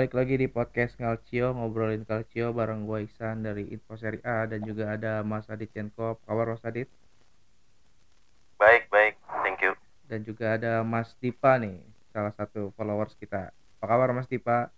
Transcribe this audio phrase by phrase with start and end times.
[0.00, 4.64] balik lagi di podcast Calcio ngobrolin Calcio bareng gue Iksan dari Info Seri A dan
[4.64, 6.16] juga ada Mas Adit Cenko.
[6.16, 6.88] Apa kabar Mas Adit?
[8.56, 9.20] Baik, baik.
[9.44, 9.76] Thank you.
[10.08, 11.84] Dan juga ada Mas Dipa nih,
[12.16, 13.52] salah satu followers kita.
[13.52, 14.72] Apa kabar Mas Dipa?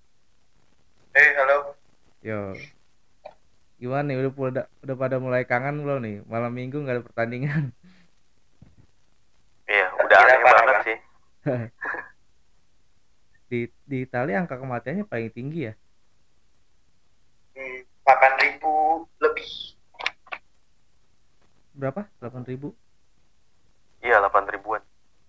[1.15, 1.79] Eh, halo.
[2.19, 2.59] Yo.
[3.79, 6.17] Gimana nih udah udah, udah pada mulai kangen belum nih?
[6.27, 7.71] Malam Minggu nggak ada pertandingan.
[9.71, 10.83] Iya, udah aneh banget Bang.
[10.83, 10.99] sih.
[13.53, 15.77] Di di Italia angka kematiannya paling tinggi ya.
[17.53, 18.65] Hmm, 8.000
[19.21, 19.51] lebih.
[21.77, 22.09] Berapa?
[22.17, 22.73] 8.000?
[24.01, 24.81] Iya, 8 ribuan.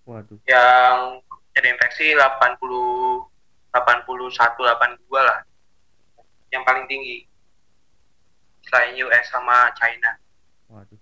[0.08, 0.40] Waduh.
[0.48, 1.20] Yang
[1.52, 3.28] jadi infeksi 80
[3.76, 5.44] 81 82 lah.
[6.48, 7.28] Yang paling tinggi.
[8.64, 10.16] Selain US sama China.
[10.72, 11.00] Waduh.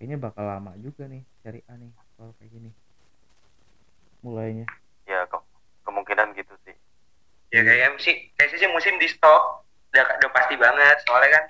[0.00, 2.72] Kayaknya bakal lama juga nih cari A nih kalau kayak gini.
[4.24, 4.64] Mulainya.
[5.08, 5.36] Ya, ke
[5.82, 6.76] kemungkinan gitu sih.
[7.48, 11.44] Ya kayaknya sih kayaknya sih musim di stop udah, udah pasti banget soalnya kan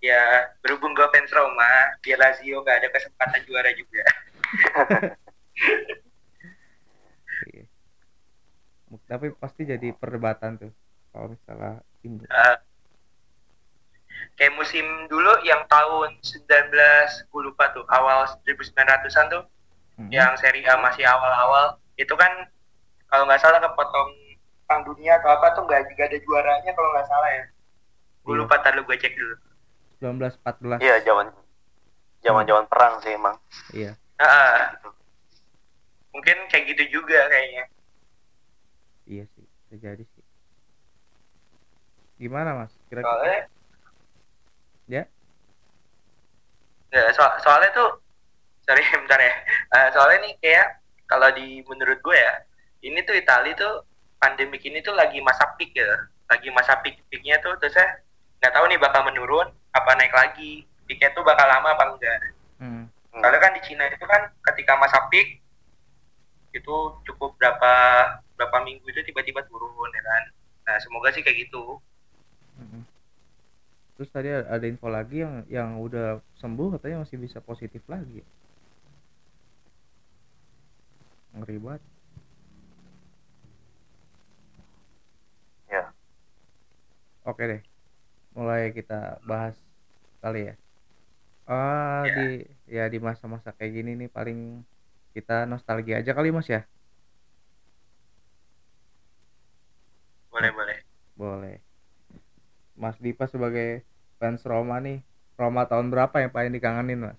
[0.00, 4.00] ya berhubung gue fans Roma dia Lazio gak ada kesempatan juara juga
[7.52, 7.64] Iya.
[9.06, 10.72] Tapi pasti jadi perdebatan tuh
[11.12, 12.24] kalau misalnya ini.
[12.24, 12.56] Eh,
[14.40, 19.44] kayak musim dulu yang tahun 19 gue lupa tuh awal 1900-an tuh
[20.00, 20.08] Hmm.
[20.08, 22.48] yang seri A masih awal-awal itu kan
[23.10, 24.08] kalau nggak salah kepotong
[24.64, 27.44] perang dunia atau apa tuh nggak juga ada juaranya kalau nggak salah ya
[28.20, 28.40] gue Iya.
[28.40, 29.34] lupa tadi gue cek dulu
[30.00, 30.80] 1914.
[30.80, 31.26] Iya, zaman
[32.20, 33.36] zaman-zaman perang sih emang.
[33.70, 33.92] Iya.
[34.16, 34.76] Ah,
[36.10, 37.64] mungkin kayak gitu juga kayaknya
[39.04, 40.24] Iya sih, bisa jadi sih.
[42.16, 42.72] Gimana Mas?
[42.86, 43.40] Kira-kira soalnya
[44.86, 45.02] Ya.
[46.90, 47.88] Ya, so- soalnya tuh
[48.64, 49.34] sorry bentar ya
[49.70, 50.68] Eh, soalnya nih kayak
[51.06, 52.34] kalau di menurut gue ya
[52.80, 53.84] ini tuh Itali tuh
[54.16, 55.88] pandemik ini tuh lagi masa peak ya
[56.28, 58.00] lagi masa peak peaknya tuh terus saya
[58.40, 62.18] nggak tahu nih bakal menurun apa naik lagi peaknya tuh bakal lama apa enggak
[62.60, 62.84] Hmm.
[63.08, 63.24] Hmm.
[63.24, 65.40] soalnya kan di Cina itu kan ketika masa peak
[66.52, 66.76] itu
[67.08, 67.72] cukup berapa
[68.36, 70.22] berapa minggu itu tiba-tiba turun ya kan
[70.68, 71.80] nah semoga sih kayak gitu
[72.60, 72.84] Mm-mm.
[73.96, 78.24] Terus tadi ada ada info lagi yang yang udah sembuh katanya masih bisa positif lagi.
[81.36, 81.82] Ngeri banget.
[85.68, 85.92] Ya.
[87.24, 87.60] Oke deh.
[88.32, 89.56] Mulai kita bahas
[90.20, 90.54] kali ya.
[91.50, 92.14] Ah Ya.
[92.14, 92.28] di
[92.70, 94.62] ya di masa-masa kayak gini nih paling
[95.10, 96.62] kita nostalgia aja kali Mas ya.
[100.30, 100.78] boleh boleh
[101.18, 101.56] Boleh.
[102.78, 103.84] Mas Dipa sebagai
[104.16, 105.04] fans Roma nih,
[105.36, 107.18] Roma tahun berapa yang paling dikangenin, Mas?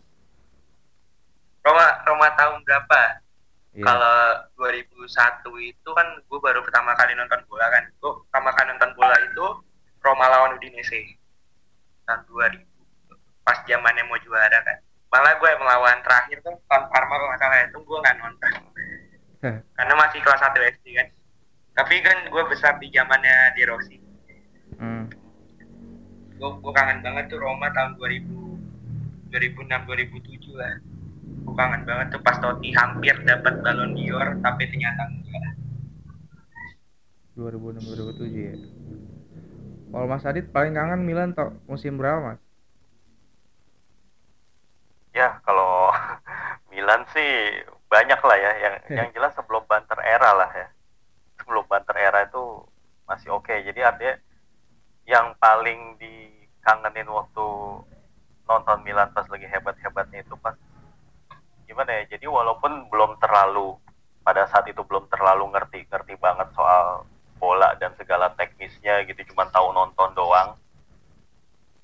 [1.62, 3.22] Roma Roma tahun berapa
[3.72, 3.88] Iya.
[3.88, 4.18] Kalau
[4.60, 5.08] 2001
[5.64, 7.88] itu kan gue baru pertama kali nonton bola kan.
[8.04, 9.46] Gue pertama kali nonton bola itu
[10.02, 11.22] Roma lawan Udinese
[12.10, 13.46] tahun 2000.
[13.46, 14.78] Pas zamannya mau juara kan.
[15.12, 18.54] Malah gue melawan terakhir tuh tahun Parma kalau nggak salah itu gue nggak nonton.
[19.78, 21.08] Karena masih kelas 1 SD kan.
[21.72, 23.98] Tapi kan gue besar di zamannya Di Rossi.
[24.82, 25.06] Hmm.
[26.38, 30.76] Gue gue kangen banget tuh Roma tahun 2000 2006 2007 lah.
[31.46, 35.54] Gue kangen banget tuh pas Totti hampir dapat Ballon d'Or tapi ternyata enggak.
[37.38, 37.86] 2006
[38.18, 38.54] 2007 ya.
[39.92, 42.42] Kalau Mas Adit paling kangen Milan toh musim berapa, Mas?
[45.12, 45.92] Ya, kalau
[46.72, 47.60] Milan sih
[47.92, 50.68] banyak lah ya yang yang jelas sebelum Banter era lah ya.
[51.44, 52.64] Sebelum Banter era itu
[53.04, 53.52] masih oke.
[53.52, 54.16] Jadi artinya
[55.04, 57.48] yang paling dikangenin waktu
[58.48, 60.56] nonton Milan pas lagi hebat-hebatnya itu pas
[61.68, 62.16] gimana ya?
[62.16, 63.76] Jadi walaupun belum terlalu
[64.24, 67.04] pada saat itu belum terlalu ngerti-ngerti banget soal
[67.42, 70.54] bola dan segala teknisnya gitu, cuman tahu nonton doang.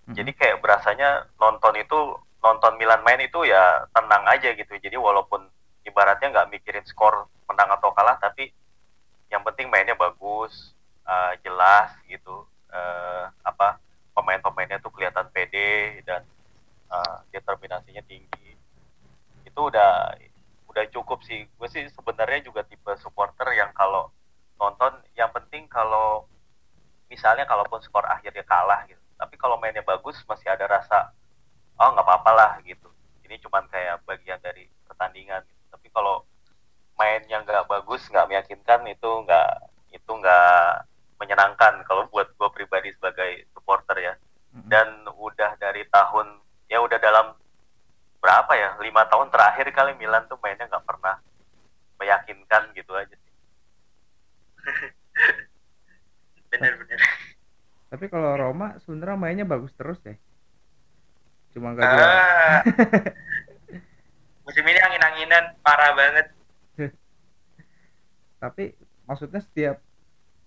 [0.07, 4.71] Jadi kayak berasanya nonton itu nonton Milan main itu ya tenang aja gitu.
[4.79, 5.43] Jadi walaupun
[5.83, 8.53] ibaratnya nggak mikirin skor menang atau kalah tapi
[9.27, 10.71] yang penting mainnya bagus
[11.03, 12.47] eh, jelas gitu.
[12.71, 13.81] Eh, apa
[14.15, 16.23] pemain-pemainnya tuh kelihatan pede dan
[16.87, 18.55] eh, determinasinya tinggi.
[19.43, 20.15] Itu udah
[20.71, 21.43] udah cukup sih.
[21.59, 24.07] Gue sih sebenarnya juga tipe supporter yang kalau
[24.57, 26.25] nonton yang penting kalau
[27.07, 31.09] misalnya kalaupun skor akhirnya kalah gitu tapi kalau mainnya bagus masih ada rasa
[31.77, 32.89] oh nggak apa-apa lah gitu.
[33.25, 35.63] Ini cuman kayak bagian dari pertandingan gitu.
[35.73, 36.23] tapi kalau
[36.97, 39.51] main yang nggak bagus nggak meyakinkan itu nggak
[39.93, 40.85] itu nggak
[41.17, 44.13] menyenangkan kalau buat gue pribadi sebagai supporter ya.
[44.57, 47.37] Dan udah dari tahun ya udah dalam
[48.17, 51.21] berapa ya lima tahun terakhir kali Milan tuh mainnya nggak pernah
[52.01, 53.13] meyakinkan gitu aja
[56.47, 56.59] sih
[57.87, 60.15] Tapi kalau Roma sebenarnya mainnya bagus terus deh.
[61.55, 62.07] Cuma nggak jual.
[62.07, 62.61] Ah.
[64.47, 66.31] musim ini angin-anginan parah banget
[68.43, 68.71] Tapi
[69.03, 69.83] maksudnya setiap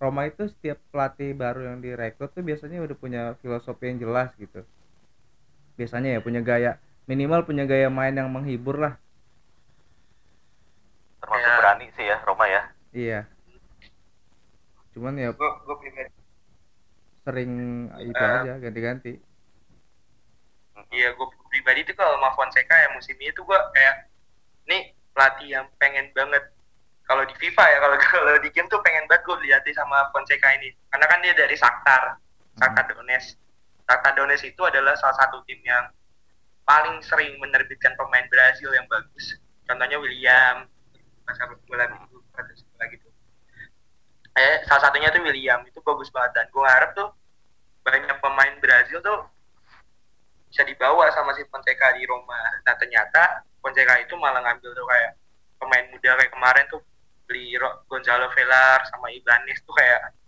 [0.00, 4.64] Roma itu setiap pelatih baru yang direkrut tuh biasanya udah punya filosofi yang jelas gitu.
[5.76, 8.94] Biasanya ya punya gaya minimal punya gaya main yang menghibur lah.
[11.20, 11.56] termasuk Ya.
[11.60, 12.62] berani sih ya Roma ya
[12.96, 13.20] Iya.
[15.00, 16.12] Cuman ya gue gue pribadi
[17.24, 17.52] sering
[18.04, 18.36] itu Eh.
[18.44, 19.16] aja ganti-ganti.
[20.92, 24.12] Iya, gue pribadi tuh kalau sama Fonseca ya musim ini tuh gue kayak
[24.68, 26.52] nih pelatih yang pengen banget.
[27.08, 30.52] Kalau di FIFA ya kalau kalau di game tuh pengen banget gue liatin sama Fonseca
[30.60, 30.68] ini.
[30.92, 32.20] Karena kan dia dari Shakhtar
[32.60, 33.40] Shakhtar Donetsk.
[33.88, 35.88] Shakhtar Donetsk itu adalah salah satu tim yang
[36.68, 39.40] paling sering menerbitkan pemain Brazil yang bagus.
[39.64, 40.68] Contohnya William
[41.24, 42.19] masa bola minggu
[44.40, 45.60] eh salah satunya tuh William.
[45.68, 46.40] Itu bagus banget.
[46.40, 47.08] Dan gue harap tuh
[47.84, 49.28] banyak pemain Brazil tuh
[50.50, 52.40] bisa dibawa sama si Fonseca di Roma.
[52.64, 55.12] Nah ternyata Fonseca itu malah ngambil tuh kayak
[55.60, 56.82] pemain muda kayak kemarin tuh.
[57.30, 57.54] Beli
[57.86, 60.18] Gonzalo Velar sama Ibanez tuh kayak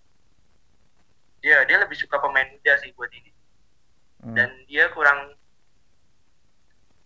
[1.42, 3.32] dia dia lebih suka pemain muda sih buat ini.
[4.22, 4.38] Hmm.
[4.38, 5.34] dan dia kurang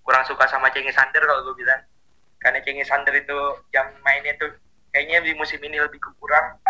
[0.05, 1.81] kurang suka sama Cengiz Sander kalau gue bilang.
[2.37, 3.39] Karena Cengiz Sander itu
[3.73, 4.53] jam mainnya tuh
[4.93, 6.61] kayaknya di musim ini lebih kurang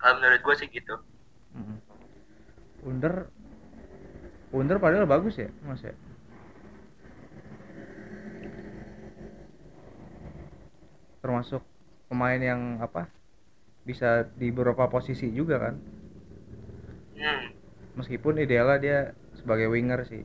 [0.00, 0.94] kalau menurut gue sih gitu
[1.50, 1.82] Mm.
[2.86, 3.26] Under
[4.54, 5.90] Under padahal bagus ya, Mas ya.
[11.20, 11.62] Termasuk
[12.08, 13.06] pemain yang apa?
[13.84, 15.74] Bisa di beberapa posisi juga kan.
[17.16, 17.42] hmm,
[17.98, 18.98] Meskipun idealnya dia
[19.36, 20.24] sebagai winger sih.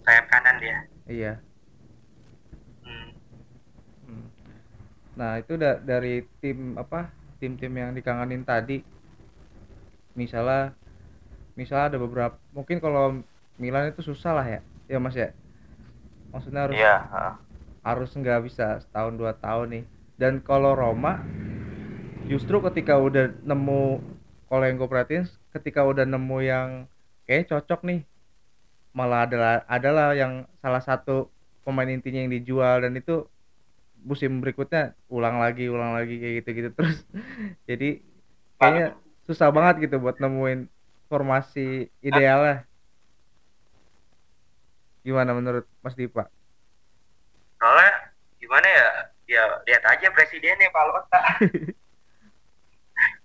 [0.00, 1.32] sayap kanan dia Iya.
[2.82, 3.08] hmm.
[4.08, 4.26] Hmm.
[5.14, 7.12] Nah, itu da- dari tim apa?
[7.40, 8.76] Tim-tim yang dikangenin tadi.
[10.18, 10.60] Misalnya
[11.58, 13.04] misalnya ada beberapa mungkin kalau
[13.62, 14.60] Milan itu susah lah ya.
[14.92, 15.28] Ya Mas ya.
[16.32, 17.34] Maksudnya harus heeh.
[17.86, 19.84] harus nggak bisa setahun dua tahun nih.
[20.20, 21.12] Dan kalau Roma
[22.30, 23.82] justru ketika udah nemu
[24.48, 26.68] kalau yang gue perhatiin ketika udah nemu yang
[27.26, 28.00] kayak cocok nih
[28.96, 30.32] malah adalah adalah yang
[30.62, 31.30] salah satu
[31.64, 33.26] pemain intinya yang dijual dan itu
[34.04, 36.98] musim berikutnya ulang lagi ulang lagi kayak gitu-gitu terus.
[37.68, 38.02] Jadi
[38.56, 40.66] kayaknya susah banget gitu buat nemuin
[41.10, 42.64] formasi idealnya.
[45.00, 46.28] Gimana menurut Mas Dipa?
[47.60, 47.92] soalnya
[48.40, 48.88] gimana ya?
[49.30, 51.20] Ya lihat aja presidennya Pak Lota.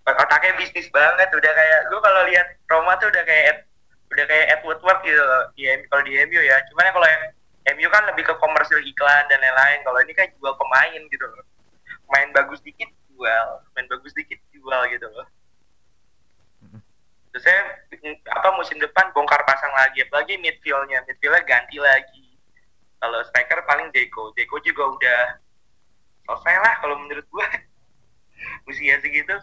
[0.21, 3.65] Otaknya bisnis banget udah kayak gue kalau lihat Roma tuh udah kayak
[4.13, 5.17] udah kayak Edward Ward gitu
[5.57, 6.61] di kalau di MU ya.
[6.69, 7.23] Cuman kalau yang
[7.65, 9.81] MU kan lebih ke komersil iklan dan lain-lain.
[9.81, 11.45] Kalau ini kan jual pemain gitu loh.
[12.13, 13.47] Main bagus dikit jual.
[13.73, 15.25] Main bagus dikit jual gitu loh.
[17.33, 17.61] Terus saya
[18.31, 20.05] apa musim depan bongkar pasang lagi.
[20.05, 21.01] Apalagi midfieldnya.
[21.09, 22.37] Midfieldnya ganti lagi.
[23.01, 25.19] Kalau striker paling Zeko Zeko juga udah
[26.25, 27.49] selesai lah kalau menurut gua.
[28.69, 29.33] Usia segitu.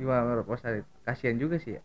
[0.00, 0.86] Gimana menurut Mas Adit?
[1.04, 1.82] Kasihan juga sih ya.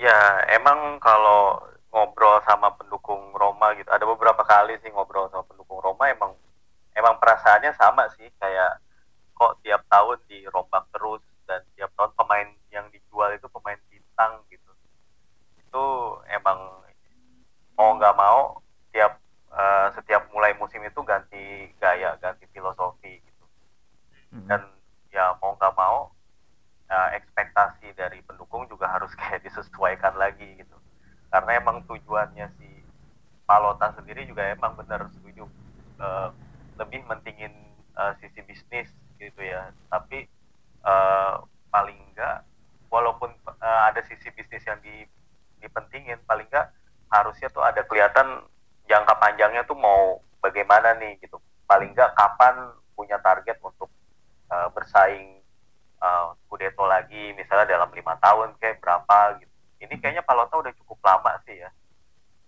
[0.00, 0.18] Ya,
[0.56, 1.60] emang kalau
[1.92, 6.32] ngobrol sama pendukung Roma gitu, ada beberapa kali sih ngobrol sama pendukung Roma emang
[6.96, 8.80] emang perasaannya sama sih kayak
[9.36, 14.72] kok tiap tahun dirombak terus dan tiap tahun pemain yang dijual itu pemain bintang gitu.
[15.60, 15.84] Itu
[16.32, 16.58] emang
[17.76, 18.60] mau nggak mau
[18.92, 19.20] tiap
[19.52, 23.30] eh, setiap mulai musim itu ganti gaya, ganti filosofi gitu
[24.30, 24.46] Mm.
[24.46, 24.62] dan
[25.10, 26.14] ya mau nggak mau
[26.90, 30.76] ya, ekspektasi dari pendukung juga harus kayak disesuaikan lagi gitu.
[31.30, 32.68] Karena emang tujuannya si
[33.46, 35.46] Palota sendiri juga emang benar setuju
[36.02, 36.28] eh,
[36.82, 37.54] lebih mentingin
[37.94, 38.90] eh, sisi bisnis
[39.22, 39.70] gitu ya.
[39.86, 40.26] Tapi
[40.84, 41.34] eh,
[41.70, 42.42] paling enggak
[42.90, 45.06] walaupun eh, ada sisi bisnis yang di,
[45.62, 46.74] dipentingin paling enggak
[47.10, 48.46] harusnya tuh ada kelihatan
[48.86, 51.38] jangka panjangnya tuh mau bagaimana nih gitu.
[51.70, 53.88] Paling enggak kapan punya target untuk
[54.52, 55.39] uh, bersaing
[56.00, 60.98] uh, Scudetto lagi misalnya dalam lima tahun kayak berapa gitu ini kayaknya Palota udah cukup
[61.04, 61.70] lama sih ya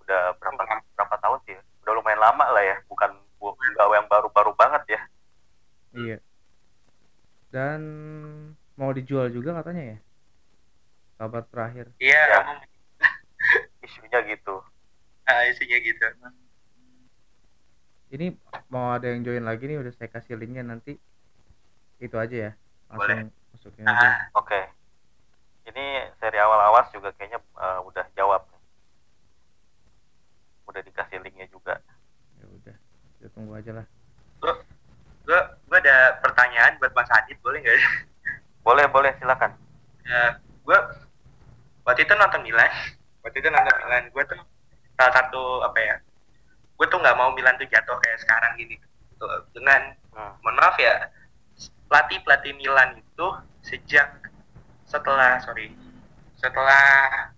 [0.05, 0.61] udah berapa
[0.99, 1.63] berapa tahun sih ya?
[1.87, 5.03] udah lumayan lama lah ya bukan bu- nggak yang baru-baru banget ya
[5.93, 6.17] Iya.
[7.53, 7.81] Dan
[8.81, 9.99] mau dijual juga katanya ya.
[11.21, 11.87] Kabar terakhir.
[12.01, 12.41] iya Ya.
[13.85, 14.57] isunya gitu
[15.29, 16.07] ah, isinya gitu
[18.13, 18.37] Ini
[18.69, 20.97] mau ada yang join lagi nih udah saya kasih linknya nanti.
[22.01, 22.53] Itu aja ya.
[22.89, 23.83] Langsung masukin aja.
[23.87, 24.61] ah, oke
[25.65, 25.85] ini
[26.17, 28.43] seri awal awas juga kayaknya uh, udah jawab
[30.65, 31.79] udah dikasih linknya juga
[32.37, 32.75] Ya udah.
[33.15, 33.87] Kita tunggu aja lah.
[34.43, 34.55] gue
[35.23, 37.79] gue ada pertanyaan buat Mas Adit boleh nggak
[38.63, 39.55] Boleh, boleh, silakan.
[40.03, 40.79] Ya, gue
[41.83, 42.71] waktu itu nonton Milan.
[43.23, 44.39] Waktu itu nonton Milan, gue tuh
[44.95, 45.95] salah satu apa ya?
[46.75, 48.79] Gue tuh nggak mau Milan tuh jatuh kayak sekarang gini.
[49.51, 50.29] Dengan Hmm.
[50.45, 50.93] mohon maaf ya,
[51.93, 53.29] pelatih pelatih Milan itu
[53.61, 54.09] sejak
[54.89, 55.77] setelah sorry
[56.41, 57.29] setelah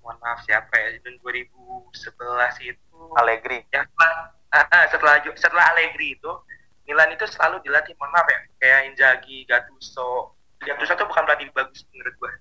[0.00, 1.92] mohon maaf siapa ya tahun 2011
[2.64, 3.60] itu Allegri.
[3.68, 4.12] ya setelah
[4.56, 6.32] ah, ah, setelah setelah Allegri itu
[6.88, 10.32] Milan itu selalu dilatih mohon maaf ya kayak Inzaghi, Gattuso.
[10.64, 12.32] Gattuso tuh bukan pelatih bagus menurut gue.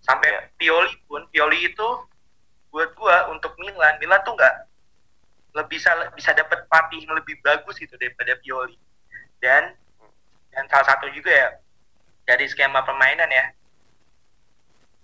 [0.00, 0.40] Sampai Iya.
[0.56, 1.88] Pioli pun Pioli itu
[2.72, 4.54] buat gua untuk Milan, Milan tuh nggak
[5.60, 8.80] lebih bisa bisa dapat pelatih yang lebih bagus itu daripada Pioli.
[9.38, 9.76] Dan
[10.52, 11.48] dan salah satu juga ya
[12.28, 13.50] dari skema permainan ya.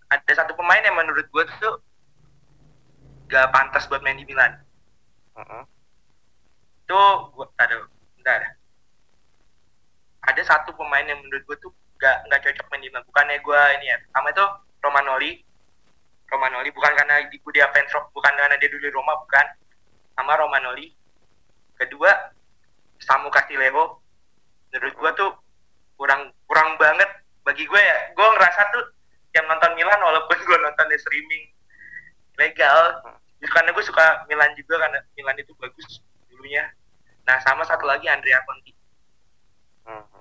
[0.09, 1.75] Ada satu pemain yang menurut gue tuh
[3.29, 4.57] gak pantas buat main di Milan.
[5.37, 5.63] Mm-mm.
[6.89, 7.03] itu
[7.37, 7.85] gue aduh
[8.17, 8.57] bentar.
[10.25, 13.05] Ada satu pemain yang menurut gue tuh gak nggak cocok main di Milan.
[13.05, 14.47] Bukannya gue ini ya pertama itu
[14.81, 15.33] Romanoli.
[16.29, 19.47] Romanoli bukan karena di dia fans bukan karena dia dulu di Roma bukan.
[20.17, 20.93] Sama Romanoli.
[21.77, 22.11] Kedua
[22.99, 24.08] Samu Castillejo
[24.71, 25.31] menurut gue tuh
[25.99, 27.09] kurang kurang banget.
[27.45, 28.85] Bagi gue ya gue ngerasa tuh
[29.37, 31.45] yang nonton Milan walaupun gue nonton di streaming
[32.39, 33.03] legal
[33.39, 36.67] karena gue suka Milan juga karena Milan itu bagus dulunya.
[37.27, 38.73] Nah sama satu lagi Andrea Conti.
[39.89, 40.21] Mhm.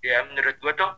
[0.00, 0.90] ya menurut gue tuh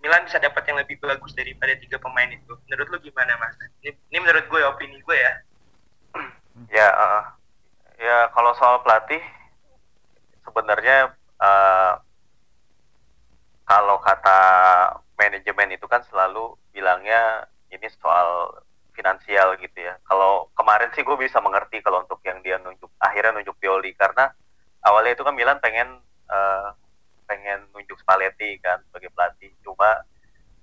[0.00, 2.52] Milan bisa dapat yang lebih bagus daripada tiga pemain itu.
[2.68, 3.52] Menurut lu gimana mas?
[3.84, 5.34] Ini, ini menurut gue opini gue ya.
[6.72, 7.22] Ya, eh,
[8.00, 9.20] ya kalau soal pelatih
[10.40, 11.94] sebenarnya eh,
[13.68, 14.40] kalau kata
[15.20, 18.56] manajemen itu kan selalu bilangnya ini soal
[18.96, 20.00] finansial gitu ya.
[20.08, 23.92] Kalau kemarin sih bisa mengerti kalau untuk yang dia nunjuk akhirnya nunjuk Pioli.
[23.92, 24.32] Karena
[24.80, 26.00] awalnya itu kan Milan pengen
[26.32, 26.68] eh,
[27.28, 29.52] pengen nunjuk Spalletti kan sebagai pelatih.
[29.60, 30.02] Cuma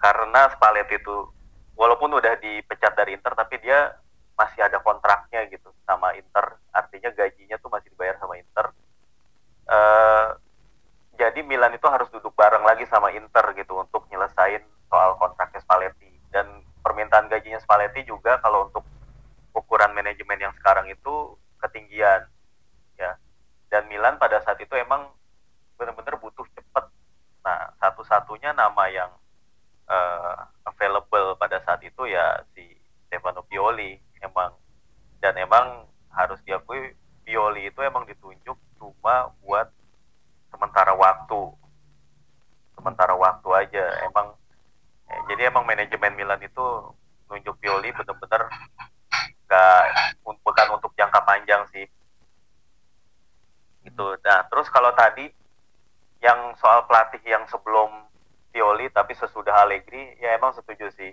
[0.01, 1.29] karena Spalletti itu
[1.77, 3.93] walaupun udah dipecat dari Inter tapi dia
[4.37, 6.57] masih ada kontraknya gitu sama Inter.
[6.73, 8.73] Artinya gajinya tuh masih dibayar sama Inter.
[9.67, 10.27] Eh,
[11.17, 16.11] jadi Milan itu harus duduk bareng lagi sama Inter gitu untuk nyelesain soal kontraknya Spalletti.
[16.29, 18.85] Dan permintaan gajinya Spalletti juga kalau untuk
[20.07, 22.23] manajemen yang sekarang itu ketinggian
[22.95, 23.19] ya.
[23.67, 25.11] Dan Milan pada saat itu emang
[25.75, 26.85] benar-benar butuh cepet.
[27.43, 29.11] Nah satu-satunya nama yang
[29.91, 32.63] eh, available pada saat itu ya si
[33.11, 34.55] Stefano Pioli emang.
[35.19, 35.83] Dan emang
[36.15, 36.95] harus diakui
[37.27, 39.67] Pioli itu emang ditunjuk cuma buat
[40.47, 41.51] sementara waktu.
[42.79, 44.31] Sementara waktu aja emang.
[45.11, 46.95] Eh, jadi emang manajemen Milan itu
[47.27, 48.47] nunjuk Pioli bener-bener
[49.48, 49.82] gak
[50.24, 51.88] bukan untuk jangka panjang sih.
[53.88, 54.08] Gitu.
[54.24, 55.32] Nah terus kalau tadi
[56.20, 58.08] yang soal pelatih yang sebelum
[58.51, 61.12] Pioli tapi sesudah Allegri ya emang setuju sih.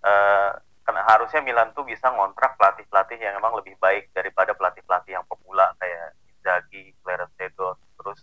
[0.00, 0.50] Eh,
[0.80, 5.70] karena harusnya Milan tuh bisa ngontrak pelatih-pelatih yang emang lebih baik daripada pelatih-pelatih yang pemula
[5.78, 8.20] kayak Inzaghi, Clarence Seedorf, terus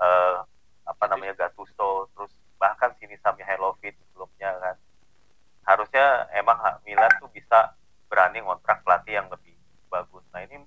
[0.00, 0.36] eh,
[0.88, 4.76] apa namanya Gattuso, terus bahkan Sinisa Mihailovic sebelumnya kan.
[5.68, 7.76] Harusnya emang Milan tuh bisa
[8.10, 9.54] berani ngontrak pelatih yang lebih
[9.86, 10.26] bagus.
[10.34, 10.58] Nah ini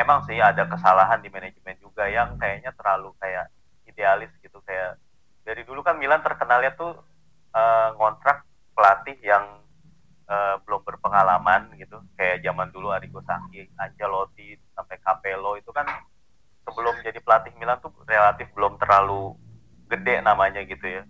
[0.00, 3.52] emang sih ada kesalahan di manajemen juga yang kayaknya terlalu kayak
[3.84, 4.64] idealis gitu.
[4.64, 4.96] Kayak
[5.44, 6.96] dari dulu kan Milan terkenalnya tuh
[7.52, 9.60] eh, ngontrak pelatih yang
[10.24, 12.00] eh, belum berpengalaman gitu.
[12.16, 15.84] Kayak zaman dulu Arrigo Sacchi, Ancelotti sampai Capello itu kan
[16.64, 19.36] sebelum jadi pelatih Milan tuh relatif belum terlalu
[19.92, 21.02] gede namanya gitu ya.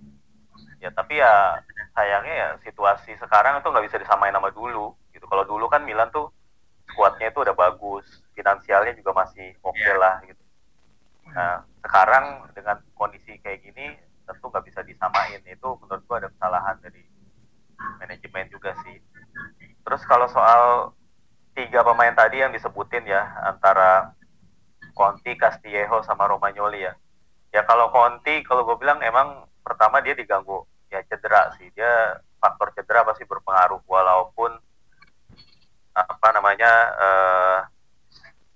[0.78, 1.58] Ya tapi ya
[1.94, 4.94] sayangnya ya situasi sekarang itu nggak bisa disamain sama dulu
[5.28, 6.32] kalau dulu kan Milan tuh
[6.88, 9.94] skuadnya itu udah bagus finansialnya juga masih oke Iya.
[10.00, 10.42] lah gitu.
[11.30, 13.92] Nah sekarang dengan kondisi kayak gini
[14.24, 15.40] tentu nggak bisa disamain.
[15.44, 17.04] Itu menurut gua ada kesalahan dari
[18.00, 18.96] manajemen juga sih.
[19.84, 20.92] Terus kalau soal
[21.54, 24.12] tiga pemain tadi yang disebutin ya antara
[24.94, 26.92] Conti, Castillejo sama Romagnoli ya.
[27.54, 31.70] Ya kalau Conti kalau gue bilang emang pertama dia diganggu ya cedera sih.
[31.72, 34.58] Dia faktor cedera pasti berpengaruh walaupun
[35.98, 36.72] apa namanya
[37.06, 37.58] eh,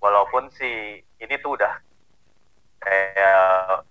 [0.03, 1.73] walaupun si ini tuh udah
[2.83, 3.83] kayak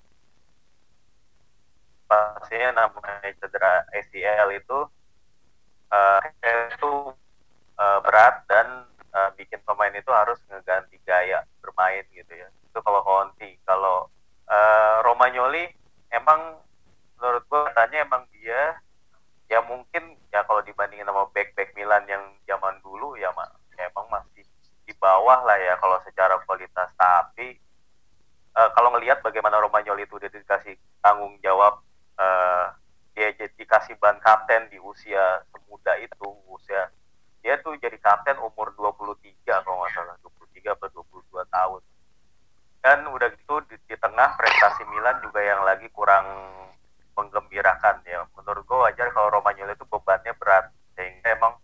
[2.09, 4.79] pastinya namanya cedera ACL itu
[5.93, 6.21] eh,
[6.73, 6.93] itu
[7.81, 8.67] eh, berat dan
[9.13, 12.49] eh, bikin pemain itu harus ngeganti gaya bermain gitu ya.
[12.69, 14.09] Itu kalau Conti kalau
[14.49, 15.65] eh, Romagnoli
[16.13, 16.61] emang
[17.19, 18.77] menurut gua katanya emang dia
[19.53, 23.89] ya mungkin ya kalau dibandingin sama back back Milan yang zaman dulu ya, ma- ya
[23.93, 24.45] emang masih
[24.89, 27.57] di bawah lah ya kalau secara kualitas tapi
[28.57, 31.83] eh, kalau ngelihat bagaimana Romagnoli itu udah dikasih tanggung jawab
[32.21, 32.65] uh,
[33.13, 36.89] dia jadi dikasih ban kapten di usia semuda itu usia
[37.45, 39.13] dia tuh jadi kapten umur 23
[39.45, 41.83] kalau nggak salah 23 atau 22 tahun.
[42.83, 46.25] Dan udah gitu di, di tengah prestasi Milan juga yang lagi kurang
[47.19, 48.25] menggembirakan ya.
[48.39, 51.59] Menurut gue wajar kalau Romagnoli itu bebannya berat sehingga emang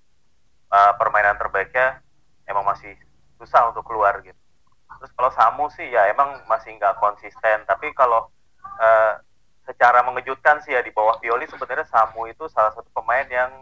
[0.75, 2.03] uh, permainan terbaiknya
[2.51, 2.93] emang masih
[3.39, 4.39] susah untuk keluar gitu.
[4.99, 8.27] Terus kalau Samu sih ya emang masih nggak konsisten tapi kalau
[8.83, 9.15] uh,
[9.69, 13.53] secara mengejutkan sih ya di bawah Pioli sebenarnya Samu itu salah satu pemain yang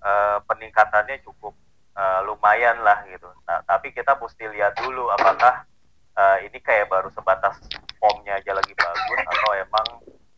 [0.00, 1.52] uh, peningkatannya cukup
[1.92, 3.28] uh, lumayan lah gitu.
[3.44, 5.68] Nah, tapi kita mesti lihat dulu apakah
[6.16, 7.60] uh, ini kayak baru sebatas
[8.00, 9.88] formnya aja lagi bagus atau emang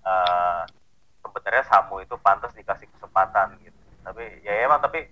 [0.02, 0.62] uh,
[1.22, 3.78] sebenarnya Samu itu pantas dikasih kesempatan gitu.
[4.02, 5.06] Tapi ya emang tapi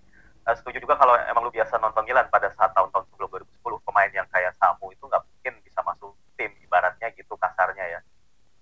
[0.50, 4.10] uh, setuju juga kalau emang lu biasa nonton Milan pada saat tahun-tahun sebelum 2010 pemain
[4.10, 8.00] yang kayak Samu itu nggak mungkin bisa masuk tim ibaratnya gitu kasarnya ya.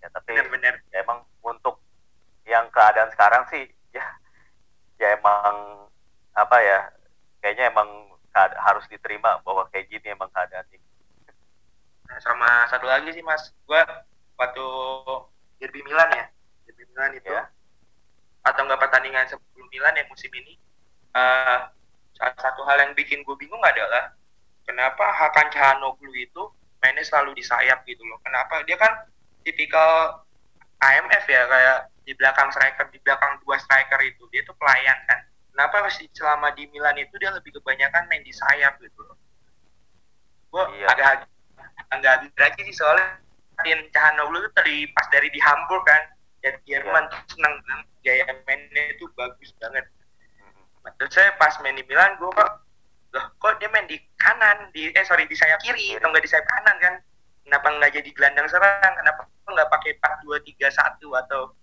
[0.01, 0.75] Ya tapi bener, bener.
[0.93, 1.83] ya emang untuk
[2.47, 4.07] yang keadaan sekarang sih ya
[5.03, 5.87] ya emang
[6.35, 6.79] apa ya
[7.43, 7.89] kayaknya emang
[8.37, 10.79] harus diterima bahwa kayak gini emang keadaannya
[12.07, 13.51] nah, sama satu lagi sih mas.
[13.67, 13.83] Gua
[14.39, 14.67] waktu
[15.59, 16.27] derby Milan ya
[16.71, 17.51] derby Milan itu ya.
[18.41, 20.57] atau enggak pertandingan sebelum Milan yang musim ini
[21.13, 21.69] uh,
[22.17, 24.13] salah satu hal yang bikin gue bingung adalah
[24.69, 28.21] kenapa Hakan Calhanoglu itu mainnya selalu di sayap gitu loh.
[28.25, 28.65] Kenapa?
[28.65, 29.09] Dia kan
[29.45, 30.21] tipikal
[30.81, 35.21] IMF ya kayak di belakang striker di belakang dua striker itu dia tuh pelayan kan.
[35.53, 39.19] Kenapa masih selama di Milan itu dia lebih kebanyakan main di sayap gitu loh?
[40.51, 40.87] Gue iya.
[40.91, 41.29] agak
[41.93, 43.21] agak lagi sih soalnya
[43.61, 46.03] Martin Cahanoglu itu tadi pas dari di Hamburg kan
[46.41, 47.19] dan Jerman iya.
[47.29, 49.85] senang banget gaya mainnya itu bagus banget.
[50.97, 52.51] Terus saya pas main di Milan gue kok
[53.11, 56.31] loh kok dia main di kanan di eh sorry di sayap kiri atau enggak di
[56.31, 56.95] sayap kanan kan?
[57.45, 58.93] Kenapa nggak jadi gelandang serang?
[58.97, 61.55] Kenapa nggak pakai empat dua tiga satu atau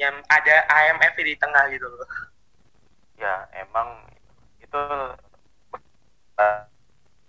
[0.00, 2.08] yang ada AMF di tengah gitu loh.
[3.18, 4.08] Ya emang
[4.58, 4.82] itu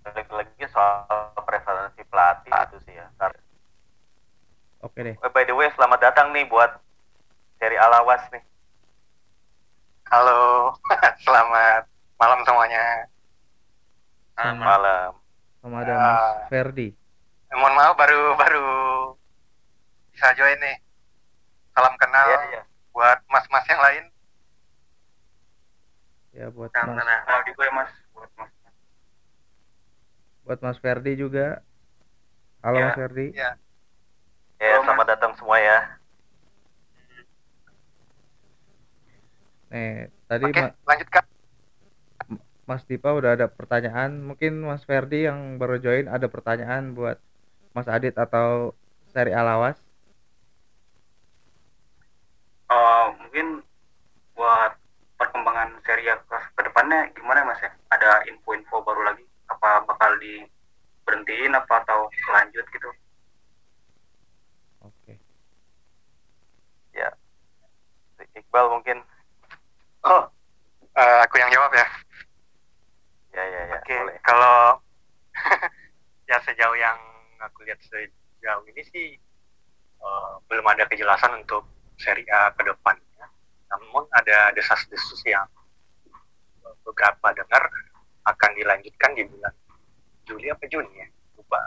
[0.04, 3.08] balik lagi soal preferensi pelatih itu sih ya.
[4.84, 5.16] Oke deh.
[5.24, 6.76] Oh, by the way selamat datang nih buat
[7.56, 8.44] seri Alawas nih.
[10.12, 10.76] Halo
[11.26, 11.88] selamat
[12.20, 13.08] malam semuanya.
[14.36, 15.10] Selamat malam.
[15.64, 16.92] sama ada Mas uh, Ferdi.
[17.48, 18.68] Eh, mohon maaf baru baru
[20.14, 20.78] bisa join nih.
[21.74, 22.64] Salam kenal ya, ya.
[22.94, 24.04] buat mas-mas yang lain.
[26.34, 27.92] Ya buat nah, mas nah, di gue mas.
[28.14, 28.52] Buat mas.
[30.46, 31.66] Buat mas Ferdi juga.
[32.62, 33.26] Halo ya, mas Ferdi.
[33.34, 33.52] ya.
[34.62, 35.12] Ya halo, selamat mas.
[35.18, 35.80] datang semua ya.
[39.74, 41.24] Nih tadi Oke, ma lanjutkan.
[42.64, 44.24] Mas Dipa udah ada pertanyaan.
[44.24, 47.18] Mungkin Mas Ferdi yang baru join ada pertanyaan buat
[47.74, 48.78] Mas Adit atau
[49.12, 49.76] seri Alawas
[52.74, 53.66] uh, mungkin
[54.38, 54.78] buat
[55.18, 57.74] perkembangan seri ke depannya gimana mas ya?
[57.90, 59.26] Ada info-info baru lagi?
[59.50, 62.94] Apa bakal diberhentiin apa atau lanjut gitu?
[64.86, 65.18] Oke.
[66.94, 67.10] Ya.
[68.38, 69.02] Iqbal mungkin.
[70.06, 70.30] Oh,
[70.94, 71.90] uh, aku yang jawab ya.
[73.34, 73.78] Ya ya ya.
[73.82, 73.98] Oke.
[73.98, 74.14] Okay.
[74.22, 74.78] Kalau
[76.30, 77.02] ya sejauh yang
[77.42, 79.18] aku lihat sejauh ini sih
[80.06, 81.66] uh, belum ada kejelasan untuk
[81.98, 82.94] seri A ke depan
[83.74, 85.50] namun ada desas-desus yang
[86.86, 87.64] beberapa dengar
[88.24, 89.54] akan dilanjutkan di bulan
[90.24, 91.60] Juli apa Juni ya lupa.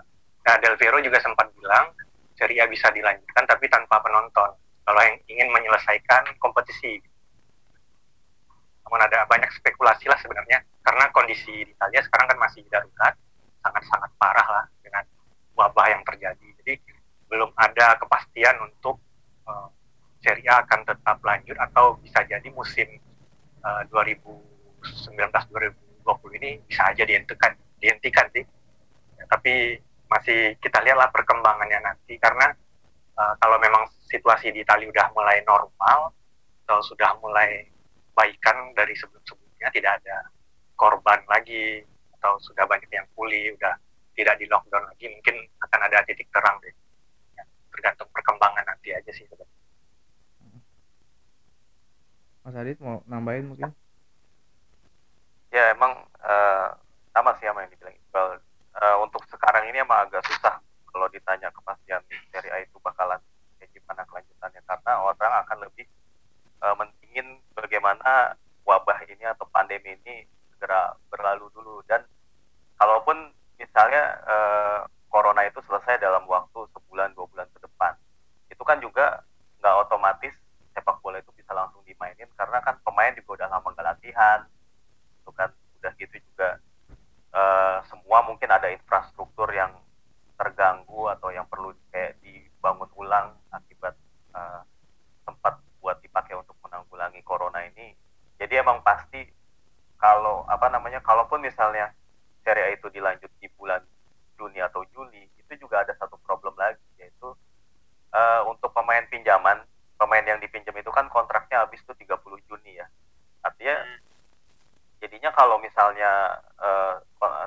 [0.47, 1.93] Nah Del Vero juga sempat bilang
[2.37, 4.55] Serie A bisa dilanjutkan tapi tanpa penonton.
[4.87, 7.03] Kalau yang ingin menyelesaikan kompetisi.
[8.87, 13.19] Namun ada banyak spekulasi lah sebenarnya karena kondisi di Italia sekarang kan masih darurat
[13.59, 15.03] sangat-sangat parah lah dengan
[15.59, 16.47] wabah yang terjadi.
[16.63, 16.79] Jadi
[17.27, 19.03] belum ada kepastian untuk
[19.51, 19.67] uh,
[20.27, 22.99] Serie A akan tetap lanjut atau bisa jadi musim
[23.63, 28.43] uh, 2019-2020 ini bisa aja dihentikan dihentikan sih.
[29.15, 29.79] Ya, tapi
[30.11, 32.51] masih kita lihatlah perkembangannya nanti karena
[33.15, 36.11] uh, kalau memang situasi di Italia udah mulai normal
[36.67, 37.71] atau sudah mulai
[38.19, 40.27] baikan dari sebelum-sebelumnya tidak ada
[40.75, 41.87] korban lagi
[42.19, 43.79] atau sudah banyak yang pulih udah
[44.19, 46.75] tidak di lockdown lagi mungkin akan ada titik terang deh.
[47.39, 49.56] Ya, tergantung perkembangan nanti aja sih sebenarnya
[52.47, 53.75] Mas Adit mau nambahin mungkin?
[55.51, 56.71] Ya emang uh,
[57.11, 58.39] sama sih sama yang dibilang Iqbal.
[58.79, 60.55] Uh, untuk sekarang ini emang agak susah
[60.95, 61.99] kalau ditanya kepastian
[62.31, 63.19] seri A itu bakalan
[63.59, 65.91] kayak gimana kelanjutannya karena orang akan lebih
[66.63, 70.23] uh, mentingin bagaimana wabah ini atau pandemi ini
[70.55, 72.07] segera berlalu dulu dan
[72.79, 74.81] kalaupun misalnya uh,
[75.11, 77.97] corona itu selesai dalam waktu sebulan dua bulan ke depan
[78.53, 79.25] itu kan juga
[79.59, 80.37] nggak otomatis
[80.77, 84.41] sepak bola itu bisa langsung dimainin karena kan pemain juga udah lama gak latihan
[85.25, 85.49] itu kan.
[85.81, 86.61] Udah gitu juga
[87.33, 89.73] uh, semua mungkin ada infrastruktur yang
[90.37, 93.97] terganggu atau yang perlu kayak dibangun ulang akibat
[94.37, 94.61] uh,
[95.25, 97.97] tempat buat dipakai untuk menanggulangi corona ini.
[98.37, 99.25] Jadi emang pasti
[99.97, 101.89] kalau apa namanya kalaupun misalnya
[102.45, 103.81] seri A itu dilanjut di bulan
[104.37, 107.33] Juni atau Juli itu juga ada satu problem lagi yaitu
[108.13, 109.65] uh, untuk pemain pinjaman
[109.97, 112.87] pemain yang dipinjam itu kan kontraknya habis tuh 30 Juni ya.
[113.45, 113.99] Artinya hmm.
[115.01, 117.01] jadinya kalau misalnya uh,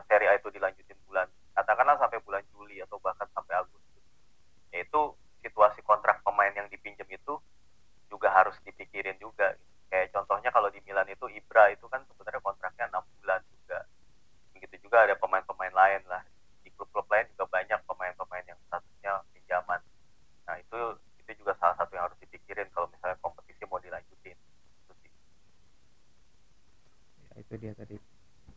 [0.10, 4.04] Serie A itu dilanjutin bulan katakanlah sampai bulan Juli atau bahkan sampai Agustus
[4.72, 5.12] yaitu
[5.44, 7.36] situasi kontrak pemain yang dipinjam itu
[8.08, 9.58] juga harus dipikirin juga.
[9.90, 13.80] Kayak contohnya kalau di Milan itu Ibra itu kan sebenarnya kontraknya enam bulan juga.
[14.54, 16.22] Begitu juga ada pemain-pemain lain lah.
[16.62, 19.82] Di klub-klub lain juga banyak pemain-pemain yang statusnya pinjaman.
[20.46, 20.80] Nah itu
[21.26, 22.19] itu juga salah satu yang harus
[22.50, 25.12] dipikirin kalau misalnya kompetisi mau dilanjutin itu sih
[27.30, 28.02] ya, itu dia tadi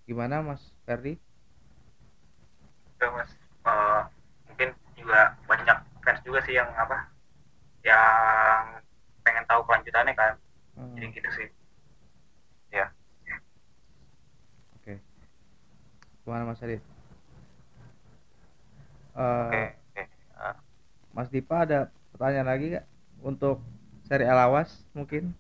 [0.09, 1.21] gimana Mas Ferdi
[2.97, 3.29] ya Mas
[3.69, 4.09] uh,
[4.49, 7.05] mungkin juga banyak fans juga sih yang apa
[7.85, 8.81] yang
[9.29, 10.41] pengen tahu kelanjutannya kan
[10.81, 10.97] hmm.
[10.97, 11.49] jadi gitu sih
[12.73, 12.89] ya
[14.81, 14.97] oke okay.
[16.25, 16.81] gimana mas Adit
[19.21, 19.77] uh, okay.
[19.93, 20.07] okay.
[20.41, 20.57] Uh.
[21.13, 22.89] Mas Dipa ada pertanyaan lagi gak
[23.21, 23.61] untuk
[24.13, 25.33] seri Alawas mungkin.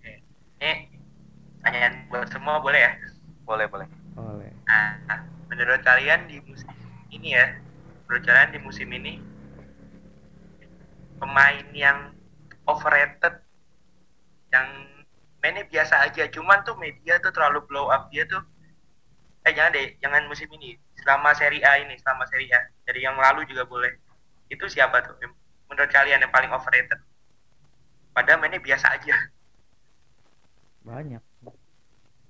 [0.00, 0.88] Ini
[1.60, 2.92] pertanyaan buat semua boleh ya?
[3.44, 3.84] Boleh boleh.
[4.16, 4.48] Boleh.
[4.64, 5.20] Nah,
[5.52, 6.72] menurut kalian di musim
[7.12, 7.60] ini ya
[8.08, 9.20] menurut kalian di musim ini
[11.20, 12.16] pemain yang
[12.64, 13.44] overrated
[14.48, 14.64] yang
[15.44, 18.40] mainnya biasa aja cuman tuh media tuh terlalu blow up dia tuh
[19.44, 23.20] eh jangan deh jangan musim ini selama seri A ini selama seri A dari yang
[23.20, 23.92] lalu juga boleh.
[24.48, 25.12] Itu siapa tuh?
[25.68, 27.04] Menurut kalian yang paling overrated
[28.14, 29.16] padahal mainnya biasa aja.
[30.86, 31.22] Banyak.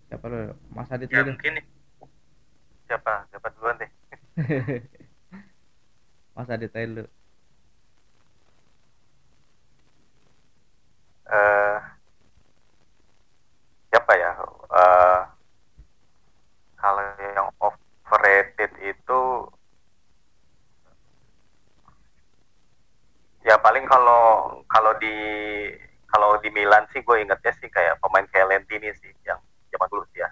[0.08, 1.60] Siapa lo Mas Adit ya, mungkin
[2.88, 3.28] siapa?
[3.28, 3.90] Siapa duluan deh?
[6.34, 7.04] Mas Adit aja dulu.
[11.24, 11.78] Uh,
[13.92, 14.30] siapa ya?
[14.70, 15.20] Uh,
[16.80, 19.20] kalau yang overrated itu
[23.44, 25.14] ya paling kalau kalau di
[26.08, 30.04] kalau di Milan sih gue ingetnya sih kayak pemain kayak Lentini sih yang zaman dulu
[30.14, 30.30] sih ya.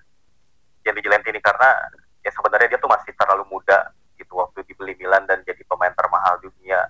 [0.89, 1.77] Yang di Lentini karena
[2.25, 6.41] ya sebenarnya dia tuh masih terlalu muda gitu waktu dibeli Milan dan jadi pemain termahal
[6.41, 6.89] dunia.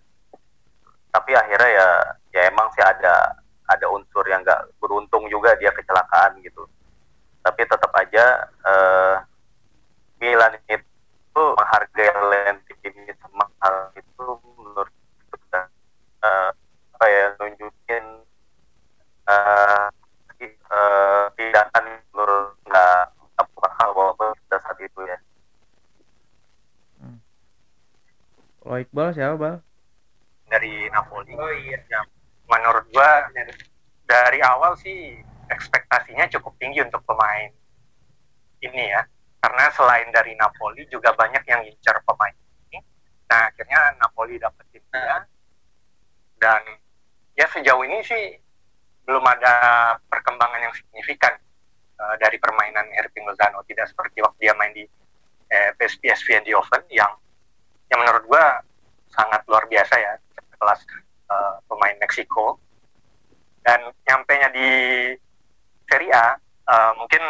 [1.10, 1.88] Tapi akhirnya ya
[2.38, 6.68] ya emang sih ada ada unsur yang nggak beruntung juga dia kecelakaan gitu.
[7.42, 9.16] Tapi tetap aja uh,
[10.22, 14.26] Milan itu menghargai Lentini semahal itu
[14.60, 14.92] menurut
[17.02, 18.04] apa ya nunjukin
[19.26, 19.90] uh,
[20.70, 23.10] uh, tindakan menurut nggak
[23.58, 25.18] bukan hal walaupun pada saat itu ya.
[27.02, 27.18] Hmm.
[28.62, 29.56] Kalau Iqbal siapa Bal?
[30.46, 31.34] Dari Napoli.
[31.34, 31.82] Oh iya.
[31.90, 32.06] Ya,
[32.46, 33.26] menurut gua
[34.06, 35.18] dari awal sih
[35.50, 37.50] ekspektasinya cukup tinggi untuk pemain
[38.62, 39.02] ini ya
[39.42, 42.30] karena selain dari Napoli juga banyak yang incar pemain
[42.70, 42.78] ini
[43.26, 45.26] nah akhirnya Napoli dapetin dia
[46.38, 46.62] dan
[47.36, 48.36] ya sejauh ini sih
[49.02, 49.54] belum ada
[50.06, 51.34] perkembangan yang signifikan
[51.98, 53.64] uh, dari permainan Irving Lozano.
[53.66, 54.84] Tidak seperti waktu dia main di
[55.52, 57.12] eh, PSV Eindhoven yang
[57.92, 58.62] yang menurut gua
[59.12, 60.12] sangat luar biasa ya
[60.56, 60.80] kelas
[61.28, 62.56] uh, pemain Meksiko.
[63.62, 64.68] Dan nyampe nya di
[65.86, 66.34] Serie A
[66.66, 67.22] uh, mungkin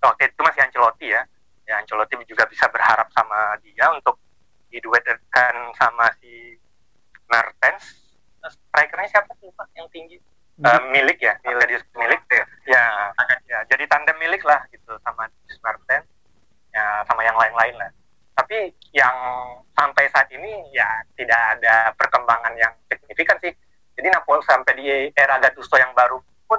[0.00, 1.22] waktu itu masih Ancelotti ya.
[1.64, 4.20] Ya Ancelotti juga bisa berharap sama dia untuk
[4.68, 6.56] diduetkan sama si
[7.30, 8.03] Mertens
[8.50, 10.20] strikernya siapa sih pak yang tinggi?
[10.62, 11.34] Uh, milik ya?
[11.42, 11.82] Milik.
[11.98, 12.44] Milik ya?
[12.64, 12.84] Ya,
[13.50, 15.26] ya jadi tandem milik lah gitu sama
[15.64, 16.06] Mertens
[16.74, 17.90] ya sama yang lain-lain lah.
[18.34, 19.14] Tapi yang
[19.74, 23.54] sampai saat ini ya tidak ada perkembangan yang signifikan sih.
[23.94, 26.18] Jadi Napoli sampai di era Gattuso yang baru
[26.50, 26.58] pun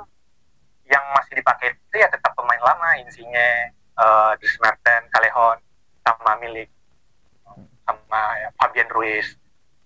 [0.87, 5.59] yang masih dipakai itu ya tetap pemain lama Insigne, uh, Dries Mertens, Callejon,
[6.07, 6.71] sama Milik.
[7.85, 9.35] Sama ya, Fabian Ruiz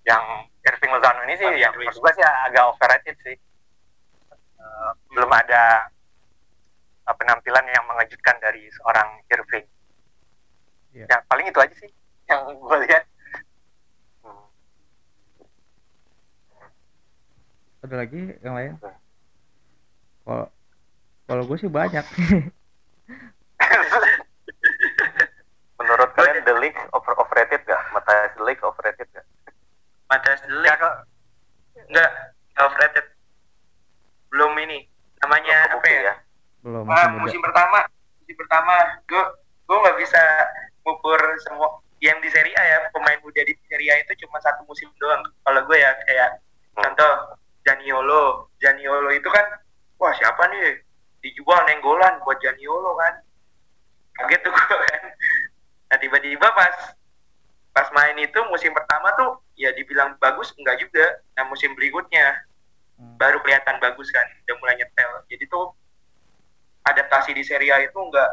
[0.07, 0.23] yang
[0.69, 3.35] Irving Lozano ini sih yang menurut gue sih agak overrated sih.
[4.59, 5.89] Uh, belum ada
[7.09, 9.65] uh, penampilan yang mengejutkan dari seorang Irving.
[10.89, 11.05] Yeah.
[11.05, 11.89] ya paling itu aja sih
[12.29, 13.03] yang gue lihat.
[17.79, 18.73] Ada lagi yang lain?
[20.25, 20.45] Kalau
[21.25, 22.05] kalau gue sih banyak.
[25.79, 27.81] Menurut kalian The League over overrated gak?
[27.95, 29.25] Matthias The League overrated gak?
[30.09, 30.85] Matthias The League
[31.89, 32.11] enggak
[32.59, 33.05] overrated
[34.33, 34.85] belum ini.
[35.23, 36.01] Namanya apa ya?
[36.11, 36.15] ya?
[36.59, 37.85] belum ah, musim pertama.
[38.21, 38.75] Musim pertama.
[39.07, 39.23] Gue
[39.69, 40.21] gue nggak bisa
[40.83, 42.77] ngukur semua yang di Serie A ya.
[42.91, 45.23] Pemain muda di Serie A itu cuma satu musim doang.
[45.45, 46.41] Kalau gue ya kayak
[46.79, 46.95] Hmm.
[46.95, 47.35] contoh
[47.67, 49.45] Janiolo Janiolo itu kan
[49.99, 50.79] wah siapa nih?
[51.19, 53.13] Dijual nenggolan buat Janiolo kan.
[54.15, 55.03] Kaget tuh gue kan.
[55.91, 56.75] Nah tiba-tiba pas
[57.75, 62.47] pas main itu musim pertama tuh ya dibilang bagus enggak juga nah musim berikutnya
[62.99, 63.15] Hmm.
[63.15, 65.71] baru kelihatan bagus kan udah mulai nyetel jadi tuh
[66.83, 68.27] adaptasi di Serie A itu enggak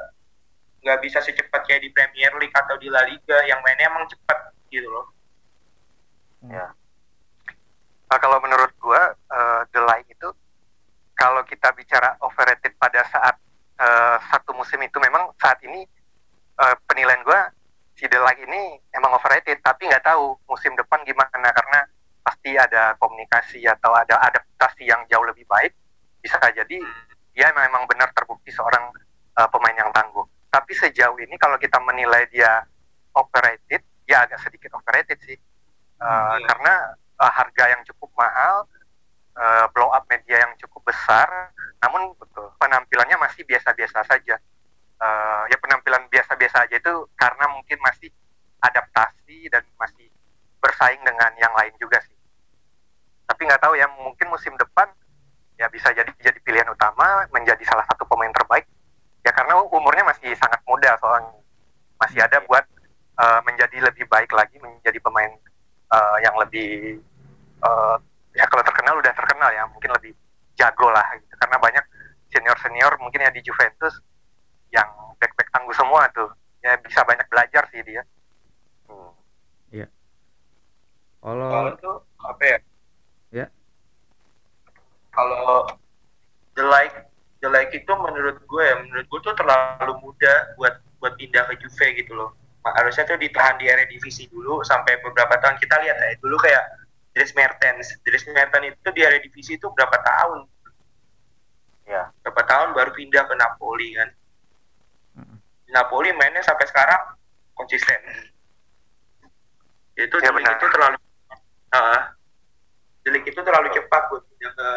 [0.82, 4.50] nggak bisa secepat kayak di Premier League atau di La Liga yang mainnya emang cepat
[4.74, 5.14] gitu loh
[6.46, 6.70] Ya.
[8.06, 9.14] Nah, kalau menurut gua
[9.70, 10.30] The Line itu
[11.14, 13.34] kalau kita bicara overrated pada saat
[13.78, 15.86] eh, satu musim itu memang saat ini
[16.58, 17.50] eh, penilaian gua
[17.96, 21.80] si The Line ini emang overrated tapi nggak tahu musim depan gimana karena
[22.20, 25.72] pasti ada komunikasi atau ada adaptasi yang jauh lebih baik
[26.20, 26.76] bisa jadi
[27.32, 28.92] dia memang benar terbukti seorang
[29.32, 32.62] eh, pemain yang tangguh tapi sejauh ini kalau kita menilai dia
[33.12, 35.36] overrated ya agak sedikit overrated sih
[35.96, 36.44] Eh, Iya.
[36.44, 36.74] karena
[37.16, 38.68] eh, harga yang cukup mahal,
[39.32, 41.24] eh, blow up media yang cukup besar,
[41.80, 44.36] namun betul penampilannya masih biasa-biasa saja.
[44.96, 48.08] Eh, ya penampilan biasa-biasa aja itu karena mungkin masih
[48.64, 50.08] adaptasi dan masih
[50.56, 52.16] bersaing dengan yang lain juga sih.
[53.28, 54.88] Tapi nggak tahu ya, mungkin musim depan
[55.60, 58.64] ya bisa jadi jadi pilihan utama, menjadi salah satu pemain terbaik.
[59.20, 61.44] Ya karena umurnya masih sangat muda soalnya
[62.00, 62.64] masih ada buat
[63.20, 65.28] eh, menjadi lebih baik lagi, menjadi pemain
[65.92, 66.96] eh, yang lebih
[67.60, 67.96] eh,
[68.32, 70.16] ya kalau terkenal udah terkenal ya mungkin lebih
[70.56, 71.84] jago lah gitu karena banyak
[72.32, 74.00] senior senior mungkin ya di Juventus
[74.76, 76.28] yang back back tangguh semua tuh.
[76.60, 78.04] Ya bisa banyak belajar sih dia.
[78.86, 79.16] Hmm.
[81.26, 82.58] Kalau kalau itu apa ya?
[83.34, 83.46] Ya.
[85.10, 85.66] kalau
[86.54, 87.08] the like
[87.42, 91.66] the like itu menurut gue ya menurut gue tuh terlalu muda buat buat pindah ke
[91.66, 92.30] Juve gitu loh.
[92.62, 95.58] Harusnya tuh ditahan di area divisi dulu sampai beberapa tahun.
[95.58, 96.62] Kita lihat ya dulu kayak
[97.10, 97.98] Dries Mertens.
[98.06, 100.46] Dries Mertens itu di area divisi itu berapa tahun?
[101.86, 102.10] Ya.
[102.22, 104.10] berapa tahun baru pindah ke Napoli kan
[105.68, 107.02] Napoli mainnya sampai sekarang
[107.52, 107.98] konsisten
[109.96, 110.54] itu Ya, Delik benar.
[110.54, 110.96] itu terlalu
[111.72, 112.00] uh,
[113.00, 114.68] Delik itu terlalu cepat buat pindah ke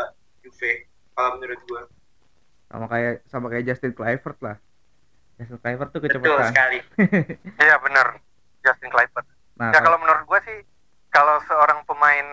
[0.41, 0.71] Juve
[1.11, 1.81] kalau menurut gue
[2.65, 4.55] sama kayak sama kayak Justin Kluivert lah.
[5.35, 6.47] Justin Kluivert tuh betul kecepatan.
[6.47, 6.79] sekali
[7.65, 8.07] iya bener
[8.61, 10.57] Justin Kluivert Nah, ya kalau menurut gue sih
[11.09, 12.23] kalau seorang pemain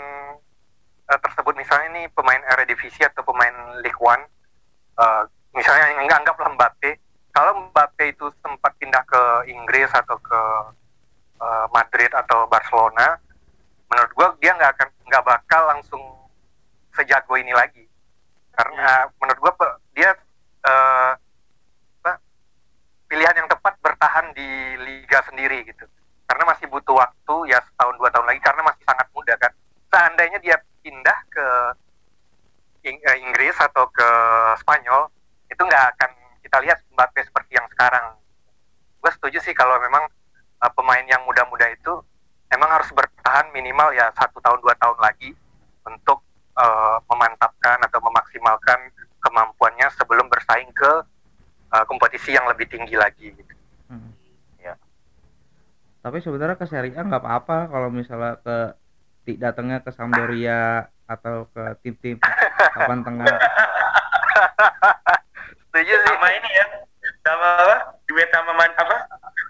[1.05, 4.23] eh, tersebut misalnya ini pemain Eredivisie atau pemain League One
[4.95, 6.91] eh, misalnya yang nggak anggaplah Mbappe
[7.37, 10.41] kalau Mbappe itu sempat pindah ke Inggris atau ke
[11.37, 13.21] eh, Madrid atau Barcelona
[13.93, 16.01] menurut gue dia nggak akan nggak bakal langsung
[16.97, 17.85] sejago ini lagi.
[18.57, 19.53] Karena menurut gue
[19.93, 20.17] dia
[22.01, 22.19] apa,
[23.07, 24.49] pilihan yang tepat bertahan di
[24.81, 25.85] liga sendiri gitu.
[26.27, 29.53] Karena masih butuh waktu ya setahun dua tahun lagi karena masih sangat muda kan.
[29.93, 31.47] Seandainya dia pindah ke
[32.89, 34.09] eh, Inggris atau ke
[34.65, 35.13] Spanyol
[35.53, 36.11] itu nggak akan
[36.47, 38.15] kita lihat Mbappe seperti yang sekarang
[39.03, 40.07] gue setuju sih kalau memang
[40.63, 41.91] eh, pemain yang muda-muda itu
[42.55, 45.35] emang harus bertahan minimal ya satu tahun dua tahun lagi
[45.83, 46.23] untuk
[46.55, 50.93] eh, memantapkan atau memaksimalkan kemampuannya sebelum bersaing ke
[51.75, 53.55] eh, kompetisi yang lebih tinggi lagi gitu.
[53.91, 54.11] hmm.
[54.63, 54.79] Ya.
[56.07, 58.59] Tapi sebenarnya ke Serie A nggak apa-apa kalau misalnya ke
[59.35, 62.23] datangnya ke Sampdoria atau ke tim-tim
[62.79, 63.27] papan tengah.
[65.77, 66.67] setuju sih sama ini ya
[67.21, 67.77] sama apa
[68.09, 68.97] duet sama man, apa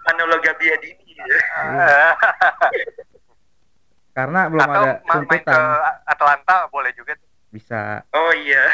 [0.05, 1.39] Manolo Gabbiadini ya.
[4.17, 5.61] Karena belum atau ada main ke tuntutan.
[6.09, 7.13] Atlanta boleh juga.
[7.49, 8.03] Bisa.
[8.11, 8.67] oh iya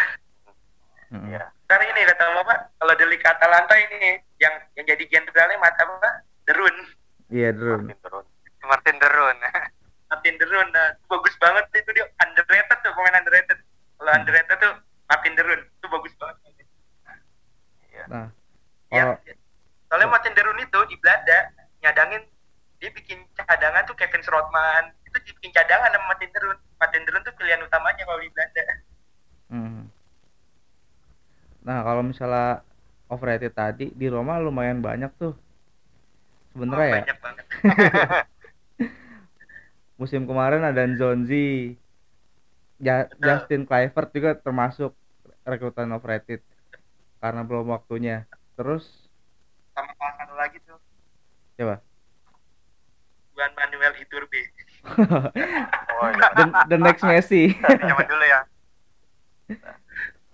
[1.13, 1.29] Hmm.
[1.29, 1.45] Ya.
[1.69, 6.25] Ntar ini kata apa kalau Delik ke Atalanta ini yang yang jadi jenderalnya mata apa
[6.49, 6.73] Derun
[7.29, 7.85] Iya, Drun.
[7.85, 8.25] Martin turun.
[8.65, 9.37] Martin Derun
[10.09, 13.61] Martin Derun nah, bagus banget itu dia underrated tuh pemain underrated
[14.01, 14.19] kalau Hmm.
[14.25, 14.73] underrated tuh
[15.05, 16.37] Martin Derun itu bagus banget
[18.09, 18.29] Nah,
[18.89, 19.15] ya kalau
[19.89, 21.39] soalnya Martin Derun itu di Belanda
[21.81, 22.23] nyadangin
[22.79, 27.35] dia bikin cadangan tuh Kevin Strootman itu dibikin cadangan sama Martin Derun Martin Derun tuh
[27.37, 28.63] pilihan utamanya kalau di Belanda
[29.53, 29.85] Hmm.
[31.61, 32.65] Nah, kalau misalnya
[33.07, 35.37] overrated tadi di Roma lumayan banyak tuh.
[35.37, 35.39] Oh,
[36.57, 37.45] Sebenarnya ya, banyak banget
[40.01, 41.77] musim kemarin ada Nzonzi,
[42.83, 43.21] Ja- Betul.
[43.23, 44.93] Justin Kluivert juga termasuk
[45.45, 46.43] rekrutan overrated
[47.23, 48.27] karena belum waktunya.
[48.59, 48.83] Terus?
[49.79, 50.77] Sama salah satu lagi tuh.
[51.55, 51.79] Coba
[53.33, 54.43] Juan Manuel Iturbe.
[56.03, 56.35] Oh, iya.
[56.35, 57.55] the, the next Messi.
[57.87, 58.43] zaman dulu ya.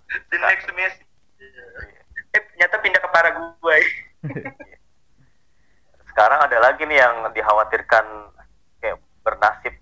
[0.09, 1.05] The next Messi.
[2.33, 3.85] Eh ternyata pindah ke Paraguay.
[6.09, 8.33] Sekarang ada lagi nih yang dikhawatirkan
[8.81, 9.77] kayak bernasib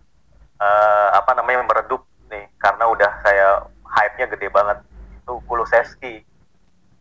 [0.59, 2.03] eh, apa namanya meredup
[2.35, 2.51] nih.
[2.59, 4.83] Karena udah kayak hype-nya gede banget.
[5.23, 6.27] Itu Kulusevski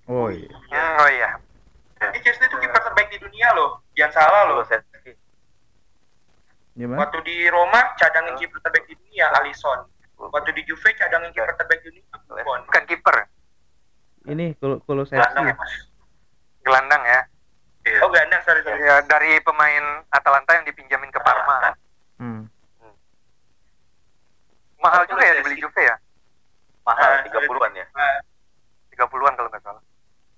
[0.06, 0.54] Oh iya.
[0.70, 1.30] Hmm, oh iya.
[2.06, 3.82] Ini Chelsea itu kiper terbaik di dunia loh.
[3.98, 4.62] Jangan salah loh.
[6.76, 7.08] Gimana?
[7.08, 9.88] Waktu di Roma cadangin kiper terbaik di dunia Alisson.
[10.20, 12.60] Waktu di Juve cadangin kiper terbaik di dunia Buffon.
[12.68, 13.16] Bukan kiper,
[14.26, 15.46] Ini Kul Gelandang Kulusevski.
[15.46, 15.74] ya mas
[16.66, 17.22] gelandang ya.
[17.86, 18.82] iya Oh gelandang sorry sorry.
[18.82, 21.78] Ya, dari pemain Atalanta yang dipinjamin ke Parma.
[22.18, 22.50] Hmm.
[24.82, 25.96] Mahal juga ya dibeli Juve ya?
[26.86, 28.18] mahal Ah, 30-an ya Ah,
[28.94, 29.82] 30-an kalau nggak salah.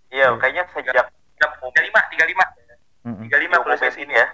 [0.09, 0.39] Iya Hmm.
[0.39, 0.95] kayaknya sejak
[1.35, 2.45] tiga lima tiga lima
[3.21, 4.27] tiga lima diumumin ini ya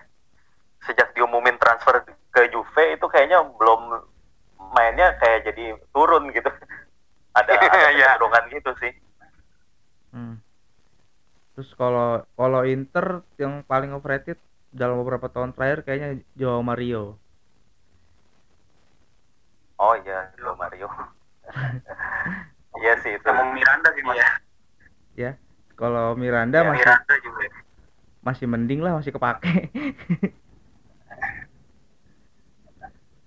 [0.81, 4.03] sejak diumumin transfer ke Juve itu kayaknya belum
[4.71, 6.49] mainnya kayak jadi turun gitu
[7.33, 8.17] ada ada Iya.
[8.49, 8.93] gitu sih
[10.09, 10.37] Hmm.
[11.53, 14.37] Terus kalau kalau Inter yang paling overrated
[14.69, 17.17] dalam beberapa tahun terakhir kayaknya Joao Mario.
[19.75, 20.85] oh iya Lo Mario
[22.77, 24.29] iya sih itu sama Miranda sih mas Iya.
[25.15, 25.31] Ya.
[25.83, 27.43] Kalau Miranda Ya, masih Miranda juga
[28.23, 29.67] masih mending lah masih kepake.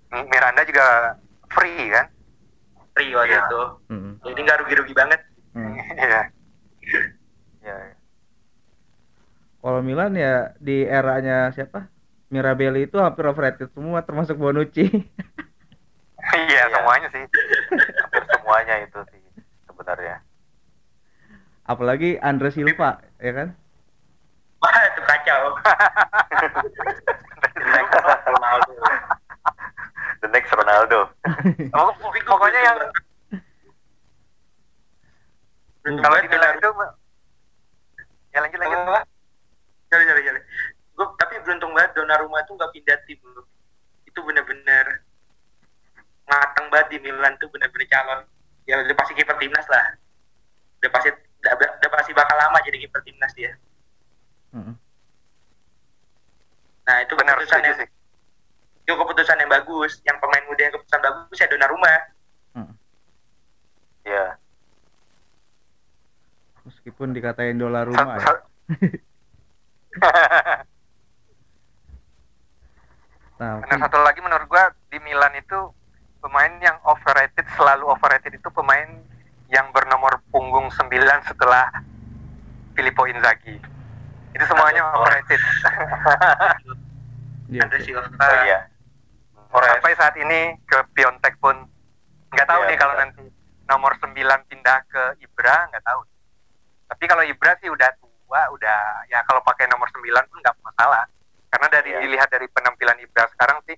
[0.09, 0.85] Hmm, Miranda juga
[1.53, 2.09] free kan?
[2.97, 3.45] Free waktu Iya.
[3.45, 3.61] itu.
[3.93, 4.13] Mm-mm.
[4.25, 5.21] Jadi nggak rugi-rugi banget.
[5.53, 5.77] Hmm.
[6.01, 6.21] Iya.
[7.61, 7.75] ya
[9.57, 11.93] Kalau Milan ya di eranya siapa?
[12.27, 14.89] Mirabelli itu hampir overrated semua termasuk Bonucci.
[16.27, 16.73] Iya, Iya.
[16.73, 17.23] semuanya sih.
[18.01, 19.21] hampir semuanya itu sih
[19.63, 20.19] sebenarnya
[21.67, 23.47] Apalagi Andre Silva, ya kan?
[24.63, 25.41] Wah itu kacau.
[28.27, 28.71] Ronaldo
[30.21, 30.99] the next Ronaldo
[31.73, 32.77] Oh, pokoknya yang
[35.83, 36.87] Beruntung kalau banget di Milan Donnarumma.
[38.27, 38.79] itu ya lanjut lanjut.
[38.83, 38.99] Apa?
[39.87, 40.41] Sorry, sorry, sorry.
[40.99, 43.23] Gue tapi beruntung banget Donnarumma tuh nggak pindah tim.
[44.03, 44.85] Itu bener-bener
[46.27, 48.19] matang banget di Milan tuh bener-bener calon.
[48.67, 49.95] Ya udah pasti kiper timnas lah.
[50.83, 51.09] Udah pasti
[51.53, 53.53] udah, pasti bakal lama jadi kiper timnas dia.
[54.51, 54.75] Mm-mm.
[56.83, 57.87] Nah itu Benar keputusan yang sih.
[58.79, 59.91] itu keputusan yang bagus.
[60.01, 61.93] Yang pemain muda yang keputusan bagus ya Donnarumma.
[64.03, 64.25] ya
[66.63, 68.27] Meskipun dikatain dolar Sa- rumah ya.
[73.37, 75.69] Nah, Dan satu lagi menurut gua di Milan itu
[76.17, 78.89] pemain yang overrated selalu overrated itu pemain
[79.47, 80.91] yang bernomor punggung 9
[81.23, 81.71] setelah
[82.73, 83.57] Filippo Inzaghi.
[84.31, 85.01] Itu semuanya Oh.
[85.01, 85.39] overrated.
[87.47, 87.79] iya, Andre.
[87.79, 88.11] Silva.
[88.11, 88.59] oh iya
[89.47, 91.55] Sampai saat ini ke Piontek pun
[92.29, 93.03] nggak tahu Iya, nih kalau benar.
[93.07, 93.23] nanti
[93.65, 94.13] nomor 9
[94.45, 96.01] pindah ke Ibra nggak tahu.
[96.87, 101.07] Tapi kalau Ibra sih udah tua, udah ya kalau pakai nomor 9 pun nggak masalah.
[101.47, 101.99] Karena dari Iya.
[102.01, 103.75] dilihat dari penampilan Ibra sekarang sih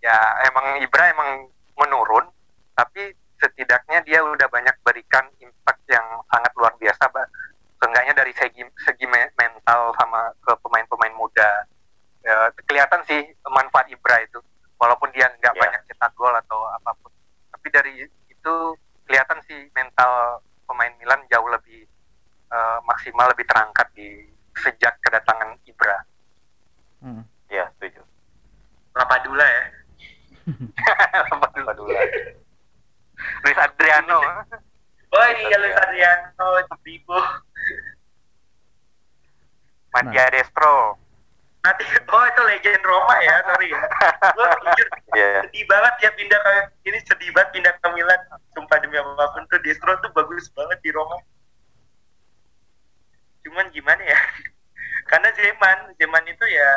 [0.00, 1.30] ya emang Ibra emang
[1.76, 2.24] menurun,
[2.72, 7.26] tapi setidaknya dia udah banyak berikan impact yang sangat luar biasa, Mbak.
[7.78, 11.66] Seenggaknya dari segi segi me- mental sama ke pemain-pemain muda.
[12.20, 14.42] Ya, kelihatan sih manfaat Ibra itu
[14.76, 15.60] walaupun dia nggak Iya.
[15.60, 17.10] banyak cetak gol atau apa pun
[17.50, 17.92] tapi dari
[18.28, 18.54] itu
[19.06, 21.82] kelihatan sih mental pemain Milan jauh lebih
[22.48, 25.98] eh, maksimal lebih terangkat di sejak kedatangan Ibra
[26.98, 27.22] Mm.
[27.48, 28.02] ya setuju
[28.92, 29.64] Lapadula ya.
[31.22, 31.94] apa dulu
[33.44, 34.18] Luis Adriano
[35.08, 36.46] Oh iya Luis Adriano,
[36.84, 37.16] Bibo.
[39.88, 41.00] Mattia Destro
[41.58, 43.82] Nanti, oh itu legend Roma ya, sorry ya.
[44.30, 45.42] Gue jujur Iya.
[45.42, 46.52] sedih banget ya pindah ke
[46.86, 48.20] ini sedih banget pindah ke Milan.
[48.54, 51.18] Sumpah demi apa pun tuh Destro tuh bagus banget di Roma.
[53.42, 54.20] Cuman gimana ya?
[55.10, 56.70] Karena Zeman, Zeman itu ya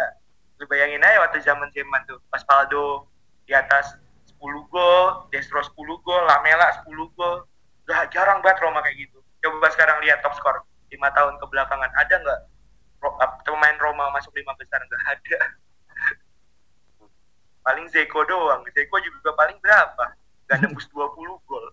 [0.57, 3.05] lu bayangin aja waktu zaman Zeman tuh pas Paldo
[3.45, 4.00] di atas
[4.41, 7.45] 10 gol, Destro 10 gol, Lamela 10 gol.
[7.85, 9.21] Gak jarang banget Roma kayak gitu.
[9.41, 12.39] Coba sekarang lihat top skor 5 tahun kebelakangan ada nggak
[13.41, 15.39] pemain Roma masuk lima besar nggak ada.
[17.65, 18.61] Paling Zeko doang.
[18.73, 20.17] Zeko juga paling berapa?
[20.49, 21.65] Gak nembus 20 gol.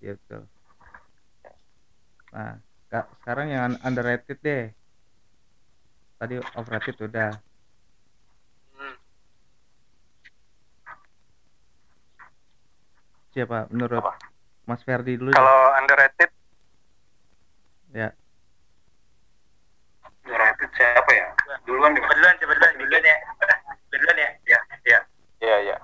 [0.00, 0.42] Iya betul.
[2.36, 2.60] Nah,
[2.92, 4.64] ka- sekarang yang un- underrated deh.
[6.16, 7.32] Tadi overrated udah.
[13.36, 14.16] Siapa menurut Apa?
[14.64, 16.32] Mas Ferdi dulu kalau underrated
[17.92, 18.08] Ya.
[20.24, 21.28] United siapa ya
[21.68, 23.16] duluan deh Coba duluan, coba duluan, duluan ya.
[23.92, 24.30] Duluan ya.
[24.48, 25.00] Ya, ya.
[25.44, 25.76] ya ya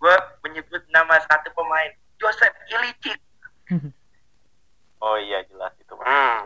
[0.00, 0.14] Gue
[0.46, 3.18] menyebut nama satu pemain, Joseph Ilicic.
[5.04, 6.38] oh iya jelas itu hmm,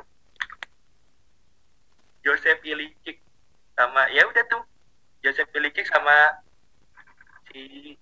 [2.25, 2.97] Joseph Ili-
[4.14, 4.62] ya udah tuh
[5.20, 6.41] Joseph Ilicic sama
[7.51, 7.95] si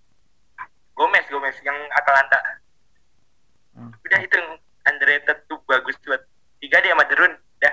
[0.92, 2.40] Gomez Gomez yang Atalanta
[3.72, 3.88] Hmm.
[3.88, 4.52] udah itu yang
[4.84, 6.20] underrated tuh bagus buat
[6.60, 7.72] tiga dia sama Derun dah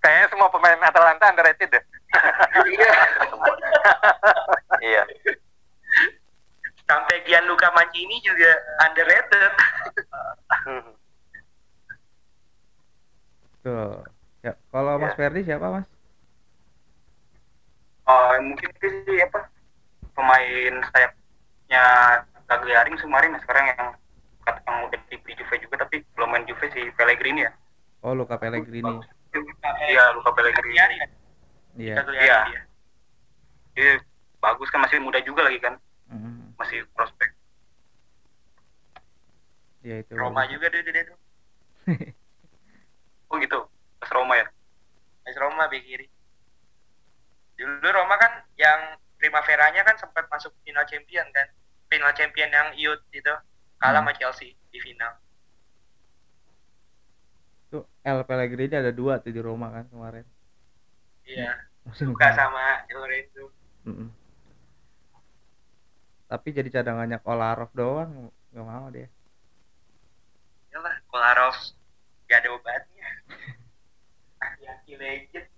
[0.00, 1.84] Kayaknya semua pemain Atalanta underrated deh.
[4.80, 5.04] iya
[6.82, 8.52] sampai Gianluca Mancini juga
[8.88, 9.52] underrated
[13.62, 14.02] Tuh.
[14.42, 15.16] Ya, kalau Mas Ya.
[15.16, 15.86] Ferdi siapa, Mas?
[18.02, 19.46] Oh, mungkin sih apa
[20.12, 20.74] pemain
[21.72, 21.84] sayapnya
[22.44, 23.80] Cagliari kemarin sekarang yang
[24.44, 27.52] kata yang udah di di Juve juga tapi belum main Juve si Pellegrini ya.
[28.04, 29.00] Oh, Luka Pellegrini.
[29.88, 30.76] Iya, Luka Pellegrini.
[30.76, 31.10] Kan
[31.80, 31.96] Iya.
[32.04, 32.38] Iya.
[32.52, 32.60] dia.
[33.72, 33.90] Dia
[34.36, 35.80] bagus kan masih muda juga lagi kan,
[36.12, 36.52] Mm.
[36.60, 37.32] masih prospek.
[39.80, 40.12] Iya itu.
[40.12, 41.18] Roma juga dia dia tuh
[43.32, 43.64] Oh gitu,
[43.96, 44.46] pas Roma ya.
[45.24, 46.06] AS Roma bek kiri
[47.56, 51.46] dulu Roma kan yang Primavera-nya kan sempat masuk final champion kan
[51.92, 53.34] final champion yang youth itu
[53.80, 53.98] kalah Hmm.
[54.00, 55.12] sama Chelsea di final
[57.70, 60.24] Tuh El Pellegrini ada dua tuh di Roma kan kemarin.
[61.30, 61.50] iya
[61.84, 62.64] Musim suka sama
[62.94, 63.44] Lorenzo
[63.86, 64.14] Mm-mm.
[66.30, 68.10] Tapi jadi cadangannya Kolarov doang
[68.52, 69.06] nggak mau dia.
[70.70, 71.56] iyalah Kolarov
[72.28, 73.08] gak ada obatnya
[74.72, 75.48] aki legend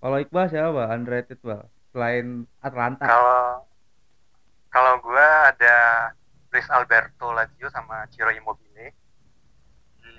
[0.00, 0.82] Kalau Iqbal siapa?
[0.94, 1.64] Underrated, Bang?
[1.92, 2.26] Selain
[2.68, 3.06] Atlanta.
[3.06, 3.66] Kalau
[4.76, 5.76] kalau gua ada
[6.52, 8.92] Luis Alberto Lazio sama Ciro Immobile.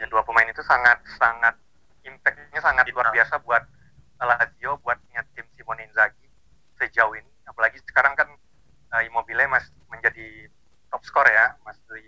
[0.01, 1.53] Ya, dua pemain itu sangat sangat
[2.01, 3.61] impactnya sangat luar biasa buat
[4.17, 4.97] Lazio buat
[5.37, 6.25] tim Simone Inzaghi
[6.81, 7.29] sejauh ini.
[7.45, 8.33] Apalagi sekarang kan
[8.97, 10.49] eh, Immobile mas menjadi
[10.89, 12.01] top skor ya, mas di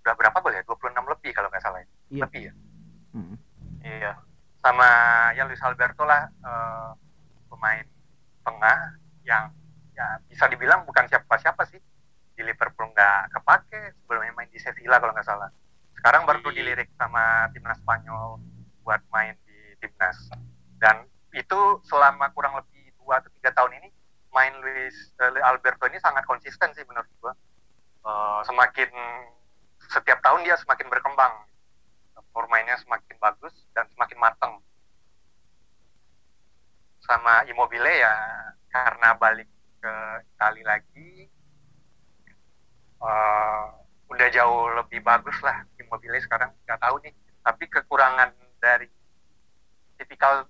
[0.00, 0.64] udah berapa gol ya?
[0.64, 1.84] 26 lebih kalau nggak salah.
[1.84, 1.88] ya.
[2.08, 2.22] Iya.
[2.24, 2.52] Lebih ya.
[3.12, 3.36] Mm-mm.
[3.84, 4.12] Iya.
[4.64, 4.88] Sama
[5.36, 6.90] ya Luis Alberto lah eh,
[7.52, 7.84] pemain
[8.48, 8.96] tengah
[9.28, 9.52] yang
[9.92, 11.80] ya bisa dibilang bukan siapa-siapa sih
[12.32, 15.50] di Liverpool nggak kepake sebelumnya main di Sevilla kalau nggak salah.
[15.96, 16.56] Sekarang baru Iya.
[16.58, 18.40] dilirik sama timnas Spanyol
[18.82, 20.16] buat main di timnas.
[20.80, 23.88] Dan itu selama kurang lebih dua atau tiga tahun ini
[24.32, 27.32] main Luis eh, Alberto ini sangat konsisten sih menurut gua.
[28.02, 28.90] Eh, semakin
[29.92, 31.46] setiap tahun dia semakin berkembang
[32.32, 34.54] permainnya semakin bagus dan semakin matang.
[37.04, 38.14] Sama Immobile ya
[38.72, 39.48] karena balik
[39.82, 39.94] ke
[40.38, 41.26] Itali lagi
[43.02, 43.64] eh,
[44.06, 47.12] udah jauh lebih bagus lah Immobile sekarang nggak tahu nih.
[47.42, 48.30] Tapi kekurangan
[48.62, 48.86] dari
[49.98, 50.46] tipikal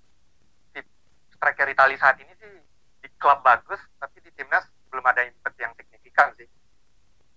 [0.69, 0.85] tip
[1.33, 2.53] striker Itali saat ini sih
[3.01, 6.45] di klub bagus tapi di timnas belum ada impact yang signifikan sih.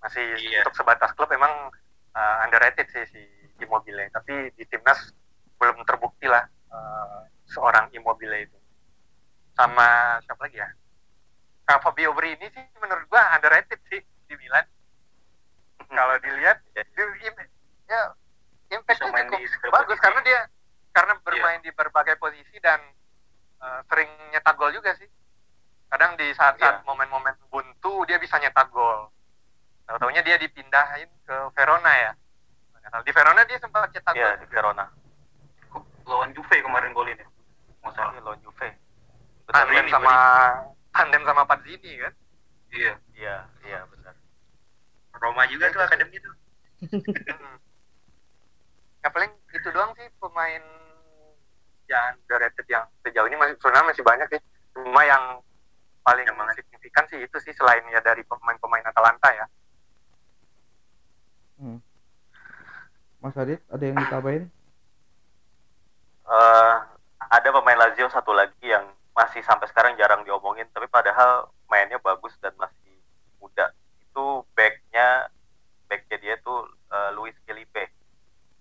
[0.04, 0.60] Masih Iya.
[0.62, 1.72] untuk sebatas klub emang
[2.12, 3.22] uh, underrated sih si
[3.56, 5.16] Immobile tapi di timnas
[5.56, 8.58] belum terbukti lah uh, seorang Immobile itu
[9.56, 10.68] sama siapa lagi ya
[11.66, 14.64] nah, Fabio Brini sih menurut gua underrated sih di Milan
[15.86, 17.50] kalau dilihat ya, im-
[17.86, 18.02] ya
[18.68, 20.02] impactnya cukup di bagus posisi.
[20.02, 20.40] karena dia
[20.90, 22.82] karena bermain di berbagai posisi dan
[23.60, 25.06] uh, sering nyetak gol juga sih
[25.86, 26.86] kadang di saat-saat Iya.
[26.86, 29.14] momen-momen buntu dia bisa nyetak gol
[29.86, 32.12] tahu-taunya dia dipindahin ke Verona ya
[32.90, 33.02] tahu.
[33.06, 34.86] di Verona dia sempat cetak iya gol di Verona
[36.06, 37.26] Lawan Juve kemarin golin ya.
[37.82, 38.14] Nggak salah.
[38.14, 38.68] Iya, lawan Juve
[39.46, 40.14] tandem Brini, sama
[40.96, 42.12] tandem sama Pazzini kan
[42.72, 42.92] Iya.
[43.14, 44.14] iya iya benar
[45.16, 46.34] Roma juga tuh akademi tuh
[49.04, 50.64] ya paling itu doang sih pemain
[51.86, 54.40] yang underrated yang sejauh ini masih sebenarnya masih banyak sih
[54.74, 55.24] cuma yang
[56.02, 56.26] paling
[56.58, 59.46] signifikan sih itu sih selain ya dari pemain-pemain Atalanta ya
[61.56, 61.80] Hmm.
[63.24, 64.44] Mas Adit, ada yang ditambahin?
[66.28, 66.74] Eh,
[67.32, 68.84] ada pemain Lazio satu lagi yang
[69.16, 73.00] masih sampai sekarang jarang diomongin tapi padahal mainnya bagus dan masih
[73.40, 73.72] muda.
[74.04, 75.32] Itu backnya
[75.88, 77.88] backnya dia tuh eh, Luis Felipe.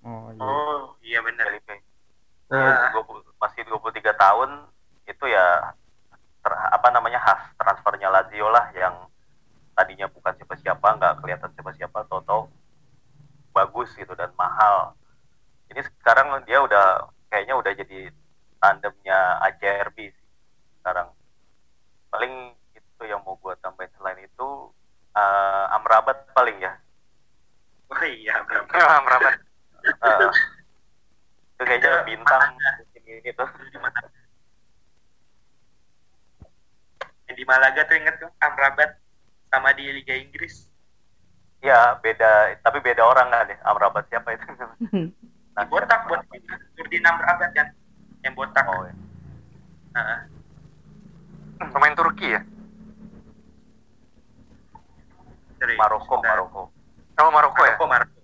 [0.08, 0.40] Oh iya.
[0.40, 1.44] oh iya bener.
[1.52, 1.84] Felipe.
[2.48, 4.50] 20 masih 23 tahun
[5.10, 5.76] itu ya
[6.46, 8.96] ter- apa namanya khas transfernya Lazio lah yang
[9.76, 12.48] tadinya bukan siapa-siapa nggak kelihatan siapa-siapa toto
[13.52, 14.96] bagus gitu dan mahal.
[15.68, 18.14] Ini sekarang dia udah kayaknya udah jadi
[18.62, 20.25] tandemnya ACRB sih
[20.86, 21.10] sekarang.
[22.14, 24.50] Paling itu yang mau gue tambahin selain itu
[25.18, 26.78] eh, Amrabat paling ya.
[27.90, 29.34] Oh iya berapa Merapat
[29.86, 30.30] Eh,
[31.58, 33.50] itu kayaknya bintang musim ini tuh.
[37.30, 38.98] Di Malaga tuh inget tuh Amrabat
[39.54, 40.66] sama di Liga Inggris.
[41.62, 43.58] Ya beda, tapi beda orang kan ya.
[43.62, 44.46] Amrabat siapa itu?
[45.54, 46.26] di botak buat
[46.78, 47.70] Nurdin Amrabat kan
[48.26, 48.66] yang botak.
[48.66, 48.90] Oh,
[51.60, 52.42] pemain Turki ya?
[55.60, 56.20] Dari Maroko.
[56.20, 56.62] Maroko.
[57.16, 57.76] Oh Maroko, Maroko ya?
[57.80, 58.16] Maroko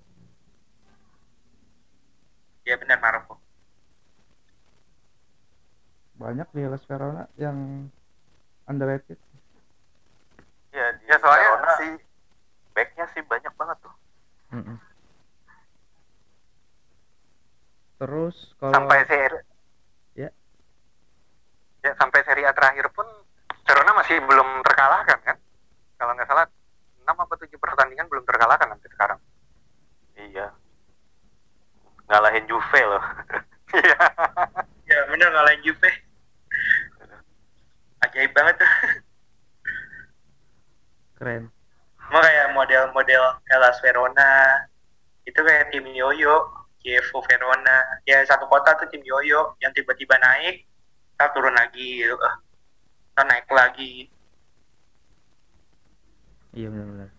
[2.66, 3.36] ya benar Maroko.
[6.16, 7.90] Banyak di Las Verona yang
[8.70, 9.18] underrated.
[10.72, 11.94] Ya di ya, soalnya Verona sih.
[12.72, 13.96] backnya sih banyak banget tuh.
[14.56, 14.78] Mm -mm.
[18.02, 19.40] terus kalau sampai seri
[20.18, 20.30] ya.
[21.86, 23.06] Ya sampai seri A terakhir pun
[23.66, 25.38] Verona masih belum terkalahkan kan?
[25.98, 26.46] Kalau nggak salah
[27.02, 29.20] 6 apa 7 pertandingan belum terkalahkan sampai sekarang.
[30.18, 30.48] iya.
[32.10, 33.04] Ngalahin Juve loh.
[33.72, 33.96] Iya.
[34.84, 35.88] ya benar ngalahin Juve.
[38.04, 38.72] Ajaib banget tuh.
[41.16, 41.48] Keren.
[41.96, 44.60] Cuma kayak model-model Hellas Verona
[45.24, 50.68] itu kayak tim Yoyo, Chievo Verona, ya satu kota tuh tim Yoyo yang tiba-tiba naik,
[51.16, 52.18] kita turun lagi gitu,
[53.22, 54.10] kita naik lagi,
[56.58, 57.14] iya benar-benar.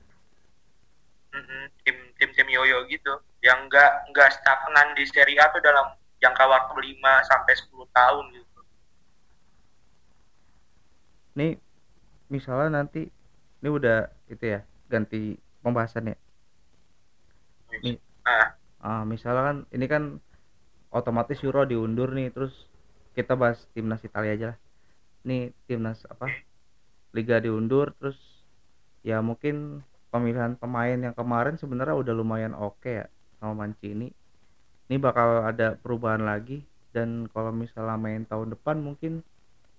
[1.30, 5.94] Mm-mm, tim tim tim Yoyo gitu, yang nggak nggak stagnan di Serie A tuh dalam
[6.18, 8.60] jangka waktu 5 sampai 10 tahun gitu.
[11.38, 11.62] nih
[12.34, 13.06] misalnya nanti
[13.62, 16.16] ini udah itu ya ganti pembahasan ya.
[17.78, 18.02] Nih.
[18.26, 20.18] Ah, ah misalnya kan ini kan
[20.90, 22.66] otomatis Euro diundur nih terus
[23.14, 24.61] kita bahas timnas Italia aja lah
[25.26, 26.30] nih timnas apa
[27.12, 28.16] Liga diundur terus
[29.04, 33.06] ya mungkin pemilihan pemain yang kemarin sebenarnya udah lumayan oke ya
[33.36, 34.12] sama Mancini.
[34.88, 39.24] Ini bakal ada perubahan lagi dan kalau misalnya main tahun depan mungkin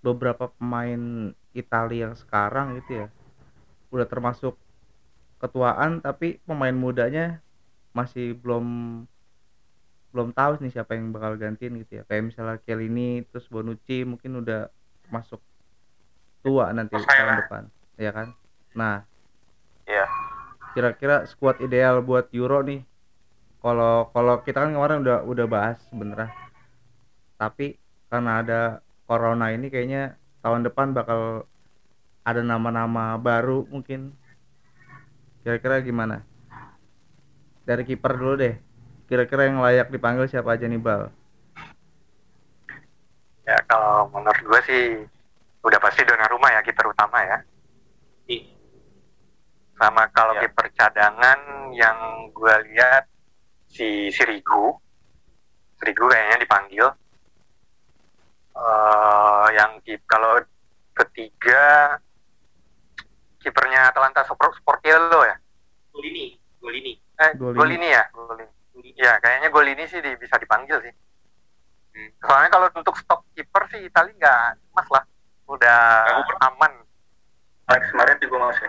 [0.01, 3.07] beberapa pemain Italia yang sekarang gitu ya
[3.93, 4.57] udah termasuk
[5.37, 7.39] ketuaan tapi pemain mudanya
[7.93, 8.65] masih belum
[10.13, 12.03] belum tahu nih siapa yang bakal gantiin gitu ya.
[12.05, 14.69] Kayak misalnya Chiellini terus Bonucci mungkin udah
[15.13, 15.37] masuk
[16.41, 17.37] tua nanti Oke tahun lah.
[17.45, 17.63] depan.
[18.01, 18.27] Ya kan?
[18.73, 19.05] Nah.
[19.85, 20.07] Iya.
[20.73, 22.81] kira-kira squad ideal buat Euro nih.
[23.61, 26.33] Kalau kalau kita kan kemarin udah udah bahas sebenarnya.
[27.37, 27.77] Tapi
[28.09, 28.61] karena ada
[29.05, 31.45] corona ini kayaknya tahun depan bakal
[32.25, 34.17] ada nama-nama baru mungkin.
[35.45, 36.25] Kira-kira gimana?
[37.69, 38.55] Dari kiper dulu deh.
[39.05, 41.13] Kira-kira yang layak dipanggil siapa aja nih Bal
[43.43, 44.83] Ya kalau menurut gue sih
[45.61, 47.37] udah pasti Donnarumma ya kiper utama ya.
[48.25, 48.47] Iya.
[49.75, 50.47] Sama kalau Ya.
[50.47, 51.39] kiper cadangan
[51.75, 51.97] yang
[52.31, 53.03] gue lihat
[53.67, 54.79] si Sirigu,
[55.77, 56.87] Sirigu kayaknya dipanggil.
[58.53, 60.37] eh yang kip kalau
[60.93, 61.97] ketiga
[63.41, 65.33] kipernya Atalanta Spor- Sportiello ya.
[65.89, 66.93] Golini, Golini.
[67.17, 67.57] Eh, Golini.
[67.57, 68.93] Golini ya, Golini.
[68.93, 70.93] Ya, kayaknya Golini sih di- bisa dipanggil sih.
[72.19, 75.03] Soalnya kalau untuk stok kiper sih Italia nggak mas lah,
[75.45, 75.79] udah
[76.19, 76.73] Aku- aman.
[77.63, 78.59] Alex kemarin juga mas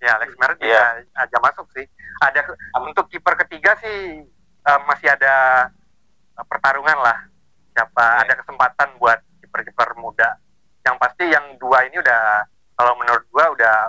[0.00, 1.00] ya Alex Meret Iya.
[1.00, 1.86] bisa aja masuk sih.
[2.20, 4.22] Ada ke- untuk kiper ketiga sih
[4.64, 5.66] eh, masih ada
[6.34, 7.18] eh, pertarungan lah.
[7.72, 8.20] Siapa Iya.
[8.22, 10.36] ada kesempatan buat kiper-kiper muda.
[10.84, 12.44] Yang pasti yang dua ini udah
[12.76, 13.88] kalau menurut gua udah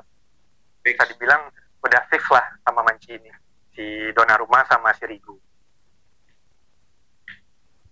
[0.81, 3.29] bisa dibilang udah fix lah sama Mancini.
[3.75, 3.83] Si
[4.15, 5.35] Donnarumma sama si Rigu.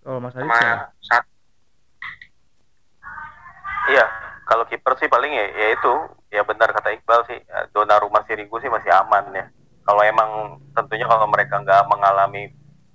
[0.04, 0.50] Oh Mas Adit
[1.04, 1.28] satu
[3.84, 4.04] Iya,
[4.48, 5.92] kalau kiper sih paling ya, ya itu
[6.32, 9.44] ya benar kata Iqbal sih eh, Donnarumma Sirigu sih masih aman ya.
[9.84, 12.48] Kalau emang tentunya kalau mereka nggak mengalami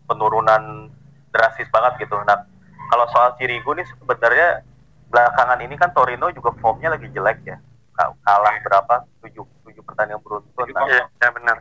[0.10, 0.90] penurunan
[1.30, 2.18] drastis banget gitu.
[2.26, 2.42] Nah,
[2.90, 4.66] kalau soal Sirigu nih sebenarnya
[5.14, 7.62] belakangan ini kan Torino juga formnya lagi jelek ya.
[7.94, 8.96] Ka- Kalah berapa?
[9.22, 10.66] Tujuh, tujuh pertandingan beruntun.
[10.74, 11.58] Nah, Iya, ya benar.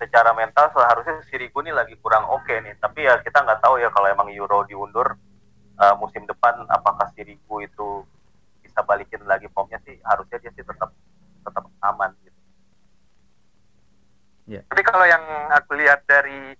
[0.00, 2.72] Secara mental seharusnya Sirigu nih lagi kurang oke nih.
[2.80, 5.12] Tapi ya kita nggak tahu ya kalau emang Euro diundur
[5.76, 8.02] eh, musim depan apakah Sirigu itu
[8.64, 10.88] bisa balikin lagi formnya sih harusnya dia sih tetap
[11.44, 12.38] tetap aman gitu.
[14.66, 15.22] Tapi kalau yang
[15.52, 16.56] aku lihat dari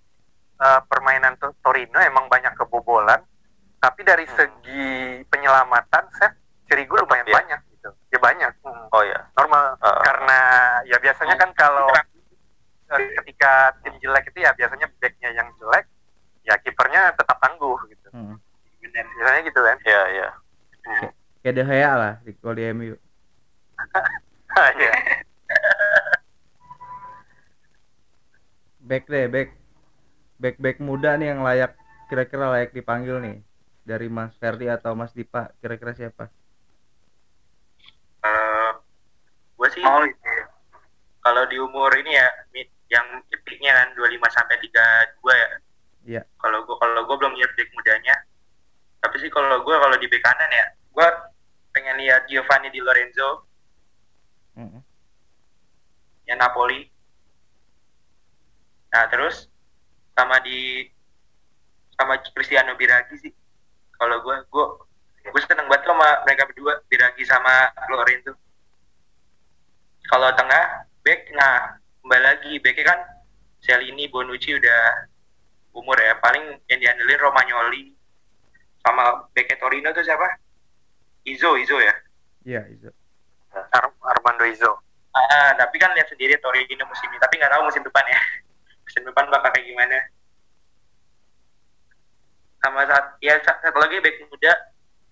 [0.61, 3.25] eh, permainan To- Torino emang banyak kebobolan,
[3.81, 4.37] tapi dari Hmm.
[4.37, 4.89] segi
[5.27, 6.37] penyelamatan set
[6.69, 7.41] Sirigu lumayan ya.
[7.41, 7.91] banyak gitu.
[8.13, 8.53] Ya banyak.
[8.61, 8.87] Hmm.
[8.93, 9.25] Oh ya.
[9.35, 10.39] Normal Eh, karena
[10.85, 11.89] ya biasanya kan kalau
[12.91, 15.87] ketika tim jelek itu ya biasanya backnya yang jelek,
[16.43, 18.09] ya kipernya tetap tangguh gitu.
[18.11, 18.37] Hmm.
[18.81, 19.77] Biasanya gitu kan.
[19.87, 20.29] ya ya.
[21.41, 22.95] kayak De Gea lah di kalau di MU
[24.77, 24.93] Iya.
[28.81, 29.49] back deh back
[30.37, 31.73] back back muda nih yang layak
[32.09, 33.37] kira-kira layak dipanggil nih
[33.85, 36.29] dari Mas Ferdi atau Mas Dipa kira-kira siapa
[38.21, 38.71] Eh,
[39.57, 40.45] gue sih oh iya
[41.21, 43.07] kalau di umur ini ya mid- yang
[43.47, 44.75] peaknya kan 25 sampai 32
[45.31, 45.51] ya.
[46.01, 46.23] Iya.
[46.43, 48.17] Kalau gue kalau gue belum lihat back mudanya.
[49.01, 51.09] Tapi sih kalau gue kalau di back kanan ya, gue
[51.71, 53.47] pengen lihat Giovanni Di Lorenzo
[54.59, 54.83] Mm-mm.
[56.27, 56.91] yang Napoli.
[58.91, 59.47] Nah terus
[60.19, 60.91] sama di
[61.95, 63.33] sama Cristiano Biragi sih.
[63.95, 64.67] Kalau gue gue
[65.31, 68.35] gue seneng banget sama mereka berdua Biragi sama Lorenzo.
[70.11, 73.01] Kalau tengah back nah kembali lagi backnya kan
[73.61, 74.81] Celini Bonucci udah
[75.77, 77.93] umur ya paling yang diandelin Romagnoli
[78.81, 80.27] sama backnya Torino tuh siapa?
[81.29, 81.93] Izo Izo ya.
[82.49, 82.89] Iya, Izo.
[83.53, 84.81] Ar- Armando Izo.
[85.13, 88.21] Ah, tapi kan lihat sendiri Torino musim ini, tapi nggak tahu musim depan ya.
[88.91, 89.99] Musim depan bakal kayak gimana.
[92.59, 94.51] Sama saat ya sa- satu lagi back muda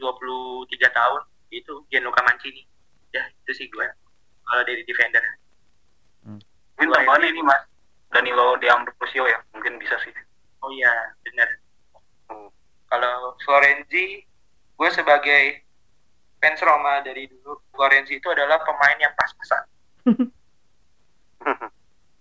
[0.02, 1.22] 23 tahun
[1.54, 2.66] itu Gianluca Mancini.
[3.14, 3.86] Ya, itu sih gue.
[4.42, 5.22] Kalau dari defender.
[6.78, 7.58] Mungkin tambahan ini mas
[8.14, 10.14] Danilo De Ambrosio ya mungkin bisa sih.
[10.62, 10.94] Oh iya,
[11.26, 11.48] benar.
[12.30, 12.48] Hmm.
[12.86, 14.22] Kalau Florenzi,
[14.78, 15.66] gue sebagai
[16.38, 19.64] fans Roma dari dulu, Florenzi itu adalah pemain yang pas-pasan.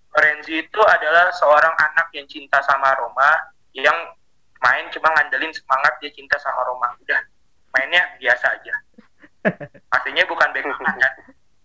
[0.09, 3.95] Florenzi itu adalah seorang anak yang cinta sama Roma, yang
[4.57, 6.97] main cuma ngandelin semangat dia cinta sama Roma.
[6.97, 7.21] Udah,
[7.77, 8.73] mainnya biasa aja.
[9.95, 11.13] Aslinya bukan back kanan kan.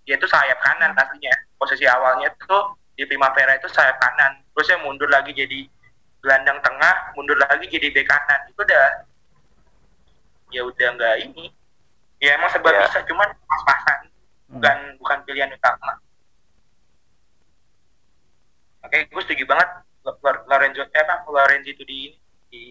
[0.05, 1.31] Dia tuh sayap kanan aslinya.
[1.59, 4.45] Posisi awalnya tuh di Primavera itu sayap kanan.
[4.53, 5.65] Terus dia mundur lagi jadi
[6.23, 8.41] gelandang tengah, mundur lagi jadi bek kanan.
[8.53, 8.87] Itu udah
[10.53, 11.49] ya udah nggak ini.
[12.23, 12.87] Ya emang sebab Ya.
[12.87, 14.01] bisa, cuman pas-pasan.
[14.53, 15.99] Bukan bukan pilihan utama.
[18.85, 19.69] Oke, gue setuju banget
[20.03, 22.13] Lo- Lorenzo eh apa Lorenzo itu di
[22.53, 22.63] di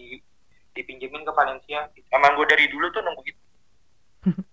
[0.72, 1.90] dipinjemin ke Valencia.
[2.08, 3.42] Emang gue dari dulu tuh nunggu itu.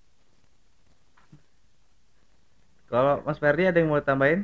[2.89, 4.43] Kalau Mas Ferdi ada yang mau tambahin?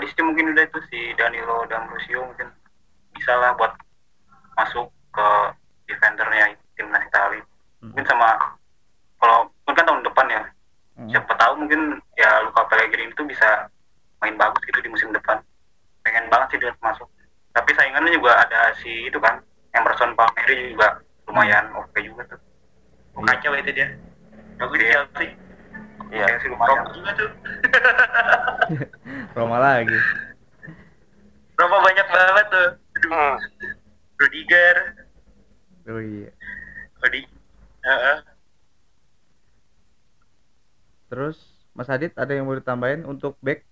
[0.00, 2.48] Tadi sih mungkin udah itu si Danilo De Ambrosio mungkin
[3.12, 3.68] bisa lah buat
[4.56, 5.28] masuk ke
[5.92, 7.44] defendernya timnas Italia.
[7.84, 8.56] Mungkin sama
[9.20, 10.42] kalau mungkin kan tahun depan ya
[10.96, 11.08] Hmm.
[11.08, 13.68] siapa tahu mungkin ya Luka Pellegrini itu bisa
[14.20, 15.40] main bagus gitu di musim depan
[16.00, 17.08] pengen banget sih dia masuk
[17.52, 19.40] tapi saingannya juga ada si itu kan
[19.72, 22.40] Emerson Palmieri juga lumayan oke juga tuh
[23.16, 23.88] Oh, kacau itu dia.
[24.56, 25.00] Bagus di Iya.
[26.10, 26.26] Iya.
[26.26, 27.30] Chelsea lumayan Roma juga tuh.
[29.38, 29.98] Roma lagi.
[31.56, 32.68] Roma banyak banget tuh.
[32.98, 33.10] Aduh.
[33.10, 33.34] Hmm.
[34.20, 34.76] Rudiger,
[35.90, 36.30] Oh iya.
[37.02, 37.24] Rudi.
[37.82, 38.18] Heeh.
[41.10, 41.38] Terus
[41.74, 43.66] Mas Adit ada yang mau ditambahin untuk back?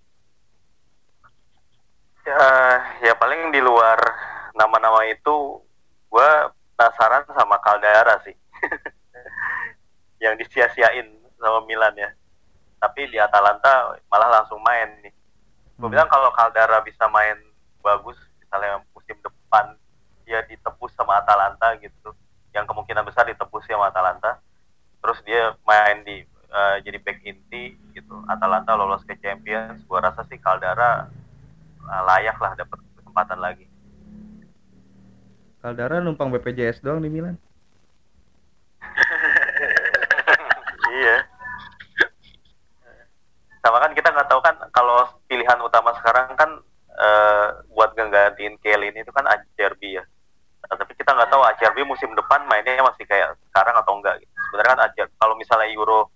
[2.27, 2.45] Ya,
[3.05, 3.95] ya paling di luar
[4.51, 5.63] nama-nama itu
[6.11, 6.29] gue
[6.75, 8.35] penasaran sama Caldara sih.
[10.23, 11.07] yang disia-siain
[11.39, 12.11] sama Milan ya.
[12.79, 15.11] Tapi di Atalanta malah langsung main nih.
[15.75, 15.93] Gue Hmm.
[15.95, 17.35] bilang kalau Caldara bisa main
[17.79, 19.75] bagus, misalnya musim depan
[20.23, 22.11] dia ditebus sama Atalanta gitu,
[22.51, 24.39] yang kemungkinan besar ditebus sama Atalanta.
[24.99, 28.25] Terus dia main di eh, jadi back inti gitu.
[28.25, 29.85] Atalanta lolos ke Champions.
[29.85, 31.05] Gua rasa sih Caldara
[31.79, 33.69] eh, layak lah dapat kesempatan lagi.
[35.61, 37.37] Caldara numpang BPJS doang di Milan.
[40.99, 41.28] iya.
[43.59, 46.63] Sama kan kita nggak tahu kan kalau pilihan utama sekarang kan
[46.95, 50.03] eh, buat nggantiin Kelly ini itu kan Acerbi ya.
[50.59, 54.31] Nah, tapi kita nggak tahu Acerbi musim depan mainnya masih kayak sekarang atau enggak gitu.
[54.51, 56.11] Sebenarnya kan Acer kalau misalnya Euro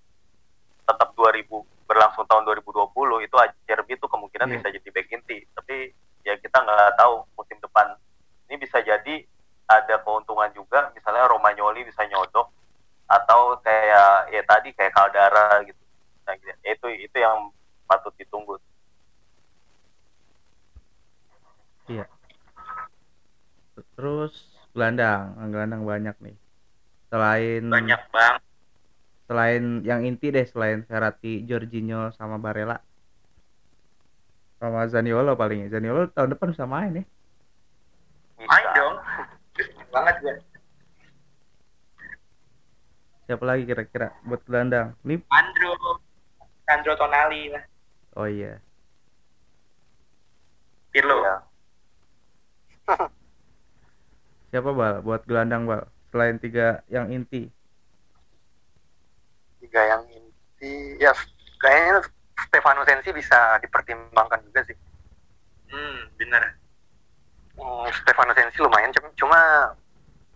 [0.83, 1.47] tetap 2000
[1.83, 4.53] berlangsung tahun 2020 itu Acerbi itu kemungkinan Iya.
[4.59, 5.37] bisa jadi back inti.
[5.51, 5.75] Tapi
[6.23, 7.95] ya kita nggak tahu musim depan
[8.47, 9.23] ini bisa jadi
[9.67, 12.51] ada keuntungan juga misalnya Romagnoli bisa nyodok
[13.07, 15.82] atau kayak ya tadi kayak Caldara gitu.
[16.23, 16.55] Nah, gitu.
[16.63, 17.51] itu itu yang
[17.83, 18.55] patut ditunggu.
[21.87, 22.07] Iya.
[23.93, 24.33] Terus
[24.71, 26.35] gelandang, gelandang banyak nih.
[27.11, 28.41] Selain Banyak banget.
[29.23, 32.79] selain yang inti deh, selain Verratti, Jorginho sama Barella.
[34.59, 35.67] Sama Zaniolo paling.
[35.67, 35.77] ya.
[35.77, 37.03] Zaniolo tahun depan bisa main ya.
[37.03, 38.47] Bisa.
[38.47, 38.95] Main dong.
[39.93, 40.35] banget gue.
[43.23, 44.97] Siapa lagi kira-kira buat gelandang?
[45.05, 46.02] Ini Andro.
[46.69, 47.63] Andro Tonali lah.
[48.19, 48.59] oh iya.
[50.93, 51.17] Pirlo.
[51.19, 51.35] Iya.
[54.53, 55.89] Siapa Bal buat gelandang Bal?
[56.13, 57.49] Selain tiga yang inti.
[59.57, 61.09] Tiga yang inti, ya
[61.57, 62.05] kayaknya
[62.37, 64.77] Stefano Sensi bisa dipertimbangkan juga sih.
[65.73, 66.53] Hmm, bener.
[67.57, 69.39] Hmm, Stefano Sensi lumayan, cuma, cuma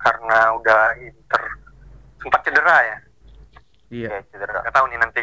[0.02, 1.44] karena udah Inter
[2.18, 2.98] sempat cedera ya.
[3.94, 4.10] Iya.
[4.18, 4.66] Ya, cedera.
[4.66, 5.22] Gak tahu nih nanti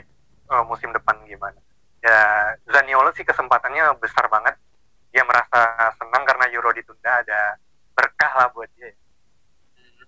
[0.51, 1.59] eh, musim depan gimana.
[2.05, 4.57] Ya Zaniolo sih kesempatannya besar banget.
[5.15, 7.57] Dia merasa senang karena Euro ditunda ada
[7.95, 8.91] berkah lah buat dia.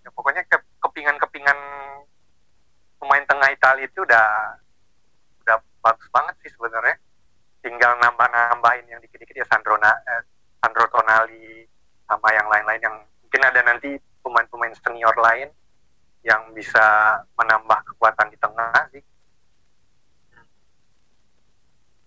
[0.02, 1.58] Ya, pokoknya ke- kepingan-kepingan
[2.98, 4.26] pemain tengah Italia itu udah
[5.46, 6.98] udah bagus banget sih sebenarnya.
[7.66, 10.22] tinggal nambah-nambahin yang dikit-dikit ya Sandro Na, eh,
[10.62, 11.66] Sandro Tonali
[12.06, 15.50] sama yang lain-lain yang mungkin ada nanti pemain-pemain senior lain
[16.22, 19.02] yang bisa menambah kekuatan di tengah sih.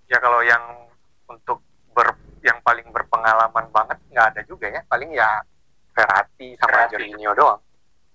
[0.10, 0.90] Ya kalau yang
[1.26, 1.62] untuk
[1.94, 5.46] ber, yang paling berpengalaman banget nggak ada juga ya, paling ya
[5.94, 6.94] Verratti sama Verratti.
[6.98, 7.62] Jorginho doang.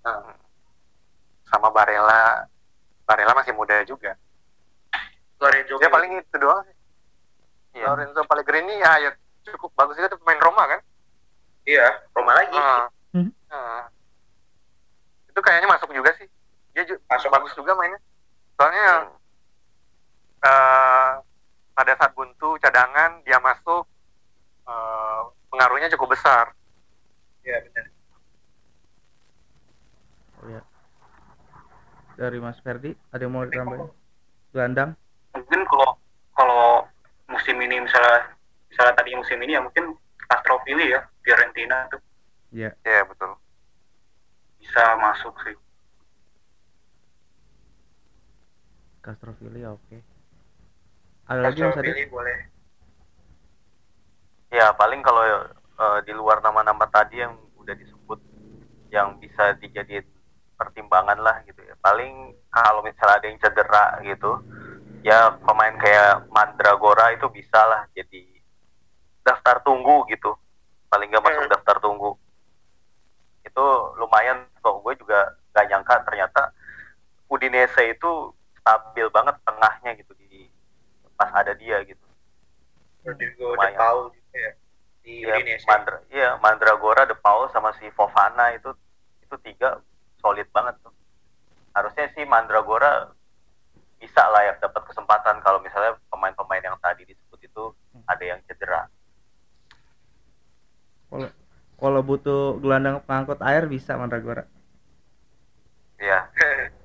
[0.02, 0.34] Hmm.
[1.46, 2.44] Sama Barella,
[3.04, 4.18] Barella masih muda juga.
[5.38, 6.76] Lorenzo Ya paling itu doang sih.
[7.74, 7.90] Iya.
[7.90, 9.10] Lorenzo Pellegrini ya, ya
[9.44, 10.80] cukup bagus juga tuh pemain Roma kan.
[11.64, 12.58] iya Roma lagi.
[13.12, 13.30] Hmm.
[13.48, 13.86] Ah.
[15.28, 16.26] Itu kayaknya masuk juga sih.
[16.74, 17.30] Dia ju- Masuk.
[17.30, 17.98] bagus juga mainnya.
[18.54, 19.10] Soalnya
[20.42, 20.93] eh,
[21.74, 23.82] pada saat buntu cadangan dia masuk
[24.64, 26.54] eh, pengaruhnya cukup besar.
[27.42, 27.86] iya benar
[30.36, 30.60] Oh, ya.
[32.14, 33.88] Dari Mas Ferdi, ada yang mau ditambahin?
[34.50, 34.90] Gelandang?
[35.32, 35.90] mungkin kalau
[36.30, 36.64] kalau
[37.26, 38.28] musim ini misalnya
[38.68, 41.98] misalnya tadi musim ini ya mungkin Castrovilli ya Fiorentina tuh
[42.48, 42.70] Iya.
[42.80, 43.34] Iya betul.
[44.56, 45.56] bisa masuk sih
[49.00, 49.98] Castrovilli ya oke.
[51.24, 51.76] Ada lagi Mas
[52.12, 52.38] boleh
[54.52, 58.20] Ya paling kalau eh, di luar nama-nama tadi yang udah disebut
[58.94, 60.06] yang bisa dijadiin
[60.54, 61.74] pertimbangan lah gitu ya.
[61.82, 64.30] Paling kalau misalnya ada yang cedera gitu,
[65.02, 68.22] ya pemain kayak Mandragora itu bisa lah jadi
[69.26, 70.38] daftar tunggu gitu.
[70.92, 71.52] Paling nggak masuk Hmm.
[71.58, 72.14] daftar tunggu.
[73.42, 73.64] Itu
[73.98, 76.50] lumayan kok gue juga gak nyangka ternyata
[77.30, 80.48] Udinese itu stabil banget tengahnya gitu di
[81.14, 82.02] pas ada dia gitu.
[83.04, 83.76] De Lumayan.
[83.76, 84.52] Paul gitu ya
[85.04, 85.36] di Iya,
[85.68, 88.72] Mandra, iya, Mandragora, De Paul sama si Fofana itu
[89.20, 89.76] itu tiga
[90.24, 90.96] solid banget tuh.
[91.76, 93.12] Harusnya sih Mandragora
[94.00, 97.64] bisa lah ya dapat kesempatan kalau misalnya pemain-pemain yang tadi disebut itu
[98.08, 98.88] ada yang cedera.
[101.12, 101.28] Kalau
[101.76, 104.48] kalau butuh gelandang pengangkut air bisa Mandragora.
[106.00, 106.32] Iya.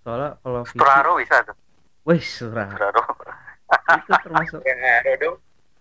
[0.00, 1.56] Soalnya kalau visi, Sturaro bisa tuh.
[2.08, 2.68] wih surah.
[2.72, 3.02] Sturaro.
[4.00, 4.60] Itu termasuk.
[4.64, 5.36] ngaruh dong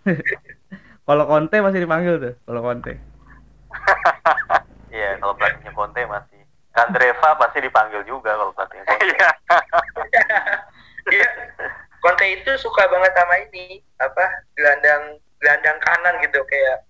[1.09, 2.33] Kalau Conte masih dipanggil tuh.
[2.45, 2.93] Kalau Conte.
[4.89, 6.41] Iya, kalau pelatihnya Conte masih.
[6.73, 9.05] Kandreva pasti dipanggil juga kalau pelatihnya Conte.
[9.05, 9.29] Iya.
[11.13, 11.29] iya
[12.01, 14.25] Conte itu suka banget sama ini apa
[14.57, 16.89] gelandang gelandang kanan gitu kayak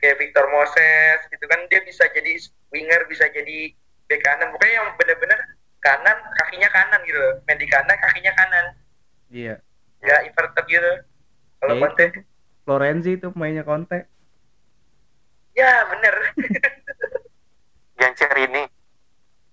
[0.00, 2.40] kayak Victor Moses gitu kan dia bisa jadi
[2.72, 3.74] winger bisa jadi
[4.08, 5.40] bek kanan pokoknya yang bener-bener
[5.80, 8.66] kanan kakinya kanan gitu loh main di kanan kakinya kanan
[9.28, 9.54] Iya.
[10.00, 10.92] nggak inverted gitu
[11.58, 12.20] kalau Ya Conte itu.
[12.62, 14.04] Florenzi itu pemainnya Conte.
[15.52, 16.14] ya bener.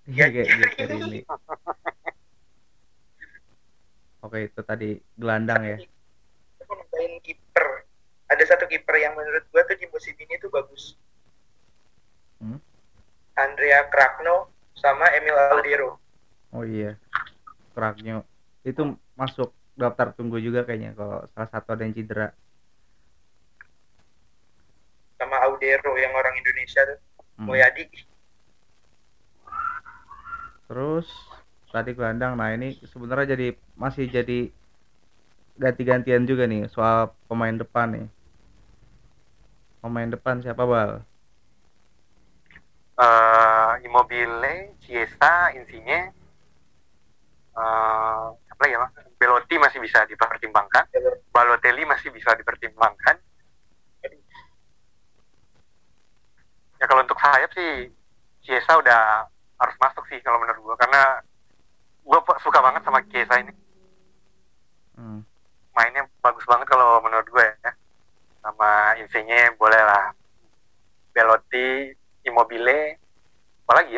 [0.08, 0.96] Iya Ya, kayak iya.
[0.96, 1.20] ini.
[4.18, 5.76] Oke itu tadi gelandang ya.
[6.58, 7.66] aku nambahin kiper
[8.26, 10.96] ada satu kiper yang menurut gua tuh di musim ini tuh bagus
[12.38, 12.54] Hmm?
[13.34, 15.98] Andrea Kragno sama Emil Aldero
[16.54, 16.96] Oh iya.
[17.76, 18.24] Kraknyo.
[18.64, 22.34] Itu masuk daftar tunggu juga kayaknya kalau salah satu ada yang cedera.
[25.18, 26.98] sama Audero yang orang Indonesia tuh
[27.38, 27.46] Hmm.
[27.54, 27.86] Moyadi
[30.66, 31.06] Terus
[31.70, 32.34] tadi gelandang.
[32.34, 34.50] Nah ini sebenarnya jadi masih jadi
[35.58, 38.06] ganti-gantian juga nih soal pemain depan nih.
[39.78, 41.06] Pemain depan siapa bal?
[42.98, 46.10] eh Immobile, Chiesa, Insigne,
[47.58, 48.86] eh apa ya?
[49.18, 50.86] Belotti masih bisa dipertimbangkan,
[51.34, 53.18] Balotelli masih bisa dipertimbangkan.
[56.78, 57.90] Ya kalau untuk sayap sih
[58.46, 59.26] Chiesa udah
[59.58, 61.18] harus masuk sih kalau menurut gua karena
[62.06, 63.50] gua pe- suka banget sama Chiesa ini.
[64.94, 65.26] Hmm.
[65.74, 67.70] Mainnya bagus banget kalau menurut gue ya.
[68.42, 70.10] Sama Insigne boleh lah.
[71.14, 71.94] Belotti,
[72.26, 72.98] Immobile,
[73.66, 73.94] apa lagi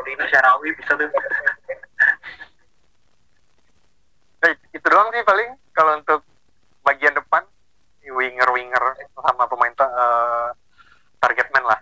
[0.00, 0.16] ya?
[0.16, 1.08] Solina Syarawi bisa tuh
[4.40, 6.24] Eh, itu doang sih paling kalau untuk
[6.80, 7.44] bagian depan
[8.02, 10.48] winger winger sama pemain ta- eh,
[11.20, 11.80] target man lah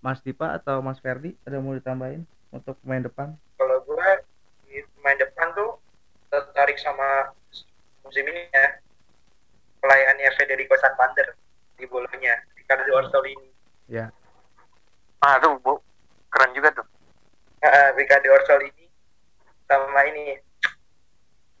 [0.00, 3.28] Mas Dipa atau Mas Ferdi ada yang mau ditambahin untuk pemain depan?
[3.56, 4.08] kalau gue
[4.64, 5.76] di main depan tuh
[6.28, 7.32] tertarik sama
[8.00, 8.80] musim ini ya
[9.78, 11.36] pelayannya Federico Santander
[11.76, 13.52] di bolanya Ricardo Orsolini
[13.84, 14.08] Ya.
[15.24, 15.80] Ah tuh bu.
[16.28, 16.86] Keren juga tuh.
[17.64, 18.86] Ah, Ricardo Orsolini
[19.64, 20.36] sama ini.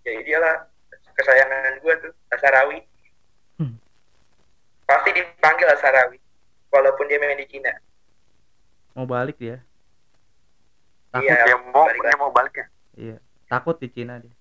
[0.04, 0.68] Ya iyalah
[1.16, 2.84] kesayangan gue tuh Asarawi.
[3.56, 3.78] Hmm.
[4.84, 6.18] pasti dipanggil Asarawi
[6.68, 7.72] walaupun dia main di Cina.
[8.92, 9.62] Mau balik dia?
[11.14, 11.46] takut Iya.
[11.46, 12.66] dia mau balik dia mau balik ya?
[12.98, 13.16] Iya
[13.48, 14.34] takut di Cina dia.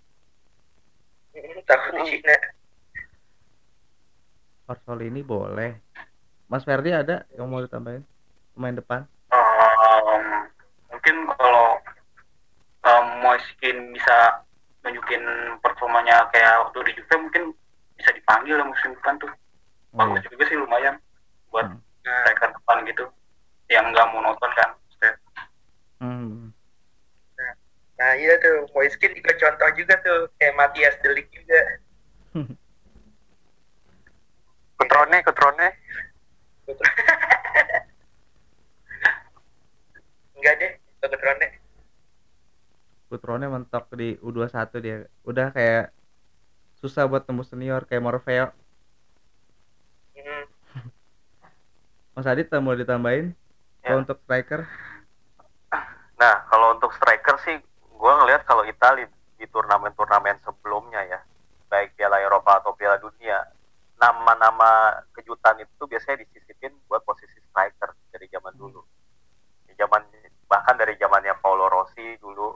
[1.38, 2.36] Hmm, takut di Cina.
[4.68, 5.78] Orsolini boleh.
[6.50, 8.04] Mas Ferdi ada yang mau ditambahin?
[8.54, 9.02] Pemain depan
[11.04, 11.84] mungkin kalau
[12.88, 14.40] um, Moiskin bisa
[14.88, 15.20] nunjukin
[15.60, 17.44] performanya kayak waktu di Juve mungkin
[18.00, 20.32] bisa dipanggil lah musim depan tuh oh, bagus iya.
[20.32, 20.96] juga sih lumayan
[21.52, 21.80] buat Hmm.
[22.24, 23.04] striker depan gitu
[23.68, 24.70] yang nggak monoton kan
[26.00, 26.52] Hmm.
[28.00, 31.60] nah iya tuh Moiskin juga contoh juga tuh kayak Matias Delik juga
[34.80, 35.68] Kutrone Kutrone
[40.40, 41.48] enggak deh Togut Rone
[43.12, 44.98] Kutrone mentok di U21 dia.
[45.28, 45.92] Udah kayak
[46.80, 48.56] susah buat tembus senior kayak Morfeo.
[50.16, 50.44] Hmm,
[52.16, 53.36] Mas Adit mau ditambahin?
[53.84, 53.92] Ya.
[53.92, 54.64] kalau untuk striker?
[56.16, 61.20] Nah, kalau untuk striker sih, gue ngelihat kalau Italia di turnamen-turnamen sebelumnya ya,
[61.68, 63.44] baik Piala Eropa atau Piala Dunia,
[64.00, 68.82] nama-nama kejutan itu biasanya disisipin buat posisi striker dari zaman dulu.
[69.74, 70.06] Di zaman
[70.46, 72.54] bahkan dari zamannya Paolo Rossi dulu,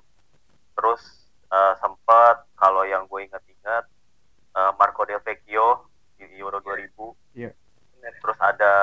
[0.72, 1.02] terus
[1.48, 3.86] eh, sempet kalau yang gue inget-inget
[4.54, 6.94] eh, Marco Del Vecchio di Euro 2000,
[7.34, 7.50] Iya.
[7.92, 8.14] bener.
[8.16, 8.74] terus ada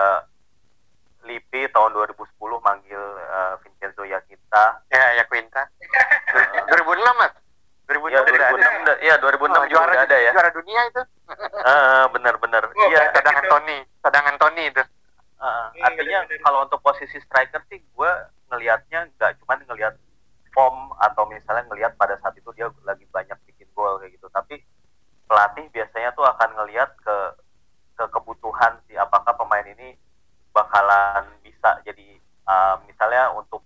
[1.23, 2.27] Lippi tahun 2010
[2.61, 5.63] manggil eh, Vincenzo Yakinta ya ya Quinta
[6.69, 6.75] 2006
[7.15, 7.33] mas
[7.87, 10.31] 2006 Iya ada 2006 dah- iya 2006 Oh, juga juara ada ya.
[10.33, 11.03] juara dunia itu
[11.65, 12.67] Ah, benar-benar.
[12.67, 13.51] Oh, Iya, Batak cadangan itu.
[13.51, 14.83] Tony cadangan Tony itu
[15.45, 18.11] Iya, artinya kalau untuk posisi striker sih gue
[18.49, 19.95] ngelihatnya nggak cuma ngelihat
[20.57, 24.63] form atau misalnya ngelihat pada saat itu dia lagi banyak bikin gol kayak gitu, tapi
[25.29, 27.17] pelatih biasanya tuh akan ngelihat ke
[27.95, 29.95] ke kebutuhan sih apakah pemain ini
[30.55, 33.61] bakalan bisa jadi ah, misalnya untuk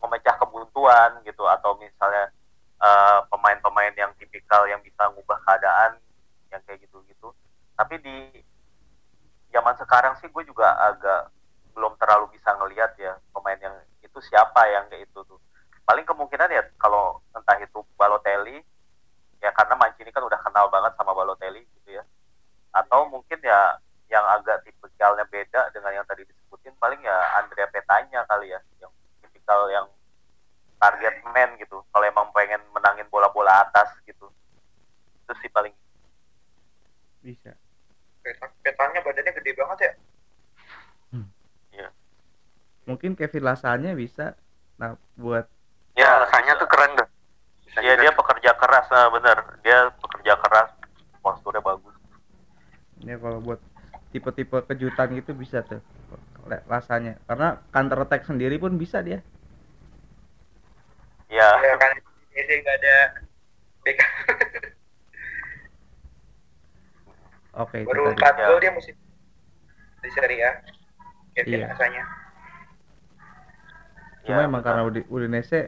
[0.00, 2.32] memecah kebuntuan gitu atau misalnya
[2.80, 6.00] eh, pemain-pemain yang tipikal yang bisa ngubah keadaan
[6.48, 7.30] yang kayak gitu-gitu.
[7.76, 8.16] Tapi di
[9.50, 11.30] zaman sekarang sih gue juga agak
[11.74, 15.38] belum terlalu bisa ngelihat ya pemain yang itu siapa yang kayak itu tuh.
[15.86, 18.62] Paling kemungkinan ya kalau entah itu Balotelli
[19.42, 22.04] ya karena Mancini kan udah kenal banget sama Balotelli gitu ya.
[22.74, 23.78] Atau mungkin ya
[24.10, 28.90] yang agak tipikalnya beda dengan yang tadi disebutin paling ya Andrea Petanya kali ya yang
[29.22, 29.86] tipikal yang
[30.78, 31.82] target man gitu.
[31.90, 34.30] Kalau emang pengen menangin bola-bola atas gitu.
[35.26, 35.74] Itu sih paling
[37.20, 37.52] bisa
[38.60, 39.92] Petanya badannya gede banget ya?
[42.90, 44.34] Mungkin Kevin Lasanya bisa
[44.80, 45.44] nah buat
[45.94, 47.08] ya rasanya tuh keren tuh.
[47.68, 49.38] Bisa Iya dia pekerja keras, nah, bener.
[49.62, 50.74] Dia pekerja keras,
[51.22, 51.94] posturnya bagus.
[53.00, 53.60] ya kalau buat
[54.10, 55.78] tipe-tipe kejutan gitu bisa tuh
[56.66, 57.20] rasanya.
[57.30, 59.22] Karena counter attack sendiri pun bisa dia.
[61.30, 61.94] Ya, ya kan
[62.34, 62.96] ini nggak ada
[67.60, 68.46] oke itu baru tadi empat ya.
[68.48, 68.96] gol dia musim
[70.00, 70.52] di Serie A
[71.36, 71.66] Kevin Iya.
[71.70, 72.04] rasanya
[74.24, 74.66] cuma ya, emang benar.
[74.66, 75.60] karena Udi- Udinese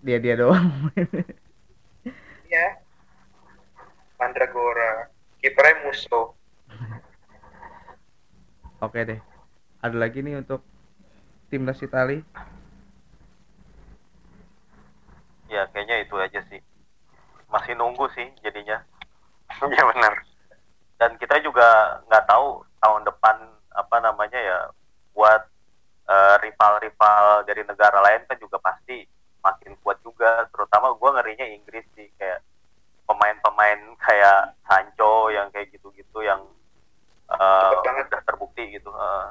[0.00, 0.66] dia dia doang
[2.50, 2.82] Iya.
[4.18, 5.06] Mandragora
[5.38, 6.34] kipernya Musso
[8.80, 9.20] oke deh
[9.80, 10.60] ada lagi nih untuk
[11.48, 12.22] timnas Itali
[15.50, 16.62] ya kayaknya itu aja sih.
[17.50, 18.86] Masih nunggu sih jadinya.
[19.66, 20.14] iya benar
[21.00, 23.36] Dan kita juga nggak tahu tahun depan
[23.72, 24.58] apa namanya ya
[25.16, 25.48] buat
[26.04, 29.08] eh, rival-rival dari negara lain kan juga pasti
[29.40, 30.44] makin kuat juga.
[30.52, 32.44] Terutama gue ngerinya Inggris sih kayak
[33.08, 36.44] pemain-pemain kayak Sancho yang kayak gitu-gitu yang
[37.32, 38.06] eh, banget.
[38.12, 38.92] udah terbukti gitu.
[38.92, 39.28] Eh,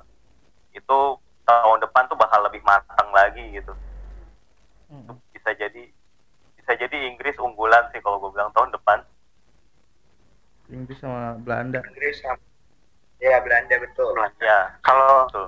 [0.73, 0.99] itu
[1.45, 3.73] tahun depan tuh bakal lebih matang lagi gitu.
[5.33, 5.85] Bisa jadi
[6.57, 9.01] bisa jadi Inggris unggulan sih kalau gue bilang tahun depan.
[10.69, 12.37] Inggris sama Belanda Inggris sama
[13.17, 15.47] ya Belanda betul Ya, kalau betul.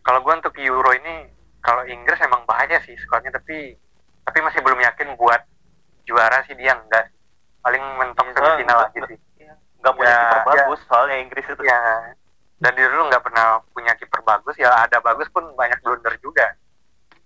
[0.00, 1.26] kalau gue untuk Euro ini
[1.60, 3.76] kalau Inggris emang bahaya sih skuadnya tapi
[4.22, 5.40] tapi masih belum yakin buat
[6.04, 7.08] juara sih dia enggak
[7.60, 9.18] paling mentok Iya, semifinal enggak, aja sih
[9.80, 10.44] nggak punya Ya, kiper ya.
[10.60, 11.62] bagus soalnya Inggris itu.
[11.62, 11.80] ya
[12.60, 16.52] dan dia dulu nggak pernah punya kiper bagus ya ada bagus pun banyak blunder juga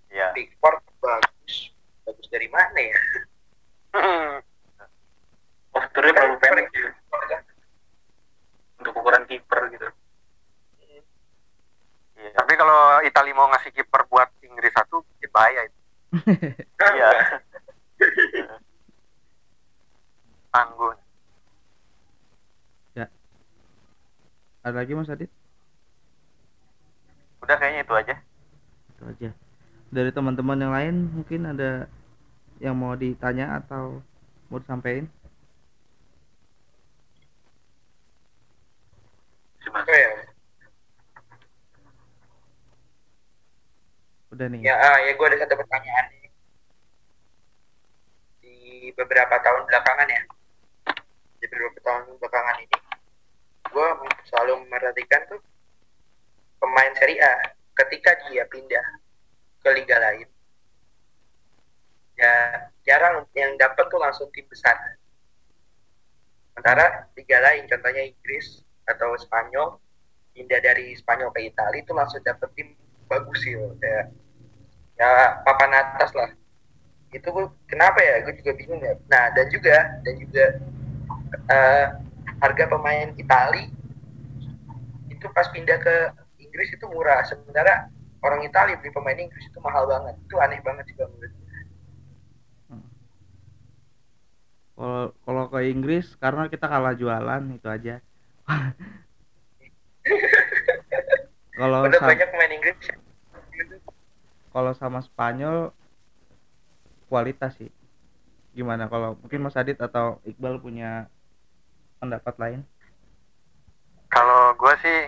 [0.07, 0.31] Ya.
[0.31, 2.95] Pickford bagus bagus dari mana ya
[5.69, 6.67] posturnya terlalu pendek
[8.85, 9.89] untuk ukuran kiper gitu.
[12.15, 12.29] Iya.
[12.37, 15.79] tapi kalau Italia mau ngasih kiper buat Inggris satu ya bahaya itu.
[16.85, 17.09] Iya.
[20.55, 20.93] tangguh
[24.65, 25.29] ada lagi Mas Adit?
[27.45, 28.15] Udah kayaknya itu aja.
[28.89, 29.29] itu aja.
[29.93, 31.85] Dari teman-teman yang lain mungkin ada
[32.57, 34.01] yang mau ditanya atau
[34.49, 35.05] mau disampaikan
[39.71, 40.11] Apa ya?
[44.35, 46.27] udah nih Ya, ah, ya gue ada satu pertanyaan nih.
[48.43, 48.55] Di
[48.99, 50.21] beberapa tahun belakangan ya,
[51.39, 52.77] di beberapa tahun belakangan ini,
[53.71, 53.87] gue
[54.27, 55.39] selalu memperhatikan tuh
[56.59, 57.33] pemain Serie A
[57.79, 58.85] ketika dia pindah
[59.63, 60.27] ke liga lain,
[62.19, 62.33] ya
[62.83, 64.99] jarang yang dapat tuh langsung tim besar.
[66.51, 69.77] Sementara liga lain, contohnya Inggris atau Spanyol,
[70.33, 72.73] pindah dari Spanyol ke Italia itu langsung dapet tim
[73.05, 73.73] bagus sih, loh.
[73.81, 74.13] kayak
[74.97, 76.29] ya papan atas lah.
[77.11, 78.23] Itu gue kenapa ya?
[78.25, 78.93] Gue juga bingung ya.
[79.09, 80.45] Nah dan juga dan juga
[81.51, 81.85] eh,
[82.41, 83.71] harga pemain Itali
[85.09, 85.95] itu pas pindah ke
[86.41, 87.23] Inggris itu murah.
[87.25, 87.89] Sementara
[88.21, 90.15] orang Itali beli pemain Inggris itu mahal banget.
[90.25, 91.45] Itu aneh banget juga menurut gue.
[94.75, 98.03] kalau kalau ke Inggris karena kita kalah jualan itu aja
[101.57, 102.77] kalau Padahal sam- banyak pemain Inggris.
[104.55, 105.73] Kalau sama Spanyol
[107.09, 107.71] kualitas sih.
[108.55, 108.87] Gimana?
[108.87, 111.11] Kalau mungkin Mas Adit atau Iqbal punya
[111.99, 112.61] pendapat lain?
[114.07, 114.99] Kalau gue sih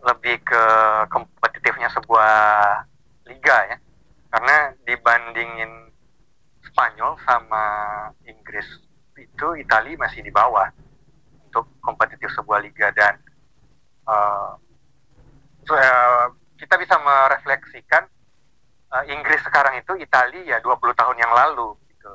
[0.00, 0.62] lebih ke
[1.10, 2.32] kompetitifnya sebuah
[3.26, 3.76] liga ya.
[4.30, 5.90] Karena dibandingin
[6.70, 7.64] Spanyol sama
[8.22, 8.66] Inggris
[9.18, 10.70] itu Italia masih di bawah
[11.50, 13.18] untuk kompetitif sebuah liga dan
[14.06, 14.50] eh,
[15.66, 16.26] so, eh,
[16.62, 18.06] kita bisa merefleksikan
[18.94, 22.14] eh, Inggris sekarang itu Italia ya 20 tahun yang lalu gitu.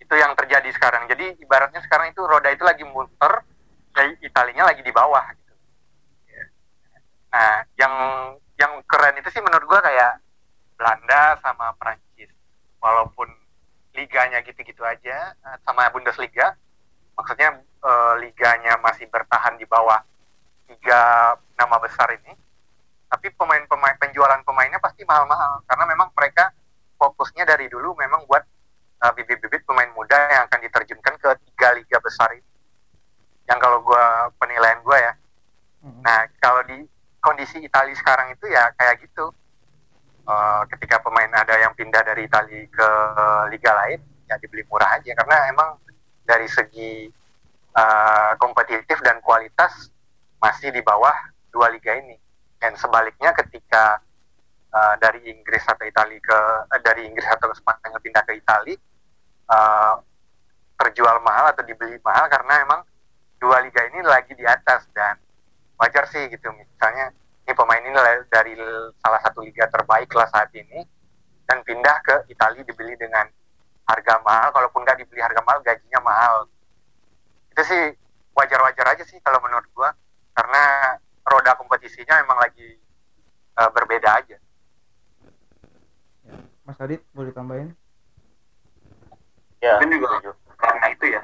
[0.00, 1.04] Itu yang terjadi sekarang.
[1.04, 3.44] Jadi ibaratnya sekarang itu roda itu lagi muter
[4.22, 5.54] Italinya lagi di bawah gitu.
[7.34, 7.94] Nah, yang
[8.54, 10.22] yang keren itu sih menurut gua kayak
[10.78, 12.30] Belanda sama Prancis.
[12.78, 13.26] Walaupun
[13.98, 15.34] liganya gitu-gitu aja
[15.66, 16.54] sama Bundesliga,
[17.18, 19.98] maksudnya eh, liganya masih bertahan di bawah
[20.70, 22.38] tiga nama besar ini.
[23.08, 25.66] Tapi pemain-pemain penjualan pemainnya pasti mahal-mahal.
[25.66, 26.54] Karena memang mereka
[26.94, 28.46] fokusnya dari dulu memang buat
[29.02, 32.46] eh, bibit-bibit pemain muda yang akan diterjunkan ke tiga liga besar ini.
[33.50, 34.04] Yang kalau gue
[34.38, 35.12] penilaian gue ya.
[36.04, 36.84] Nah kalau di
[37.18, 39.34] kondisi Italia sekarang itu ya kayak gitu.
[40.28, 42.88] Eh, ketika pemain ada yang pindah dari Italia ke
[43.48, 45.16] liga lain ya dibeli murah aja.
[45.16, 45.80] Karena emang
[46.28, 47.08] dari segi
[47.72, 49.88] eh, kompetitif dan kualitas
[50.44, 51.16] masih di bawah
[51.48, 52.20] dua liga ini.
[52.60, 53.96] Dan sebaliknya ketika
[54.68, 56.38] eh, dari Inggris atau Italia ke
[56.76, 58.76] eh, dari Inggris atau Spanyol pindah ke Italia
[59.48, 59.94] eh,
[60.78, 62.80] terjual mahal atau dibeli mahal karena emang
[63.40, 65.16] dua liga ini lagi di atas dan
[65.80, 66.52] wajar sih gitu.
[66.52, 67.08] Misalnya
[67.48, 67.96] ini pemain ini
[68.28, 68.52] dari
[69.00, 70.84] salah satu liga terbaik lah saat ini
[71.48, 73.24] dan pindah ke Italia dibeli dengan
[73.88, 76.44] harga mahal kalaupun nggak dibeli harga mahal gajinya mahal.
[77.56, 77.82] Itu sih
[78.36, 79.90] wajar-wajar aja sih kalau menurut gua
[80.36, 82.76] karena roda kompetisinya emang lagi
[83.56, 84.36] eh, berbeda aja.
[86.68, 87.72] Mas Adit boleh tambahin
[89.58, 90.22] Ya, Mungkin juga
[90.54, 91.22] karena itu ya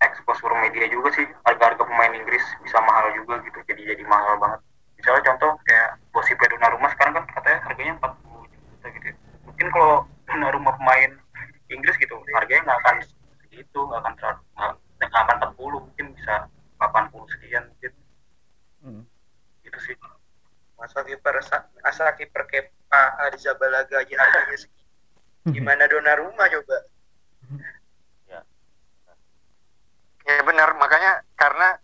[0.00, 4.60] exposure media juga sih harga-harga pemain Inggris bisa mahal juga gitu jadi jadi mahal banget.
[4.96, 9.14] Misalnya contoh kayak gosip Donnarumma sekarang kan katanya harganya 40 juta gitu ya.
[9.44, 11.10] mungkin kalau Donnarumma pemain
[11.70, 12.96] Inggris gitu harganya nggak akan
[13.46, 16.34] segitu nggak akan terlalu nggak akan 40 mungkin bisa
[16.76, 17.92] 80 sekian mungkin.
[18.80, 19.02] Hmm.
[19.62, 19.96] gitu sih.
[20.80, 21.36] Masa kiper
[21.84, 24.80] asal kiper Kepa Arrizabalaga aja harganya segitu
[25.48, 26.78] gimana Donnarumma coba?
[30.28, 31.74] Ya benar, makanya karena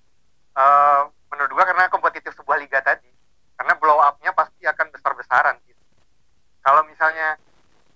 [0.54, 1.00] eh,
[1.34, 3.10] menurut gua karena kompetitif sebuah liga tadi,
[3.58, 5.82] karena blow up-nya pasti akan besar-besaran gitu.
[6.62, 7.40] Kalau misalnya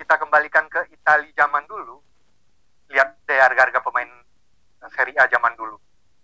[0.01, 2.03] kita kembalikan ke Italia zaman dulu,
[2.91, 4.11] lihat deh harga-harga pemain
[5.21, 5.77] Serie A zaman dulu.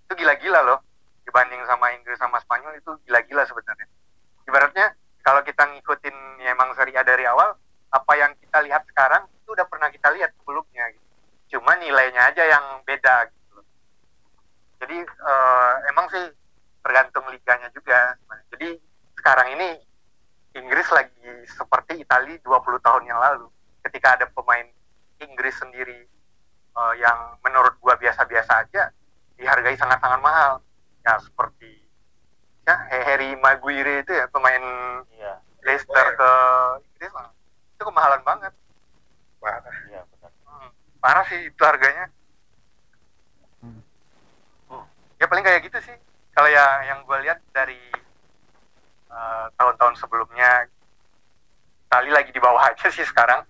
[0.08, 0.80] Itu gila-gila loh
[1.28, 3.84] dibanding sama Inggris sama Spanyol itu gila-gila sebenarnya.
[4.48, 7.52] Ibaratnya kalau kita ngikutin ya emang Serie A dari awal,
[7.92, 11.06] apa yang kita lihat sekarang itu udah pernah kita lihat sebelumnya gitu.
[11.58, 13.60] Cuma nilainya aja yang beda gitu.
[14.80, 16.24] Jadi eh, emang sih
[16.80, 18.16] tergantung liganya juga.
[18.48, 18.80] Jadi
[19.20, 19.76] sekarang ini
[20.56, 23.52] Inggris lagi seperti Italia 20 tahun yang lalu.
[23.84, 24.64] Ketika ada pemain
[25.20, 26.15] Inggris sendiri
[26.76, 28.92] eh, yang menurut gua biasa-biasa aja
[29.36, 30.52] dihargai sangat-sangat mahal.
[31.06, 31.70] Ya seperti
[32.66, 34.58] ya Harry Maguire itu ya pemain
[35.14, 36.30] Iya, Leicester ke
[36.82, 37.30] Inggris lah.
[37.76, 38.52] itu kemahalan banget.
[39.36, 40.32] parah iya benar.
[40.42, 42.10] Hmm, parah sih itu harganya.
[43.62, 43.78] Hmm.
[44.66, 44.82] Hmm.
[45.22, 45.94] Ya paling kayak gitu sih.
[46.34, 47.78] Kalau ya yang gue lihat dari
[49.06, 50.66] eh, tahun-tahun sebelumnya
[51.86, 53.46] Itali lagi di bawah aja sih sekarang.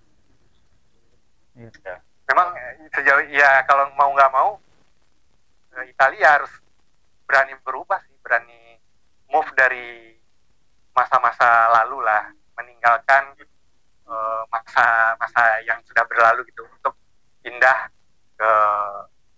[1.57, 2.05] Iya.
[2.27, 4.59] Memang eh, sejauh ya kalau mau nggak mau
[5.79, 6.51] eh, Italia harus
[7.27, 8.79] berani berubah sih, berani
[9.31, 10.15] move dari
[10.91, 12.27] masa-masa lalu lah,
[12.59, 16.99] meninggalkan eh, masa-masa yang sudah berlalu gitu untuk
[17.47, 17.91] pindah
[18.37, 18.53] ke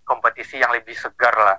[0.01, 1.57] kompetisi yang lebih segar lah.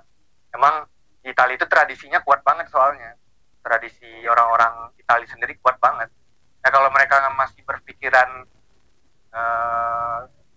[0.51, 0.83] Emang
[1.23, 3.15] Italia itu tradisinya kuat banget soalnya.
[3.61, 6.11] Tradisi orang-orang Italia sendiri kuat banget.
[6.59, 8.43] Nah kalau mereka masih berpikiran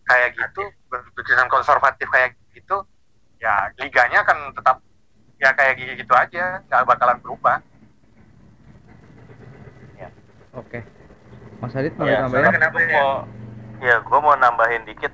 [0.04, 2.84] kayak gitu, berpikiran konservatif kayak gitu,
[3.40, 4.80] ya liganya akan tetap
[5.40, 7.60] ya kayak gitu aja, nggak bakalan berubah.
[10.54, 10.86] Oke.
[11.58, 12.54] Mas Adit mau Ya, tambahin?
[12.54, 12.94] Kenapa gua ya?
[12.94, 13.12] mau,
[13.82, 15.12] ya gue mau nambahin dikit.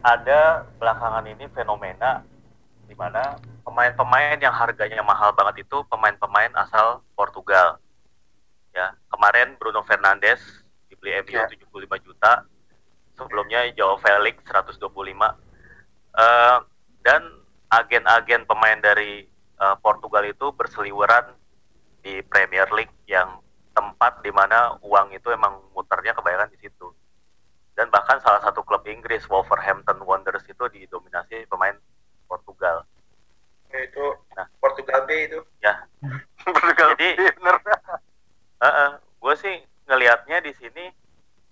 [0.00, 2.24] Ada belakangan ini fenomena
[2.88, 3.36] di mana
[3.66, 7.76] pemain-pemain yang harganya mahal banget itu pemain-pemain asal Portugal.
[8.72, 10.40] Ya, kemarin Bruno Fernandes
[10.88, 11.44] dibeli MU Ya.
[11.50, 12.48] 75 juta.
[13.18, 14.78] Sebelumnya Joao Felix 125.
[16.18, 16.58] Eh,
[17.02, 17.22] dan
[17.68, 19.26] agen-agen pemain dari
[19.58, 21.34] eh, Portugal itu berseliweran
[22.00, 23.42] di Premier League yang
[23.74, 26.90] tempat di mana uang itu emang muternya kebanyakan di situ.
[27.74, 31.74] Dan bahkan salah satu klub Inggris, Wolverhampton Wanderers itu didominasi pemain
[32.26, 32.82] Portugal.
[33.68, 34.48] itu Nah.
[34.64, 35.38] Portugal B itu
[36.40, 37.56] Portugal Jadi- iya, bener.
[39.22, 40.88] gue sih ngelihatnya di sini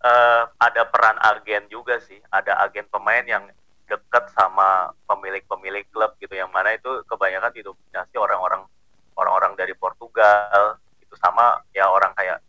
[0.02, 2.18] eh, ada peran agen juga sih.
[2.32, 3.44] Ada agen pemain yang
[3.86, 8.66] dekat sama pemilik-pemilik klub gitu, yang mana itu kebanyakan didominasi orang-orang
[9.14, 10.80] orang-orang dari Portugal.
[11.00, 12.42] Itu sama ya orang kayak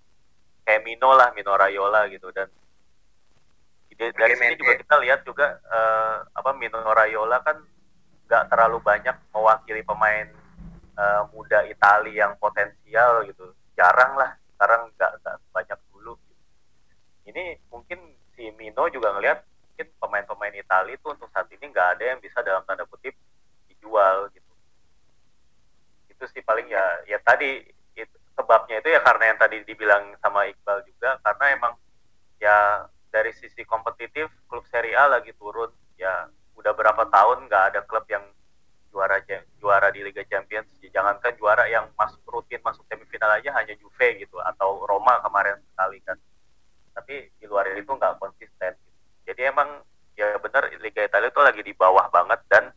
[0.65, 2.49] kayak Mino lah, Mino Raiola gitu dan
[3.97, 7.57] dari sini juga kita lihat juga eh, apa Mino Raiola kan
[8.29, 10.29] nggak terlalu banyak mewakili pemain
[10.93, 15.11] eh, muda Italia yang potensial gitu jarang lah sekarang nggak
[15.53, 15.79] banyak
[17.28, 17.99] ini mungkin
[18.34, 22.39] si Mino juga ngelihat mungkin pemain-pemain Italia itu untuk saat ini nggak ada yang bisa
[22.41, 23.13] dalam tanda kutip
[23.67, 24.53] dijual gitu.
[26.09, 27.61] Itu sih paling ya ya tadi
[27.99, 31.73] it- sebabnya itu ya karena yang tadi dibilang sama Iqbal juga karena emang
[32.39, 35.69] ya dari sisi kompetitif klub Serie A lagi turun.
[35.99, 38.23] Ya udah berapa tahun nggak ada klub yang
[38.89, 39.19] juara
[39.59, 40.71] juara di Liga Champions.
[40.89, 46.01] Jangankan juara yang masuk rutin masuk semifinal aja hanya Juve gitu atau Roma kemarin sekali
[46.01, 46.17] kan
[46.97, 48.73] tapi di luar itu nggak konsisten
[49.29, 49.85] jadi emang
[50.17, 52.73] ya benar Liga Italia itu lagi di bawah banget dan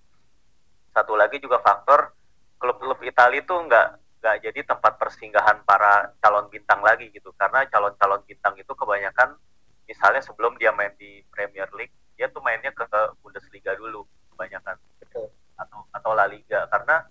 [0.93, 2.13] satu lagi juga faktor
[2.61, 3.89] klub-klub Italia itu nggak
[4.21, 9.41] nggak jadi tempat persinggahan para calon bintang lagi gitu karena calon-calon bintang itu kebanyakan
[9.89, 12.85] misalnya sebelum dia main di Premier League dia tuh mainnya ke
[13.25, 14.05] Bundesliga dulu
[14.37, 15.33] kebanyakan Betul.
[15.57, 17.09] atau atau La Liga karena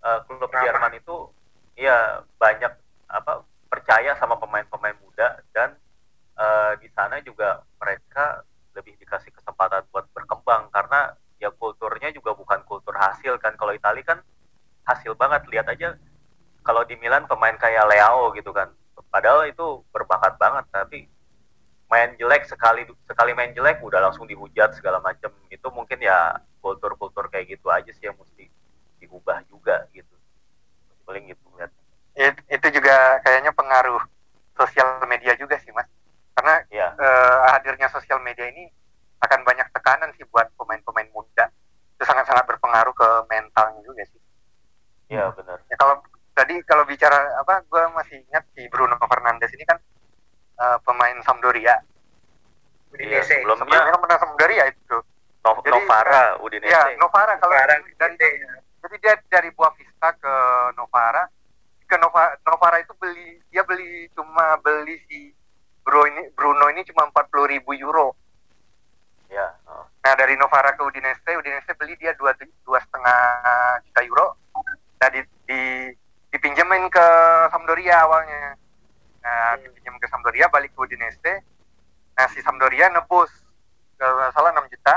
[0.00, 0.64] eh, klub Ramah.
[0.64, 1.16] Jerman itu
[1.76, 2.72] ya banyak
[3.12, 5.76] apa percaya sama pemain-pemain muda dan
[6.36, 8.44] eh, di sana juga mereka
[8.76, 13.56] lebih dikasih kesempatan buat berkembang karena ya kulturnya juga bukan kultur hasil kan.
[13.56, 14.18] Kalau Italia kan
[14.88, 15.44] hasil banget.
[15.48, 15.88] Lihat aja
[16.66, 18.72] kalau di Milan pemain kayak Leao gitu kan.
[19.12, 21.08] Padahal itu berbakat banget tapi
[21.86, 27.30] main jelek sekali sekali main jelek udah langsung dihujat segala macam itu mungkin ya kultur-kultur
[27.30, 28.50] kayak gitu aja sih yang mesti
[29.00, 30.10] diubah juga gitu.
[31.06, 31.70] Paling gitu lihat
[32.16, 34.02] It- itu juga kayaknya pengaruh
[34.58, 35.86] sosial media juga sih mas
[36.36, 38.68] karena ya eh, hadirnya sosial media ini
[39.18, 41.48] akan banyak tekanan sih buat pemain-pemain muda.
[41.96, 44.20] Itu sangat-sangat berpengaruh ke mentalnya juga sih.
[45.08, 45.64] Ya benar.
[45.66, 46.04] Ya kalau
[46.36, 49.80] tadi kalau bicara apa gue masih ingat si Bruno Fernandes ini kan
[50.60, 51.80] eh, pemain Sampdoria.
[52.92, 54.98] Udinese Iya, sebelum- sebelumnya kan pernah Sampdoria itu.
[55.42, 56.70] No, Jadi, Novara Udinese.
[56.70, 58.28] ya Novara kalau sekarang dari Udinese
[58.86, 60.34] jadi dia dari Boa Vista ke
[60.76, 61.26] Novara.
[61.86, 65.30] Ke Nova, Novara itu beli dia beli cuma beli si
[65.86, 68.18] Bruno ini Bruno ini cuma 40 ribu euro
[69.30, 69.86] ya oh.
[70.06, 72.30] Nah dari Novara ke Udinese, Udinese beli dia dua
[72.62, 73.18] dua setengah
[73.82, 74.38] juta euro.
[75.02, 75.18] Nah di,
[75.50, 75.90] di
[76.30, 77.06] dipinjemin ke
[77.50, 78.54] Sampdoria awalnya.
[79.18, 81.42] Nah dipinjam ke Sampdoria, balik ke Udinese.
[82.14, 83.34] Nah si Sampdoria nebus
[83.98, 84.94] kalau nggak salah 6 juta,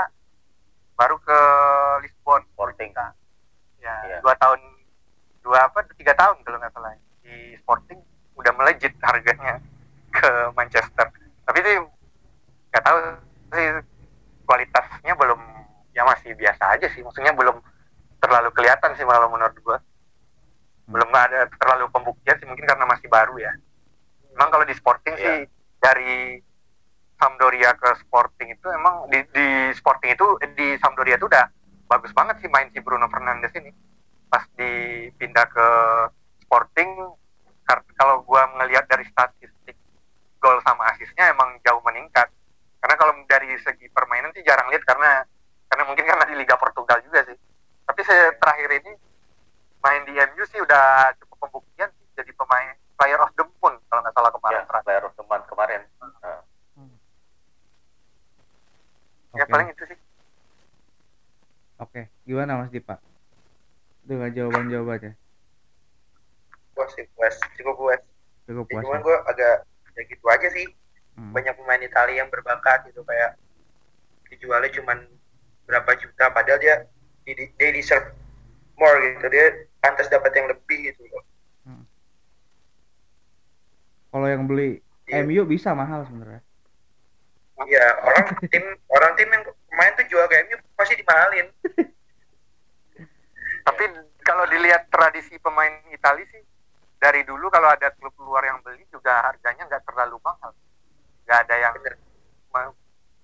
[0.94, 1.38] baru ke
[2.06, 2.46] Lisbon.
[2.54, 4.22] Sporting Ya Iya.
[4.22, 4.60] dua tahun,
[5.42, 6.94] dua apa tiga tahun kalau nggak salah
[7.26, 7.98] di Sporting
[8.38, 9.58] udah melejit harganya
[10.10, 11.06] ke Manchester.
[11.46, 11.76] Tapi sih
[12.70, 12.98] nggak tahu
[13.54, 13.66] sih
[14.46, 15.40] kualitasnya belum
[15.94, 17.02] ya masih biasa aja sih.
[17.02, 17.58] Maksudnya belum
[18.20, 19.78] terlalu kelihatan sih kalau menurut gua.
[20.90, 23.52] Belum ada terlalu pembuktian sih mungkin karena masih baru ya.
[24.34, 25.22] Emang kalau di Sporting Iya.
[25.22, 25.38] sih
[25.80, 26.38] dari
[27.20, 30.26] Sampdoria ke Sporting itu emang di, di Sporting itu
[30.56, 31.46] di Sampdoria itu udah
[31.90, 33.70] bagus banget sih main si Bruno Fernandes ini.
[34.30, 35.66] Pas dipindah ke
[36.46, 36.90] Sporting
[37.94, 39.78] kalau gua ngelihat dari statistik
[40.40, 42.26] gol sama asisnya emang jauh meningkat
[42.80, 45.20] karena kalau dari segi permainan sih jarang lihat karena
[45.68, 47.36] karena mungkin karena di Liga Portugal juga sih.
[47.84, 48.92] Tapi saya terakhir ini
[49.80, 54.00] main di MU sih udah cukup pembuktian sih jadi pemain player of the month kalau
[54.00, 54.60] nggak salah kemarin.
[54.60, 55.80] Ya, player of the month kemarin.
[56.00, 56.40] Nah,
[59.30, 59.52] Ya Oke.
[59.52, 59.98] paling itu sih.
[61.78, 62.98] Oke, gimana Mas Dipa?
[64.02, 65.14] Dengan jawaban-jawabannya.
[66.70, 68.00] puas sih puas cukup puas
[68.48, 68.82] Cukup Ya, puas.
[68.82, 69.04] cuman ya?
[69.04, 69.56] gue agak
[69.92, 70.66] ya gitu aja sih
[71.10, 71.34] Hmm.
[71.34, 73.34] banyak pemain Italia yang berbakat gitu kayak
[74.26, 75.04] dijualnya cuman
[75.66, 76.86] berapa juta padahal dia
[77.20, 78.14] di, di- they deserve
[78.74, 81.22] more gitu dia pantas dapat yang lebih gitu loh
[84.08, 85.20] Kalau yang beli Iya.
[85.20, 86.40] MU bisa mahal sebenarnya.
[87.60, 91.46] Iya orang tim orang tim yang pemain tuh jual ke MU pasti dimahalin
[93.66, 93.82] Tapi
[94.20, 96.40] kalau dilihat tradisi pemain Italia sih
[97.00, 100.52] dari dulu kalau ada klub luar yang beli juga harganya nggak terlalu mahal.
[101.24, 101.74] Nggak ada yang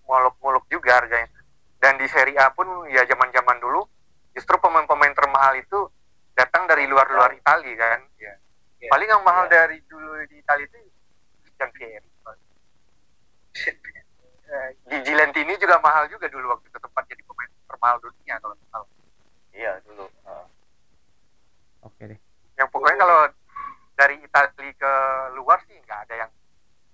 [0.06, 1.28] muluk-muluk juga harganya.
[1.76, 3.84] Dan di Serie A pun ya zaman-zaman dulu
[4.32, 5.78] justru pemain-pemain termahal itu
[6.32, 8.00] datang dari luar-luar Italia kan.
[8.16, 8.32] Ya.
[8.76, 8.90] Iya.
[8.90, 9.52] Paling yang mahal Iya.
[9.54, 10.78] dari dulu di Italia itu
[11.42, 12.08] Christian Pieri.
[14.46, 18.54] Eh, Gigi Lentini juga mahal juga dulu waktu itu tempat jadi pemain termahal dunia kalau
[18.70, 18.88] salah.
[19.50, 20.04] iya dulu.
[20.22, 20.44] Nah,
[21.82, 22.20] Oke deh.
[22.56, 23.18] yang pokoknya kalau
[23.96, 24.92] dari Italia ke
[25.32, 26.30] luar sih nggak ada yang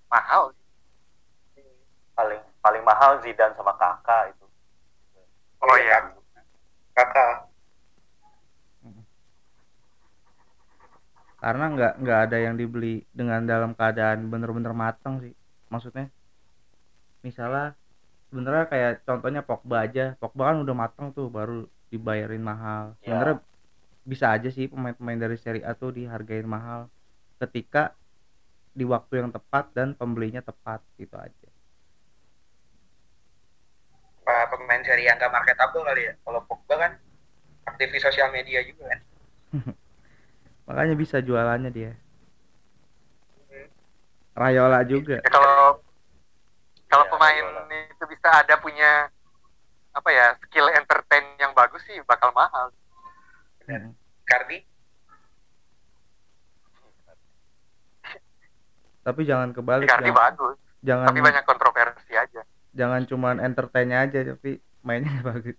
[0.07, 1.67] mahal sih.
[2.15, 4.47] paling paling mahal Zidane sama Kakak itu.
[5.59, 6.15] Oh iya.
[6.95, 7.51] kakak
[11.43, 15.35] Karena nggak nggak ada yang dibeli dengan dalam keadaan bener-bener matang sih.
[15.67, 16.07] Maksudnya,
[17.27, 17.75] misalnya
[18.31, 20.15] sebenarnya kayak contohnya Pogba aja.
[20.23, 22.95] Pogba kan udah matang tuh baru dibayarin mahal.
[23.03, 23.19] Ya.
[23.19, 23.37] Sebenarnya
[24.07, 26.87] bisa aja sih pemain-pemain dari Serie A tuh dihargain mahal
[27.43, 27.99] ketika
[28.71, 31.52] di waktu yang tepat dan pembelinya tepat gitu aja.
[34.83, 36.93] Pemain seri yang gak marketable kali ya kalau Pogba kan
[37.71, 39.01] aktif di sosial media juga kan
[40.67, 41.91] Makanya bisa jualannya dia.
[44.33, 45.19] Rayola juga.
[45.19, 45.79] Ya, kalau
[46.87, 47.79] kalau Iya, pemain Guardiola.
[47.91, 48.91] itu bisa ada punya
[49.93, 52.75] apa ya skill entertain yang bagus sih bakal mahal.
[53.67, 53.95] Hmm.
[54.25, 54.67] Cardi
[59.03, 59.87] Tapi jangan kebalik.
[59.87, 62.43] Icardi jangan, bagus, jangan tapi banyak kontroversi aja.
[62.73, 65.57] jangan cuman entertainnya aja tapi mainnya bagus.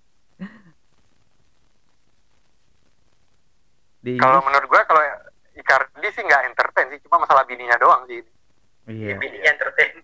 [3.99, 4.99] Di Kalau menurut gua kalau
[5.53, 8.19] Icardi sih nggak entertain sih, cuma masalah bininya doang sih.
[8.83, 9.15] iya.
[9.15, 9.95] bininya entertain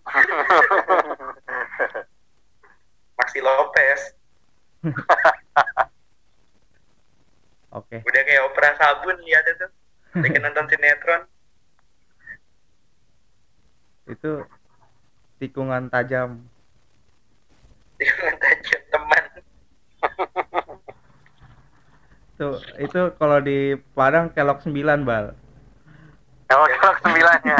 [3.20, 4.00] Maxi Lopez
[7.76, 8.00] Oke.
[8.00, 9.66] udah kayak opera sabun lihat itu
[10.16, 11.22] lagi nonton sinetron
[14.08, 14.48] Itu
[15.36, 16.40] tikungan tajam.
[17.94, 18.80] dengan tajam
[22.40, 25.36] Tuh, itu kalau di Padang kelok 9, Bal.
[26.48, 27.56] Kalau kelok sembilannya,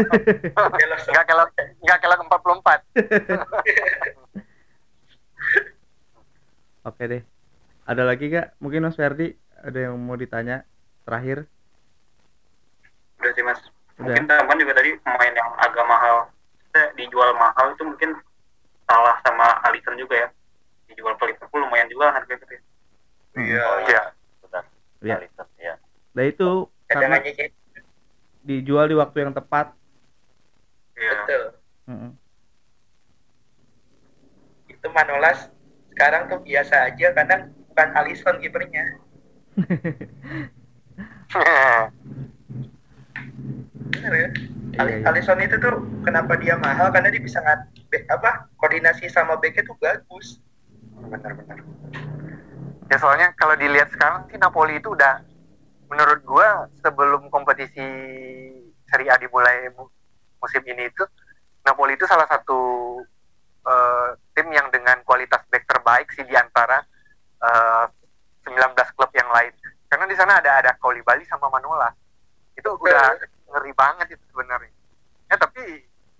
[0.56, 1.48] Belok nggak kelok
[1.84, 2.80] nggak kelok empat puluh empat.
[6.88, 7.22] Oke deh.
[7.84, 8.56] Ada lagi gak?
[8.56, 10.64] Mungkin Mas Ferdi ada yang mau ditanya
[11.04, 11.44] terakhir?
[13.20, 13.60] udah sih mas
[14.00, 14.16] Udah.
[14.16, 16.16] mungkin teman juga tadi pemain yang agak mahal
[16.96, 18.16] dijual mahal itu mungkin
[18.88, 20.28] salah sama Alisson juga ya
[20.90, 22.56] dijual ke Liverpool lumayan juga harganya gede
[23.38, 24.02] iya Oh Iya.
[24.42, 24.64] benar.
[25.00, 25.16] Iya.
[25.56, 25.74] Ya.
[26.10, 26.48] Nah itu
[26.86, 27.16] karena
[28.42, 29.70] dijual di waktu yang tepat.
[30.94, 31.42] iya betul
[31.86, 32.12] Mm-mm.
[34.68, 35.48] itu Manolas
[35.90, 38.84] sekarang tuh biasa aja kadang bukan Alisson kipernya
[43.90, 44.28] bener ya
[44.70, 45.04] Iya, iya.
[45.04, 45.74] Alisson itu tuh
[46.06, 47.60] kenapa dia mahal karena dia bisa ngat
[48.08, 50.38] apa koordinasi sama backnya tuh bagus
[51.09, 51.59] Benar-benar.
[52.90, 55.22] Ya soalnya kalau dilihat sekarang sih Napoli itu udah
[55.86, 57.86] menurut gua sebelum kompetisi
[58.90, 59.90] Serie A dimulai mu-
[60.43, 61.06] musim ini itu
[61.62, 62.59] Napoli itu salah satu
[63.62, 66.82] eh, tim yang dengan kualitas back terbaik sih di antara
[67.39, 67.85] eh,
[68.48, 69.52] 19 klub yang lain.
[69.86, 71.94] Karena di sana ada ada Koulibaly sama Manolas.
[72.56, 73.18] Itu udah
[73.51, 74.72] ngeri banget itu sebenarnya.
[75.31, 75.62] Ya tapi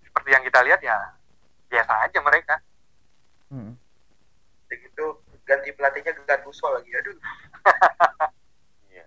[0.05, 0.99] seperti yang kita lihat ya
[1.71, 2.55] biasa aja mereka.
[3.51, 3.75] Mm.
[5.81, 7.17] Pelatihnya Gattuso lagi aduh
[8.93, 9.05] Iya.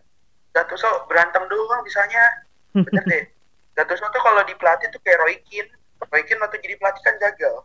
[0.50, 3.24] Gattuso berantem doang bisanya bener deh
[3.78, 5.70] Gattuso tuh kalau di pelatih tuh kayak Roy Keane
[6.10, 7.56] Roy Keane waktu jadi pelatih kan gagal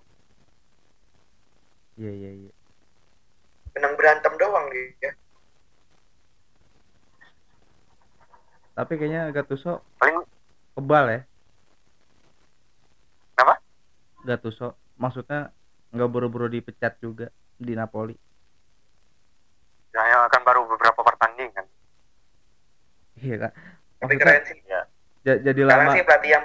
[1.96, 2.52] Iya iya iya.
[3.72, 5.16] menang berantem doang dia
[8.76, 10.22] Tapi kayaknya Gattuso Paling
[10.78, 11.20] kebal ya.
[13.34, 13.58] Kenapa?
[14.22, 15.50] Gattuso maksudnya
[15.90, 17.26] nggak buru-buru dipecat juga.
[17.58, 18.14] di Napoli.
[19.98, 21.66] Ya, yang akan baru beberapa pertandingan.
[23.18, 23.52] Iya kak.
[23.98, 24.62] Tapi keren sih.
[24.62, 24.86] Ya.
[25.26, 26.44] ja- jadi Sekarang lama sih pelatih yang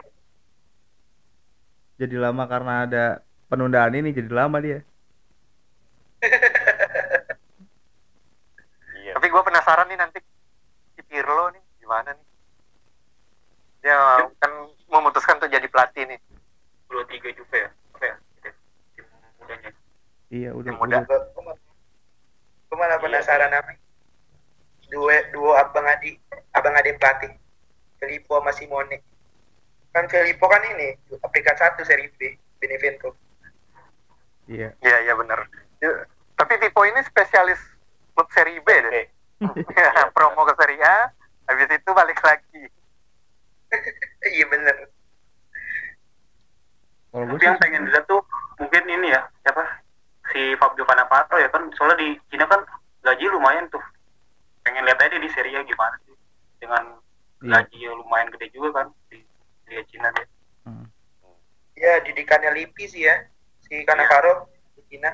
[1.94, 3.04] jadi lama karena ada
[3.46, 4.82] penundaan ini jadi lama dia.
[8.98, 9.20] Iya.
[9.20, 10.18] Tapi gue penasaran nih nanti
[10.96, 12.26] si Pirlo nih gimana nih?
[13.84, 14.00] Dia
[14.40, 14.52] kan
[14.88, 16.20] memutuskan untuk jadi pelatih nih.
[16.88, 18.16] dua tiga Juve ya apa ya
[18.94, 19.06] tim
[19.38, 19.70] mudanya
[20.30, 20.72] Iya udah.
[20.72, 20.98] Yang muda.
[21.04, 21.73] udah.
[22.74, 23.06] Gue malah, Iya.
[23.06, 23.78] penasaran apa
[24.90, 26.18] duo duo abang adi
[26.58, 27.30] abang adi pelatih
[28.02, 28.98] Filippo sama Simone
[29.94, 33.14] kan Filippo kan ini peringkat satu seri B Benevento
[34.50, 34.74] Iya.
[34.82, 35.46] Iya iya benar.
[35.78, 37.62] Ya, Tapi Vivo ini spesialis
[38.18, 39.06] klub seri B deh.
[39.46, 39.62] Oke.
[39.78, 41.14] Ya, promo ke seri A,
[41.46, 42.64] habis itu balik lagi.
[44.34, 44.90] iya bener
[47.14, 48.26] Kalau yang pengen dilihat tuh
[48.58, 49.62] mungkin ini ya siapa
[50.34, 52.60] si Fabio Cannavaro ya kan soalnya di Cina kan
[53.02, 53.82] gaji lumayan tuh
[54.64, 56.16] pengen lihat aja di Serie A gimana sih
[56.58, 56.84] dengan
[57.44, 57.60] Iya.
[57.60, 59.20] gaji yang lumayan gede juga kan di
[59.68, 60.28] Liga Cina deh
[60.64, 60.88] Hmm.
[61.76, 63.20] ya didikannya Lippi sih ya
[63.62, 65.12] si Cannavaro di Cina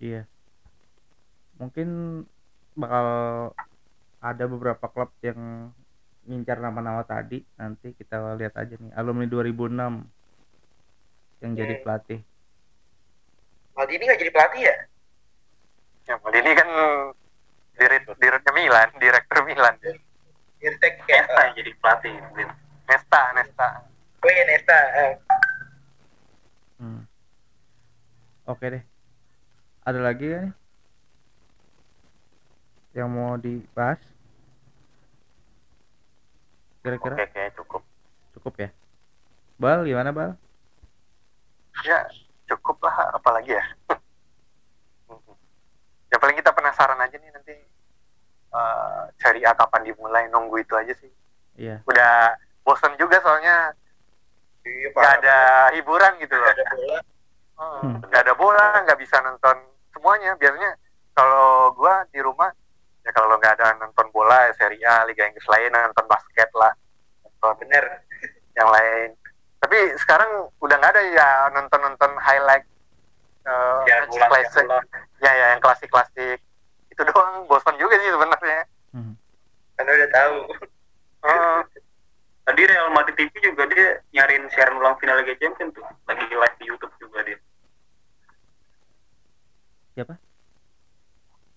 [0.00, 0.24] Iya.
[1.60, 1.88] Mungkin
[2.72, 3.06] bakal
[4.16, 5.68] ada beberapa klub yang
[6.24, 7.44] ngincar nama-nama tadi.
[7.60, 8.96] Nanti kita lihat aja nih.
[8.96, 10.08] Alumni 2006
[11.44, 12.24] yang jadi pelatih.
[13.76, 14.76] Maldini nggak jadi pelatih ya
[16.08, 16.68] Ya, ini kan
[17.78, 19.78] direct direktur Milan, direktur Milan.
[20.58, 22.48] Irtek ya Nesta yang jadi pelatih mungkin
[22.90, 23.68] Nesta, Nesta.
[24.20, 25.12] oh iya Nesta eh.
[26.82, 27.02] Hmm.
[28.50, 28.82] Oke deh.
[29.86, 30.54] Ada lagi ya nih?
[32.98, 34.02] Yang mau dibahas?
[36.82, 37.82] Kira-kira Oke, kayaknya cukup.
[38.34, 38.68] cukup ya?
[39.62, 40.34] Bal, gimana Bal?
[41.86, 42.02] Ya,
[42.50, 43.64] cukup lah apalagi ya.
[46.10, 47.54] ya paling kita penasaran aja nih nanti
[48.50, 51.10] eh Serie A kapan dimulai nunggu itu aja sih.
[51.54, 51.82] Iya.
[51.86, 52.34] Udah
[52.66, 53.74] bosan juga soalnya
[54.60, 55.38] Iya, nggak parah ada
[55.72, 56.52] hiburan gitu loh.
[56.52, 57.00] Nggak ada bola
[57.60, 58.00] Hmm.
[58.00, 59.52] nggak ada bola nggak bisa nonton
[59.92, 60.80] semuanya biasanya
[61.12, 62.48] kalau gua di rumah
[63.04, 66.72] ya kalau nggak ada nonton bola ya Serie A Liga Inggris lain nonton basket lah
[67.20, 67.84] nonton bener
[68.56, 69.12] yang lain
[69.70, 72.66] tapi sekarang udah nggak ada ya nonton nonton highlight
[73.46, 74.66] uh, ya match bulan klasik
[75.22, 76.42] ya ya yang klasik klasik
[76.90, 78.66] itu doang bosan juga sih sebenarnya.
[78.90, 79.14] Hmm.
[79.78, 80.36] karena udah tahu.
[81.22, 81.60] Eh,
[82.50, 85.86] tadi Real Madrid TV juga dia nyariin siaran ulang final Liga Champions tuh.
[86.10, 87.38] Lagi live di YouTube juga dia.
[89.94, 90.18] Siapa?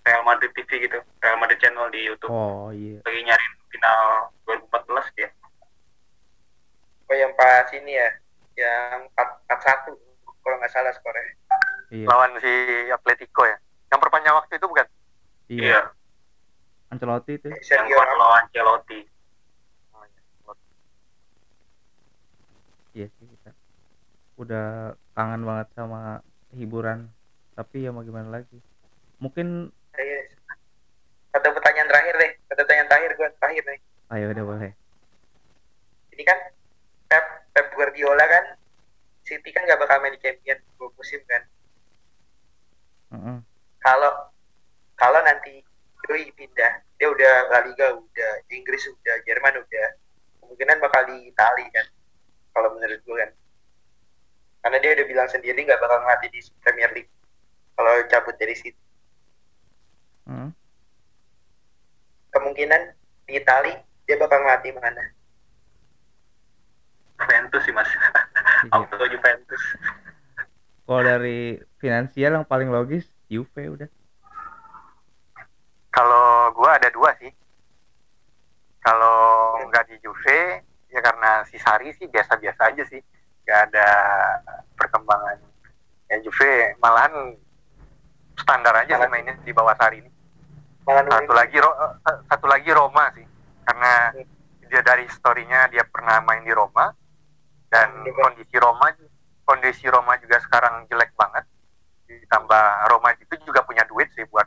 [0.05, 1.01] Real Madrid TV gitu.
[1.17, 2.29] Real Madrid channel di YouTube.
[2.29, 3.01] Oh iya.
[3.01, 5.33] lagi nyariin final 2014 dia
[7.13, 8.09] oh yang pas ini ya
[8.57, 9.93] yang 4 satu
[10.41, 11.37] kalau nggak salah skornya
[11.93, 12.09] Iya.
[12.09, 12.49] lawan si
[12.89, 13.53] Atletico ya
[13.93, 14.87] yang perpanjang waktu itu bukan
[15.45, 15.93] Iya.
[16.89, 17.53] Ancelotti itu.
[17.69, 17.85] yang
[18.17, 19.05] lawan Ancelotti
[22.93, 23.49] Iya sih kita.
[24.37, 26.21] Udah kangen banget sama
[26.53, 27.09] hiburan.
[27.53, 28.61] Tapi ya mau gimana lagi?
[29.17, 30.21] Mungkin Iya.
[31.29, 33.79] satu pertanyaan terakhir deh satu pertanyaan terakhir gue terakhir nih
[34.11, 34.71] ayo udah boleh.
[36.13, 36.37] ini kan
[37.53, 38.45] Pep Guardiola kan
[39.23, 41.41] City kan nggak bakal main di Champions dua musim kan
[43.13, 43.37] Heeh.
[43.79, 44.11] kalau
[44.97, 45.61] kalau nanti
[46.03, 49.87] Doi pindah dia udah La Liga udah Inggris udah Jerman udah
[50.43, 51.87] kemungkinan bakal di Itali kan
[52.51, 53.31] kalau menurut gue kan
[54.63, 57.11] karena dia udah bilang sendiri nggak bakal ngelatih di Premier League
[57.77, 58.83] kalau cabut dari City
[60.27, 60.49] Heeh.
[62.33, 62.81] kemungkinan
[63.29, 63.71] di Itali
[64.03, 65.05] dia bakal ngelatih mana
[67.23, 67.87] Juventus sih mas
[68.63, 68.71] Iya.
[68.75, 69.63] auto Juventus
[70.83, 73.89] Kalau dari finansial yang paling logis Juve udah.
[75.89, 77.31] Kalau gua ada dua sih.
[78.79, 79.15] Kalau
[79.63, 80.59] nggak di Juve,
[80.91, 82.99] ya karena si Sari sih biasa-biasa aja sih.
[83.43, 83.87] Nggak ada
[84.75, 85.39] perkembangan.
[86.11, 87.39] Ya Juve malahan
[88.35, 90.11] standar aja sih mainnya di bawah Sari ini.
[90.83, 93.23] malah Satu lagi Ro- eh, satu lagi Roma sih.
[93.63, 94.11] Karena
[94.67, 96.91] dia dari historinya dia pernah main di Roma
[97.73, 98.93] dan kondisi Roma
[99.49, 101.41] kondisi Roma juga sekarang jelek banget.
[102.05, 104.45] Ditambah Roma itu juga punya duit sih buat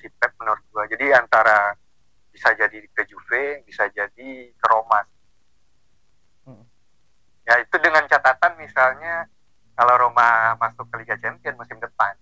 [0.00, 0.88] si Pep menurut gua.
[0.88, 1.76] Jadi antara
[2.32, 5.04] bisa jadi ke Juve, bisa jadi ke Roma.
[6.48, 6.64] Hmm.
[7.44, 9.28] Ya itu dengan catatan misalnya
[9.76, 12.16] kalau Roma masuk ke Liga Champions musim depan.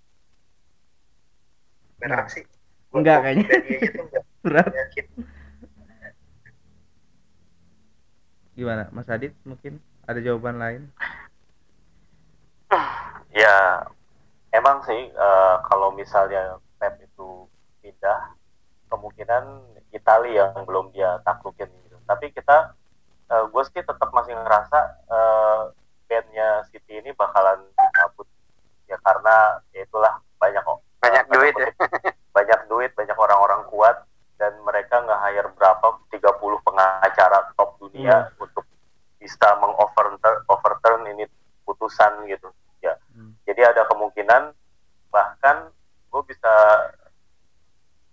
[1.97, 2.45] berat sih
[2.93, 3.49] Enggak kayaknya.
[4.45, 4.69] Berat.
[4.69, 5.07] yakin
[8.53, 10.83] Gimana Mas Adit mungkin ada jawaban lain?
[13.37, 13.85] Ya
[14.55, 17.45] emang sih uh, kalau misalnya Pep itu
[17.85, 18.33] pindah
[18.89, 19.61] kemungkinan
[19.93, 22.01] Italia yang belum dia taklukin gitu.
[22.09, 22.73] Tapi kita
[23.29, 24.79] uh, gue sih tetap masih ngerasa
[25.11, 25.61] uh,
[26.07, 28.29] bandnya City ini bakalan dicabut
[28.87, 31.69] ya karena ya itulah banyak kok banyak uh, duit ya.
[32.37, 33.97] banyak duit banyak orang-orang kuat
[34.39, 38.36] dan mereka nggak hire berapa 30 pengacara top dunia hmm.
[39.27, 41.27] Bisa mengoverturn overturn ini
[41.67, 42.47] putusan gitu
[42.79, 43.35] ya hmm.
[43.43, 44.55] jadi ada kemungkinan
[45.11, 45.75] bahkan
[46.15, 46.55] gue bisa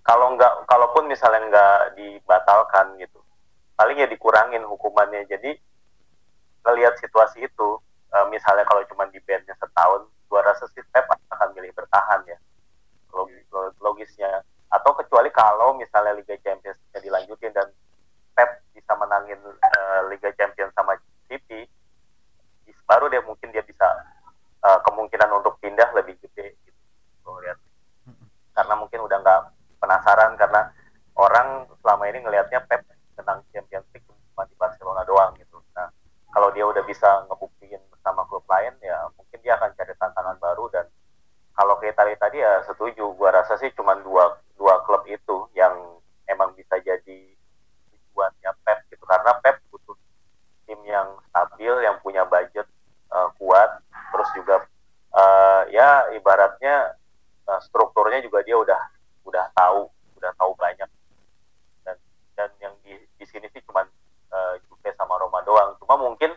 [0.02, 3.24] kalau nggak kalaupun misalnya nggak dibatalkan gitu
[3.74, 5.58] paling ya dikurangin hukumannya jadi
[6.64, 7.70] ngelihat situasi itu
[8.14, 12.38] uh, misalnya kalau cuma di bandnya setahun gua rasa sih Pep akan milih bertahan ya
[13.12, 13.44] logis,
[13.82, 17.68] logisnya atau kecuali kalau misalnya Liga Champions dilanjutin dan
[18.34, 21.66] Pep bisa menangin uh, Liga Champions sama City
[22.88, 23.86] baru dia mungkin dia bisa
[24.64, 27.58] uh, kemungkinan untuk pindah lebih gede gitu lihat
[28.54, 29.42] karena mungkin udah nggak
[29.82, 30.72] penasaran karena
[31.18, 32.86] orang selama ini ngelihatnya Pep
[33.20, 35.62] menang Champions League cuma di Barcelona doang gitu.
[35.78, 35.90] Nah,
[36.34, 40.66] kalau dia udah bisa ngebuktiin bersama klub lain ya mungkin dia akan cari tantangan baru
[40.74, 40.86] dan
[41.54, 43.14] kalau kayak tadi tadi ya setuju.
[43.14, 47.20] Gua rasa sih cuma dua dua klub itu yang emang bisa jadi
[47.94, 49.96] tujuannya Pep gitu karena Pep butuh
[50.66, 52.66] tim yang stabil yang punya budget
[53.14, 53.70] uh, kuat
[54.10, 54.66] terus juga
[55.14, 56.98] uh, ya ibaratnya
[57.46, 58.82] uh, strukturnya juga dia udah
[59.30, 60.90] udah tahu udah tahu banyak
[62.38, 63.86] dan yang di di sini sih cuma
[64.34, 66.34] uh, Juve sama Roma doang cuma mungkin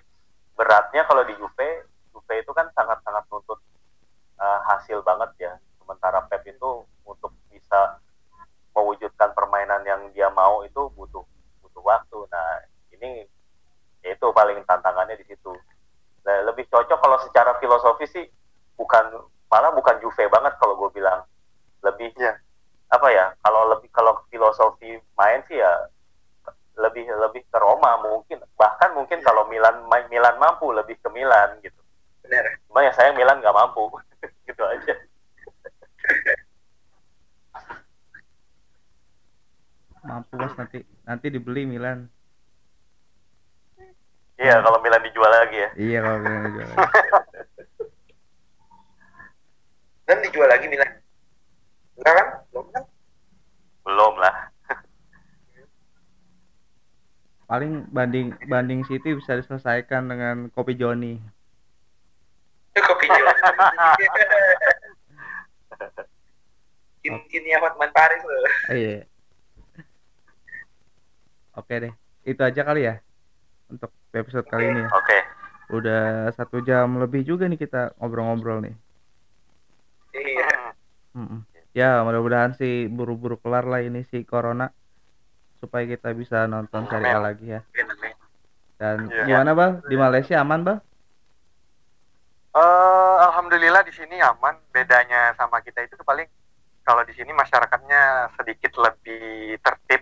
[0.56, 3.60] beratnya kalau di Juve Juve itu kan sangat-sangat nuntut
[4.40, 7.96] uh, hasil banget ya sementara Pep itu untuk bisa
[8.76, 11.24] mewujudkan permainan yang dia mau itu butuh
[11.64, 12.60] butuh waktu nah
[12.92, 13.24] ini
[14.04, 15.52] ya itu paling tantangannya di situ
[16.22, 18.26] nah, lebih cocok kalau secara filosofi sih
[18.76, 19.16] bukan
[19.48, 21.24] malah bukan Juve banget kalau gue bilang
[21.80, 22.36] lebih ya
[22.86, 25.90] apa ya kalau lebih kalau filosofi main sih ya
[26.76, 31.80] lebih lebih ke Roma mungkin bahkan mungkin kalau Milan Milan mampu lebih ke Milan gitu
[32.22, 33.88] benar cuma ya saya Milan nggak mampu
[34.46, 34.94] gitu aja
[40.06, 40.54] mampu mas
[41.26, 42.06] nanti dibeli Milan.
[44.38, 45.74] Iya kalau Milan dijual lagi ya.
[45.74, 46.86] Iya kalau Milan dijual lagi.
[50.06, 51.02] Dan dijual lagi Milan.
[51.98, 52.46] Enggak kan?
[52.54, 52.86] Belum kan?
[53.82, 54.54] Belum lah.
[57.50, 61.18] Paling banding banding City bisa diselesaikan dengan kopi Joni
[62.76, 63.08] kopi
[67.06, 69.06] Joni Kinnya Hotman Paris loh iya
[71.56, 71.94] oke deh
[72.26, 72.98] itu aja kali ya
[73.70, 74.90] untuk episode kali ini ya.
[74.90, 75.06] oke.
[75.06, 75.20] Okay.
[75.66, 78.74] udah satu jam lebih juga nih kita ngobrol-ngobrol nih.
[80.14, 80.74] Iya.
[81.14, 81.40] Mm -mm
[81.76, 84.72] ya mudah-mudahan sih buru-buru kelar lah ini si corona
[85.60, 87.60] supaya kita bisa nonton seri A lagi ya.
[88.80, 89.28] Dan ya.
[89.28, 90.78] gimana bang di Malaysia aman bang
[92.56, 94.56] uh, alhamdulillah di sini aman.
[94.72, 96.24] Bedanya sama kita itu paling
[96.80, 100.00] kalau di sini masyarakatnya sedikit lebih tertib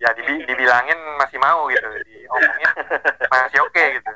[0.00, 2.70] ya dibilangin masih mau gitu diomongin
[3.28, 4.12] masih oke okay, gitu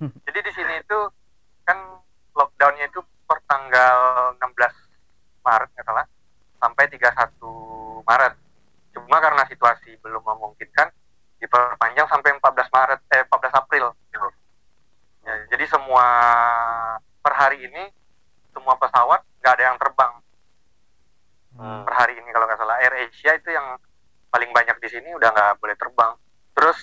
[0.00, 0.98] jadi di sini itu
[1.64, 1.76] kan
[2.36, 3.98] lockdownnya itu per tanggal
[4.38, 6.06] 16 Maret ya salah
[6.60, 8.34] sampai 31 Maret.
[8.96, 10.88] Cuma karena situasi belum memungkinkan
[11.40, 14.28] diperpanjang sampai 14 Maret eh 14 April gitu.
[15.26, 16.06] Ya, jadi semua
[17.20, 17.90] per hari ini
[18.54, 20.12] semua pesawat nggak ada yang terbang.
[21.56, 21.82] Hmm.
[21.88, 23.80] Per hari ini kalau nggak salah Air Asia itu yang
[24.36, 26.12] paling banyak di sini udah nggak boleh terbang.
[26.52, 26.78] Terus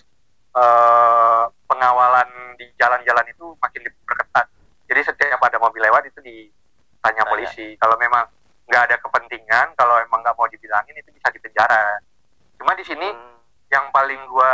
[0.58, 4.46] eh, pengawalan di jalan-jalan itu makin diperketat.
[4.90, 7.78] Jadi setiap ada mobil lewat itu ditanya polisi.
[7.78, 8.26] Kalau memang
[8.68, 12.00] nggak ada kepentingan kalau emang nggak mau dibilangin itu bisa dipenjara
[12.56, 13.70] cuma di sini hmm.
[13.70, 14.54] yang paling gua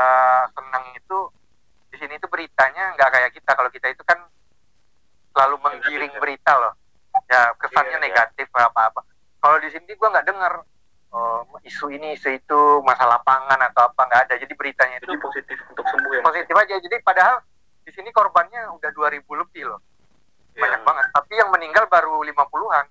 [0.58, 1.18] senang itu
[1.94, 4.18] di sini itu beritanya nggak kayak kita kalau kita itu kan
[5.34, 6.74] selalu menggiring berita loh
[7.30, 8.08] ya kesannya yeah, iya.
[8.10, 9.02] negatif apa apa
[9.40, 10.54] kalau di sini gua nggak dengar
[11.14, 14.36] uh, isu ini isu itu masalah pangan atau apa nggak ada.
[14.38, 16.76] Jadi beritanya itu jadi positif untuk sembuh ya positif aja.
[16.78, 17.38] Jadi padahal
[17.86, 19.80] di sini korbannya udah 2000 lebih loh.
[20.54, 20.66] Yeah.
[20.66, 21.06] banyak banget.
[21.14, 22.86] Tapi yang meninggal baru 50-an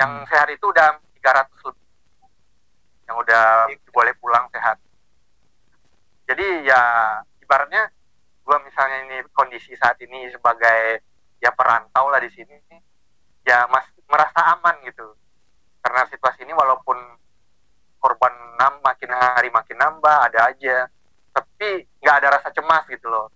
[0.00, 0.26] yang hmm.
[0.28, 1.86] sehat itu udah 300 lebih.
[3.08, 3.44] Yang udah
[3.92, 4.76] boleh pulang sehat.
[6.28, 6.80] Jadi ya
[7.44, 7.92] ibaratnya
[8.42, 11.04] gua misalnya ini kondisi saat ini sebagai
[11.42, 12.54] ya perantau lah di sini
[13.42, 15.18] ya mas merasa aman gitu
[15.82, 16.96] karena situasi ini walaupun
[17.98, 20.86] korban enam makin hari makin nambah ada aja
[21.34, 23.30] tapi nggak ada rasa cemas gitu loh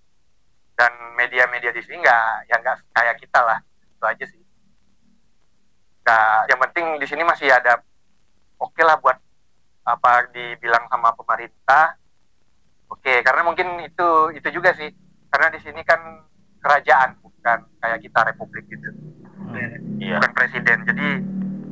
[0.78, 3.58] dan media-media di sini nggak ya nggak kayak kita lah
[3.90, 4.46] itu aja sih
[6.06, 7.82] Nah, yang penting di sini masih ada
[8.62, 9.18] oke lah buat
[9.82, 11.98] apa dibilang sama pemerintah.
[12.86, 14.86] Oke, karena mungkin itu itu juga sih.
[15.26, 15.98] Karena di sini kan
[16.62, 18.86] kerajaan bukan kayak kita republik gitu.
[19.50, 19.98] Hmm.
[19.98, 20.22] Iya.
[20.22, 20.86] Bukan presiden.
[20.86, 21.08] Jadi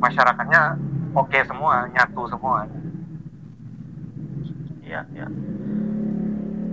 [0.05, 0.63] masyarakatnya
[1.15, 2.69] oke semua, nyatu semua.
[4.85, 5.27] Iya, iya.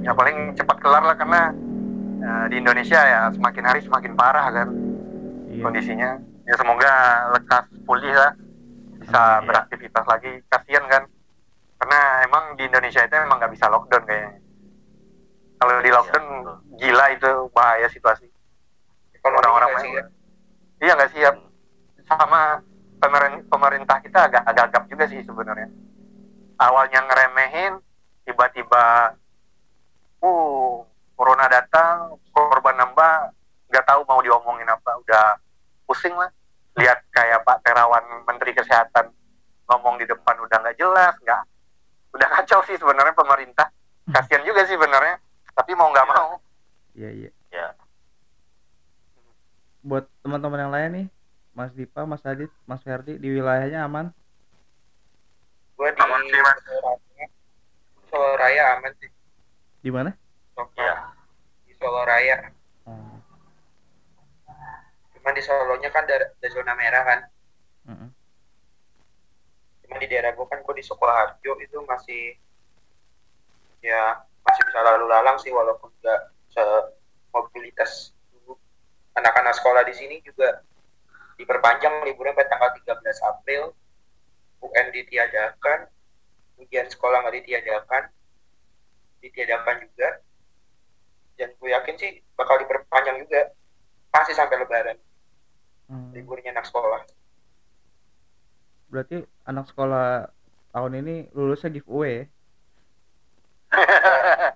[0.01, 1.41] Ya paling cepat kelar lah karena
[2.21, 4.69] eh, di Indonesia ya semakin hari semakin parah kan
[5.47, 5.63] Iya.
[5.63, 6.11] kondisinya.
[6.43, 6.91] Ya semoga
[7.31, 8.33] lekas pulih lah
[8.99, 9.47] bisa Amin, ya.
[9.47, 10.31] beraktivitas lagi.
[10.47, 11.03] Kasian kan
[11.77, 14.37] karena emang di Indonesia itu emang nggak bisa lockdown kayaknya.
[15.57, 16.55] Kalau di Iya, lockdown betul.
[16.77, 18.25] gila itu bahaya situasi.
[19.21, 20.05] Orang-orang ya?
[20.81, 21.35] Iya nggak siap.
[22.09, 22.70] Sama pemerin-
[23.49, 25.68] pemerintah kita agak agak juga sih sebenarnya.
[26.61, 27.82] Awalnya ngeremehin,
[28.22, 29.18] tiba-tiba,
[30.22, 30.86] uh,
[31.18, 33.34] corona datang, korban nambah,
[33.73, 35.26] nggak tahu mau diomongin apa, udah
[35.90, 36.30] pusing lah.
[36.78, 39.10] Lihat kayak Pak Terawan Menteri Kesehatan
[39.65, 41.41] ngomong di depan udah nggak jelas, nggak,
[42.14, 43.68] udah kacau sih sebenarnya pemerintah.
[44.11, 45.18] Kasian juga sih sebenarnya,
[45.57, 46.14] tapi mau nggak Iya.
[46.14, 46.30] mau.
[46.94, 47.32] Iya, iya.
[47.52, 47.68] Ya.
[49.82, 51.07] Buat teman-teman yang lain nih,
[51.52, 54.07] Mas Dipa, Mas Adit, Mas Ferdi di wilayahnya aman?
[55.76, 56.57] Gue di Aman sih, Mas.
[58.07, 59.10] Solo Raya, aman sih.
[59.84, 60.15] Di mana?
[60.78, 60.95] Iya.
[61.68, 62.53] Di Solo Raya.
[62.88, 63.19] Oh.
[65.18, 67.19] Cuman di Solonya kan ada, ada zona merah kan.
[67.90, 68.10] mm-mm.
[69.86, 72.34] Cuman di daerah gue kan gue di Sukoharjo itu masih
[73.86, 76.22] ya masih bisa lalu lalang sih walaupun nggak
[77.30, 78.15] mobilitas.
[79.14, 80.64] Anak-anak sekolah di sini juga
[81.41, 83.63] diperpanjang liburnya sampai tanggal 13 April.
[84.61, 85.89] UN ditiadakan,
[86.61, 88.03] ujian sekolah nggak ditiadakan,
[89.26, 90.09] ditiadakan juga.
[91.34, 93.49] Dan gue yakin sih bakal diperpanjang juga,
[94.13, 94.97] pasti sampai Lebaran
[95.91, 96.15] Hmm.
[96.15, 97.03] liburnya anak sekolah.
[98.88, 100.31] Berarti anak sekolah
[100.72, 102.26] tahun ini lulusnya giveaway ya?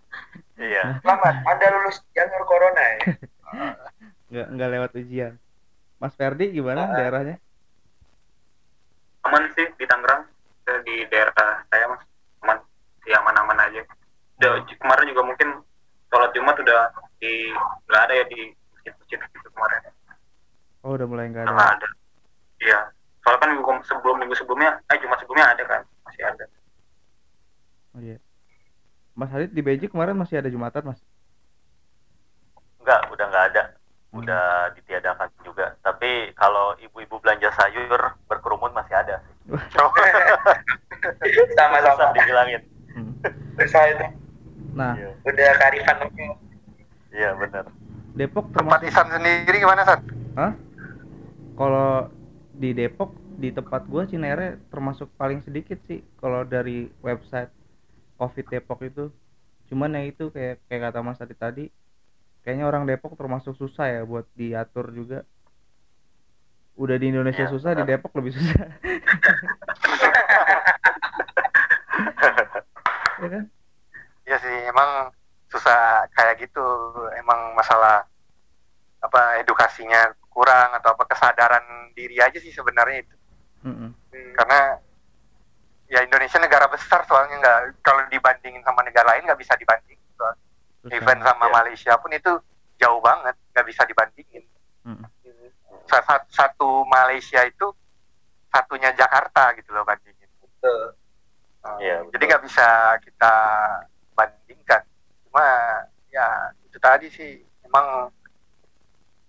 [0.55, 1.03] Iya.
[1.03, 2.99] Selamat, Anda lulus jalur corona ya.
[4.31, 5.33] Nggak, nggak lewat ujian.
[5.97, 6.93] Mas Ferdi gimana Ah.
[6.93, 7.35] daerahnya?
[9.23, 10.21] aman sih di Tangerang
[10.85, 12.01] di daerah saya mas
[12.39, 12.57] aman
[13.01, 13.81] sih aman-aman aja
[14.35, 15.49] Udah, kemarin juga mungkin
[16.07, 17.49] sholat Jumat udah di
[17.87, 19.81] nggak ada ya di masjid-masjid gitu kemarin
[20.81, 21.73] Oh, udah mulai nggak nggak ada.
[21.75, 21.87] ada
[22.59, 22.79] iya
[23.19, 26.45] soalnya kan minggu sebelum minggu sebelumnya eh Jumat sebelumnya ada kan masih ada
[27.95, 28.19] Oh, iya.
[29.15, 30.99] Mas Adit di Beijing kemarin masih ada Jumatan, Mas?
[32.77, 33.63] Enggak, udah nggak ada.
[34.23, 35.75] Udah ditiadakan juga.
[35.83, 39.19] Tapi kalau ibu-ibu belanja sayur berkerumun masih ada.
[41.57, 41.95] Sama-sama.
[41.95, 42.61] Susah dibilangin.
[42.95, 43.11] Hmm.
[43.59, 44.05] Susah itu.
[44.75, 45.09] Nah, Iya.
[45.23, 46.31] Udah karifan lokal.
[47.15, 47.65] Iya, benar.
[48.15, 49.99] Depok Tempat termasuk Isan sendiri gimana, San?
[51.55, 52.11] kalau
[52.51, 57.51] di Depok di tempat gua Cinere termasuk paling sedikit sih kalau dari website
[58.19, 59.11] Covid Depok itu.
[59.71, 61.65] Cuman ya itu kayak kayak kata Mas tadi tadi
[62.45, 65.25] kayaknya orang Depok termasuk susah ya buat diatur juga.
[66.77, 67.81] Udah di Indonesia Iya, susah, di.
[67.89, 68.61] Depok lebih susah.
[73.25, 73.43] ya kan?
[74.29, 75.09] Iya sih, emang
[75.49, 76.61] susah kayak gitu.
[77.17, 78.05] Emang masalah
[79.01, 83.15] apa edukasinya kurang atau apa kesadaran diri aja sih sebenarnya itu.
[83.65, 83.89] Mm-mm.
[84.35, 84.77] Karena
[85.89, 89.97] ya Indonesia negara besar soalnya nggak kalau dibandingin sama negara lain nggak bisa dibanding.
[90.19, 90.43] Soalnya.
[90.85, 90.95] Susah.
[90.95, 91.53] Even sama Iya.
[91.55, 92.31] Malaysia pun itu
[92.77, 94.45] jauh banget, nggak bisa dibandingin.
[94.85, 95.01] Mm-mm.
[95.85, 97.73] Sa- sa- Satu Malaysia itu
[98.47, 100.29] satunya Jakarta gitu loh bandingin.
[100.37, 100.93] Betul.
[101.59, 102.29] Uh, Iya, jadi betul.
[102.29, 102.67] nggak bisa
[103.01, 103.33] kita
[104.13, 104.81] bandingkan.
[105.25, 105.45] Cuma
[106.07, 106.27] ya
[106.63, 107.31] itu tadi sih
[107.61, 108.13] emang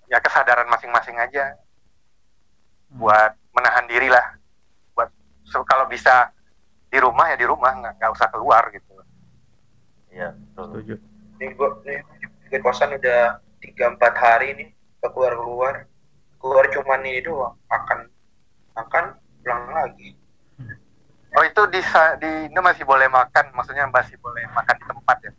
[0.07, 1.57] ya kesadaran masing-masing aja
[2.87, 3.01] Hmm.
[3.01, 4.37] buat menahan diri lah.
[4.93, 5.09] Buat
[5.43, 6.29] so, kalau bisa
[6.87, 8.93] di rumah ya di rumah nggak nggak usah keluar gitu.
[10.09, 10.65] Iya, betul.
[10.71, 10.95] Setuju.
[11.37, 12.01] Nih gue nih,
[12.49, 14.69] di kosan udah tiga empat hari nih
[15.05, 15.75] gak keluar keluar.
[16.41, 17.57] Keluar cuman ini doang.
[17.69, 17.99] Makan
[18.77, 19.05] makan
[19.41, 20.17] pulang lagi.
[21.37, 25.17] Oh itu di sa- di Indo masih boleh makan, maksudnya masih boleh makan di tempat
[25.21, 25.33] ya?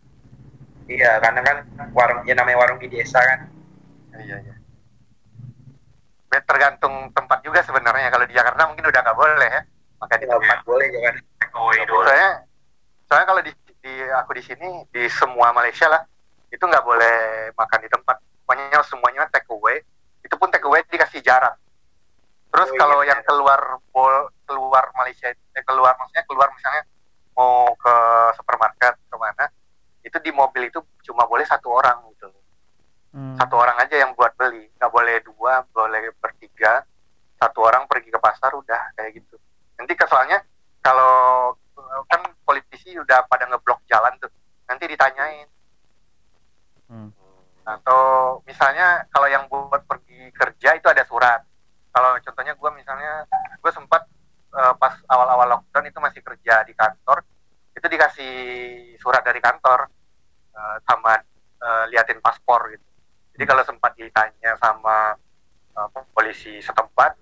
[0.88, 1.57] Iya, karena kan
[1.91, 3.49] warung ya namanya warung di desa kan.
[4.14, 4.56] Iya iya.
[6.28, 8.14] Ya, tergantung tempat juga sebenarnya.
[8.14, 9.61] Kalau di Jakarta mungkin udah nggak boleh ya
[9.98, 10.57] makan di tempat.
[10.64, 11.15] boleh ya kan.
[11.88, 12.32] Soalnya,
[13.10, 13.52] soalnya kalau di
[14.13, 16.03] aku di sini di semua Malaysia lah
[16.47, 17.17] itu nggak boleh
[17.55, 18.17] makan di tempat.
[18.47, 19.84] Pokoknya semuanya take away.
[20.23, 21.55] Itu pun take away dikasih jarak.
[22.47, 23.11] Terus Oh, iya, kalau iya.
[23.11, 23.59] yang keluar
[23.91, 24.15] bol
[24.47, 26.84] keluar Malaysia eh, keluar maksudnya keluar misalnya
[27.35, 27.95] mau ke
[28.34, 29.45] supermarket ke mana
[30.01, 32.31] itu di mobil itu cuma boleh satu orang gitu
[33.07, 33.34] Hmm.
[33.39, 36.84] satu orang aja yang buat beli nggak boleh dua boleh bertiga
[37.39, 39.39] satu orang pergi ke pasar udah kayak gitu
[39.79, 40.43] nanti ke soalnya
[40.84, 41.55] kalau
[42.10, 44.32] kan politisi udah pada ngeblok jalan tuh
[44.68, 45.48] nanti ditanyain.
[46.88, 47.12] Hmm.
[47.68, 51.44] atau misalnya kalau yang buat pergi kerja itu ada surat.
[51.91, 53.28] Kalau contohnya gue misalnya
[53.60, 54.08] gue sempat
[54.56, 57.28] eh, pas awal-awal lockdown itu masih kerja di kantor
[57.76, 58.34] itu dikasih
[59.04, 59.84] surat dari kantor
[60.56, 61.20] eh, sama
[61.60, 62.88] eh, liatin paspor gitu.
[63.36, 65.20] Jadi kalau sempat ditanya sama
[65.76, 67.20] eh, polisi setempat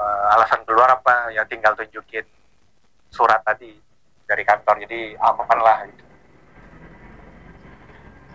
[0.00, 2.24] eh, alasan keluar apa ya tinggal tunjukin
[3.14, 3.70] surat tadi
[4.26, 6.04] dari kantor jadi aman lah gitu.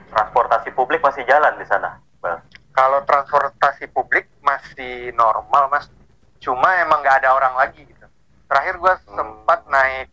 [0.09, 2.39] Transportasi publik masih jalan di sana, Bal.
[2.73, 5.91] kalau transportasi publik masih normal mas.
[6.39, 8.07] Cuma emang nggak ada orang lagi gitu.
[8.47, 10.07] Terakhir gue sempat naik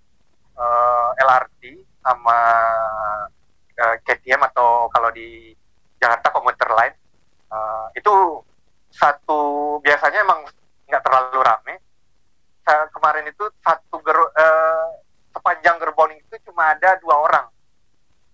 [0.58, 1.62] eh, LRT
[2.02, 2.38] sama
[3.72, 5.54] eh, KTM atau kalau di
[5.96, 6.92] Jakarta komuter lain
[7.54, 8.12] eh, itu
[8.90, 9.40] satu
[9.80, 10.44] biasanya emang
[10.90, 11.74] nggak terlalu rame.
[11.78, 11.85] Sa-
[12.66, 14.86] kemarin itu satu ger eh,
[15.30, 17.46] sepanjang gerbong itu cuma ada dua orang.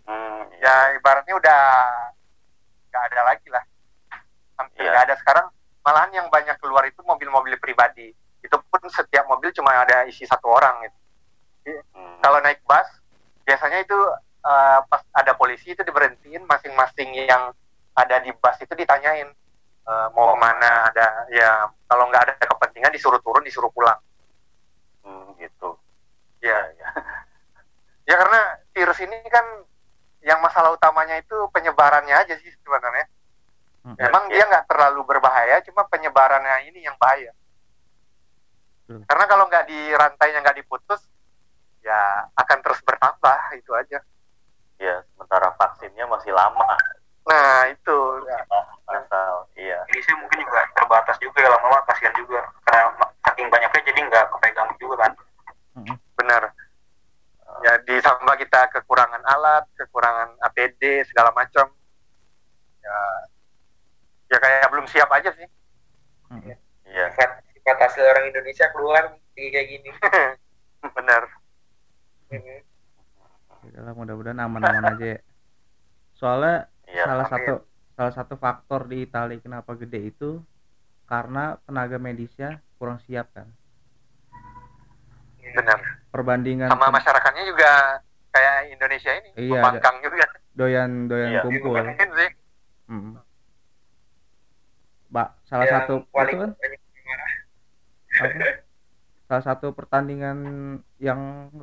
[0.08, 1.60] Hmm, ya ibaratnya udah
[2.90, 3.64] nggak ada lagi lah.
[4.58, 4.90] Hampir Iya.
[4.92, 5.14] nggak ada.
[5.20, 5.46] Sekarang
[5.82, 8.10] malahan yang banyak keluar itu mobil-mobil pribadi.
[8.42, 10.98] Itu pun setiap mobil cuma ada isi satu orang gitu.
[11.62, 12.18] Hmm.
[12.18, 12.88] kalau naik bus
[13.46, 13.94] biasanya itu
[14.42, 17.54] eh, pas ada polisi itu diberhentiin masing-masing yang
[17.94, 19.30] ada di bus itu ditanyain
[19.86, 23.94] eh, mau ke mana ada ya kalau nggak ada kepentingan disuruh turun disuruh pulang
[25.02, 25.78] Hmm, gitu.
[26.42, 26.88] ya Ya, ya.
[28.08, 28.40] ya karena
[28.74, 29.44] virus ini kan
[30.22, 33.06] yang masalah utamanya itu penyebarannya aja sih sebenarnya
[33.82, 33.98] Hmm.
[33.98, 37.34] Memang dia nggak terlalu berbahaya, cuma penyebarannya ini yang bahaya.
[38.86, 39.02] Betul.
[39.10, 41.02] Karena kalau nggak di rantainya nggak diputus,
[41.82, 43.98] ya akan terus bertambah itu aja.
[44.78, 46.78] Ya, sementara vaksinnya masih lama.
[47.26, 48.38] Nah itu, ya.
[48.86, 49.82] Asal, iya.
[49.90, 54.70] Indonesia mungkin juga terbatas juga ya lama-lama kasihan juga karena saking banyaknya jadi nggak kepegang
[54.76, 55.12] juga kan
[56.16, 56.42] benar.
[57.62, 61.68] Ya ditambah kita kekurangan alat, kekurangan APD segala macam.
[62.82, 62.96] Ya,
[64.28, 65.46] ya kayak belum siap aja sih.
[66.32, 66.56] Mm-mm.
[66.88, 67.06] Iya.
[67.12, 69.88] sifat sifat asli orang Indonesia keluar kayak kayak gini
[70.96, 71.22] benar.
[72.32, 72.58] Mhm.
[73.62, 75.20] Yaudahlah, mudah-mudahan aman-aman aja ya.
[76.16, 76.56] Soalnya
[76.88, 77.04] Iya.
[77.06, 77.32] salah amin.
[77.32, 77.54] satu
[77.92, 80.40] salah satu faktor di Italia kenapa gede itu
[81.06, 83.46] karena tenaga medisnya kurang siap kan.
[85.38, 85.78] Benar.
[86.10, 88.02] Perbandingan Sama masyarakatnya juga
[88.34, 90.26] kayak Indonesia ini, Iya, membangkang juga.
[90.52, 91.40] doyan-doyan Iya.
[91.46, 91.78] kumpul.
[91.94, 92.30] Sih.
[92.90, 93.14] Mm.
[95.08, 96.50] Mbak, salah Yang satu paling itu kan
[98.12, 98.44] apa?
[99.22, 100.38] Salah satu pertandingan
[100.98, 101.20] yang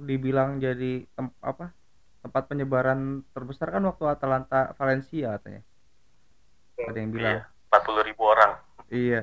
[0.08, 1.76] dibilang jadi tem- apa?
[2.20, 5.64] tempat penyebaran terbesar kan waktu Atalanta Valencia katanya.
[6.78, 7.36] Ada yang bilang.
[7.40, 7.44] Iya.
[7.72, 8.52] 40 ribu orang.
[8.90, 9.22] Iya.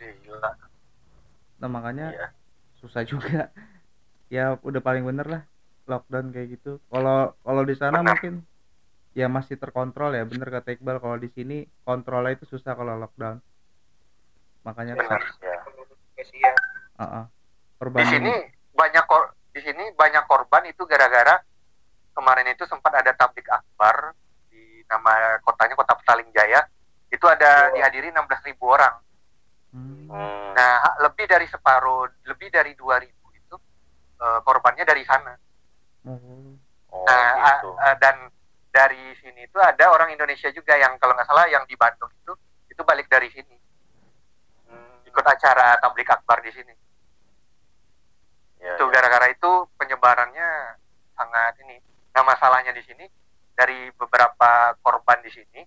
[0.00, 0.50] Gila.
[1.64, 2.28] Nah, makanya Iya.
[2.76, 3.48] susah juga.
[4.28, 5.42] Ya udah paling bener lah
[5.84, 6.76] lockdown kayak gitu.
[6.92, 8.44] Kalau kalau di sana mungkin
[9.12, 11.00] ya masih terkontrol ya, bener kata Iqbal.
[11.00, 13.40] Kalau di sini kontrolnya itu susah kalau lockdown.
[14.64, 15.20] Makanya Benar.
[15.40, 15.58] Ya.
[16.14, 16.56] Kasihan.
[16.94, 17.24] uh-uh.
[17.26, 18.34] Di perbandingan sini
[18.72, 21.40] banyak kor di sini banyak korban itu gara-gara
[22.12, 24.12] kemarin itu sempat ada tablik akbar
[24.48, 26.60] di nama kotanya kota Petaling Jaya
[27.08, 27.74] itu ada Oh.
[27.74, 28.94] dihadiri 16.000 orang.
[29.74, 30.06] Hmm.
[30.06, 30.54] Hmm.
[30.54, 33.56] Nah, lebih dari separuh, lebih dari 2.000 itu
[34.16, 35.34] eh, korbannya dari sana.
[36.06, 36.54] Oh.
[36.88, 37.74] Oh, Nah, gitu.
[37.74, 38.30] a- dan
[38.70, 42.32] dari sini itu ada orang Indonesia juga yang kalau nggak salah yang di Bandung itu
[42.68, 43.54] itu balik dari sini
[44.66, 45.02] Hmm.
[45.04, 46.74] ikut acara tablik akbar di sini.
[48.58, 48.90] Ya, itu ya.
[48.90, 50.48] gara-gara itu penyebarannya
[51.12, 51.82] sangat ini.
[52.10, 53.06] Nah masalahnya di sini
[53.52, 55.60] dari beberapa korban di sini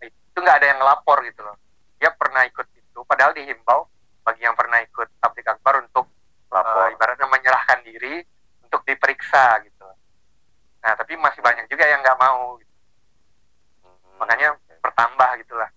[0.00, 1.56] itu nggak ada yang ngelapor gitu loh.
[1.96, 2.66] Dia pernah ikut
[2.98, 3.86] itu, padahal dihimbau
[4.26, 6.10] bagi yang pernah ikut tablik akbar untuk
[6.50, 6.90] Lapor.
[6.90, 8.26] eh, ibaratnya menyerahkan diri
[8.66, 9.86] untuk diperiksa gitu.
[10.82, 12.58] Nah tapi masih banyak juga yang nggak mau.
[12.58, 12.74] gitu.
[13.86, 14.18] Hmm.
[14.18, 15.70] Makanya bertambah gitulah.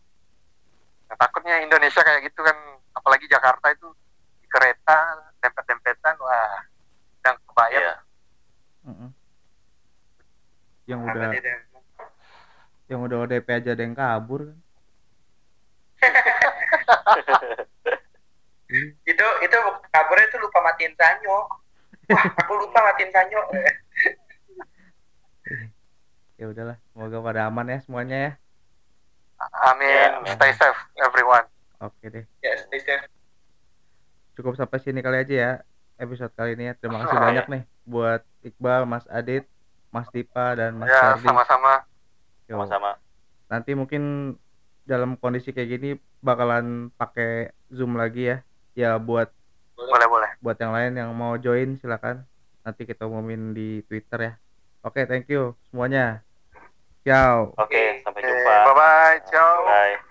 [1.11, 2.55] Nah, takutnya Indonesia kayak gitu kan,
[2.95, 3.91] apalagi Jakarta itu
[4.39, 6.55] di kereta dempet-dempetan, wah,
[7.27, 7.83] yang kebayang.
[7.83, 7.95] Iya.
[8.87, 9.09] Mm-mm.
[10.87, 11.55] Yang Apa udah dia
[12.91, 14.59] yang udah ODP aja ada yang kabur kan.
[19.03, 19.57] Itu itu
[19.91, 21.43] kabarnya itu lupa matiin sanyo
[22.07, 23.41] wah aku lupa matiin sanyo
[26.39, 28.31] Ya udahlah, semoga pada aman ya semuanya ya.
[29.61, 30.25] Amin.
[30.25, 30.33] Ya.
[30.33, 31.45] Stay safe, everyone.
[31.77, 32.25] Oke deh.
[32.41, 33.05] ya stay safe
[34.33, 35.51] Cukup sampai sini kali aja ya
[36.01, 36.73] episode kali ini ya.
[36.73, 39.45] Terima kasih Ah, banyak nih buat Iqbal, Mas Adit,
[39.93, 41.85] Mas Dipa dan Mas Ya, sama-sama.
[42.49, 42.97] Sama-sama.
[43.45, 44.33] Nanti mungkin
[44.83, 45.89] dalam kondisi kayak gini
[46.21, 48.37] bakalan pakai Zoom lagi ya.
[48.71, 49.27] ya buat
[49.75, 50.31] boleh boleh.
[50.39, 52.23] buat yang lain yang mau join silakan.
[52.61, 54.33] Nanti kita umumin di Twitter ya.
[54.85, 56.23] Oke thank you semuanya.
[57.01, 57.57] Ciao.
[57.57, 58.55] Oke, sampai Oke, jumpa.
[58.69, 59.65] bye bye ciao.
[59.65, 60.10] Bye.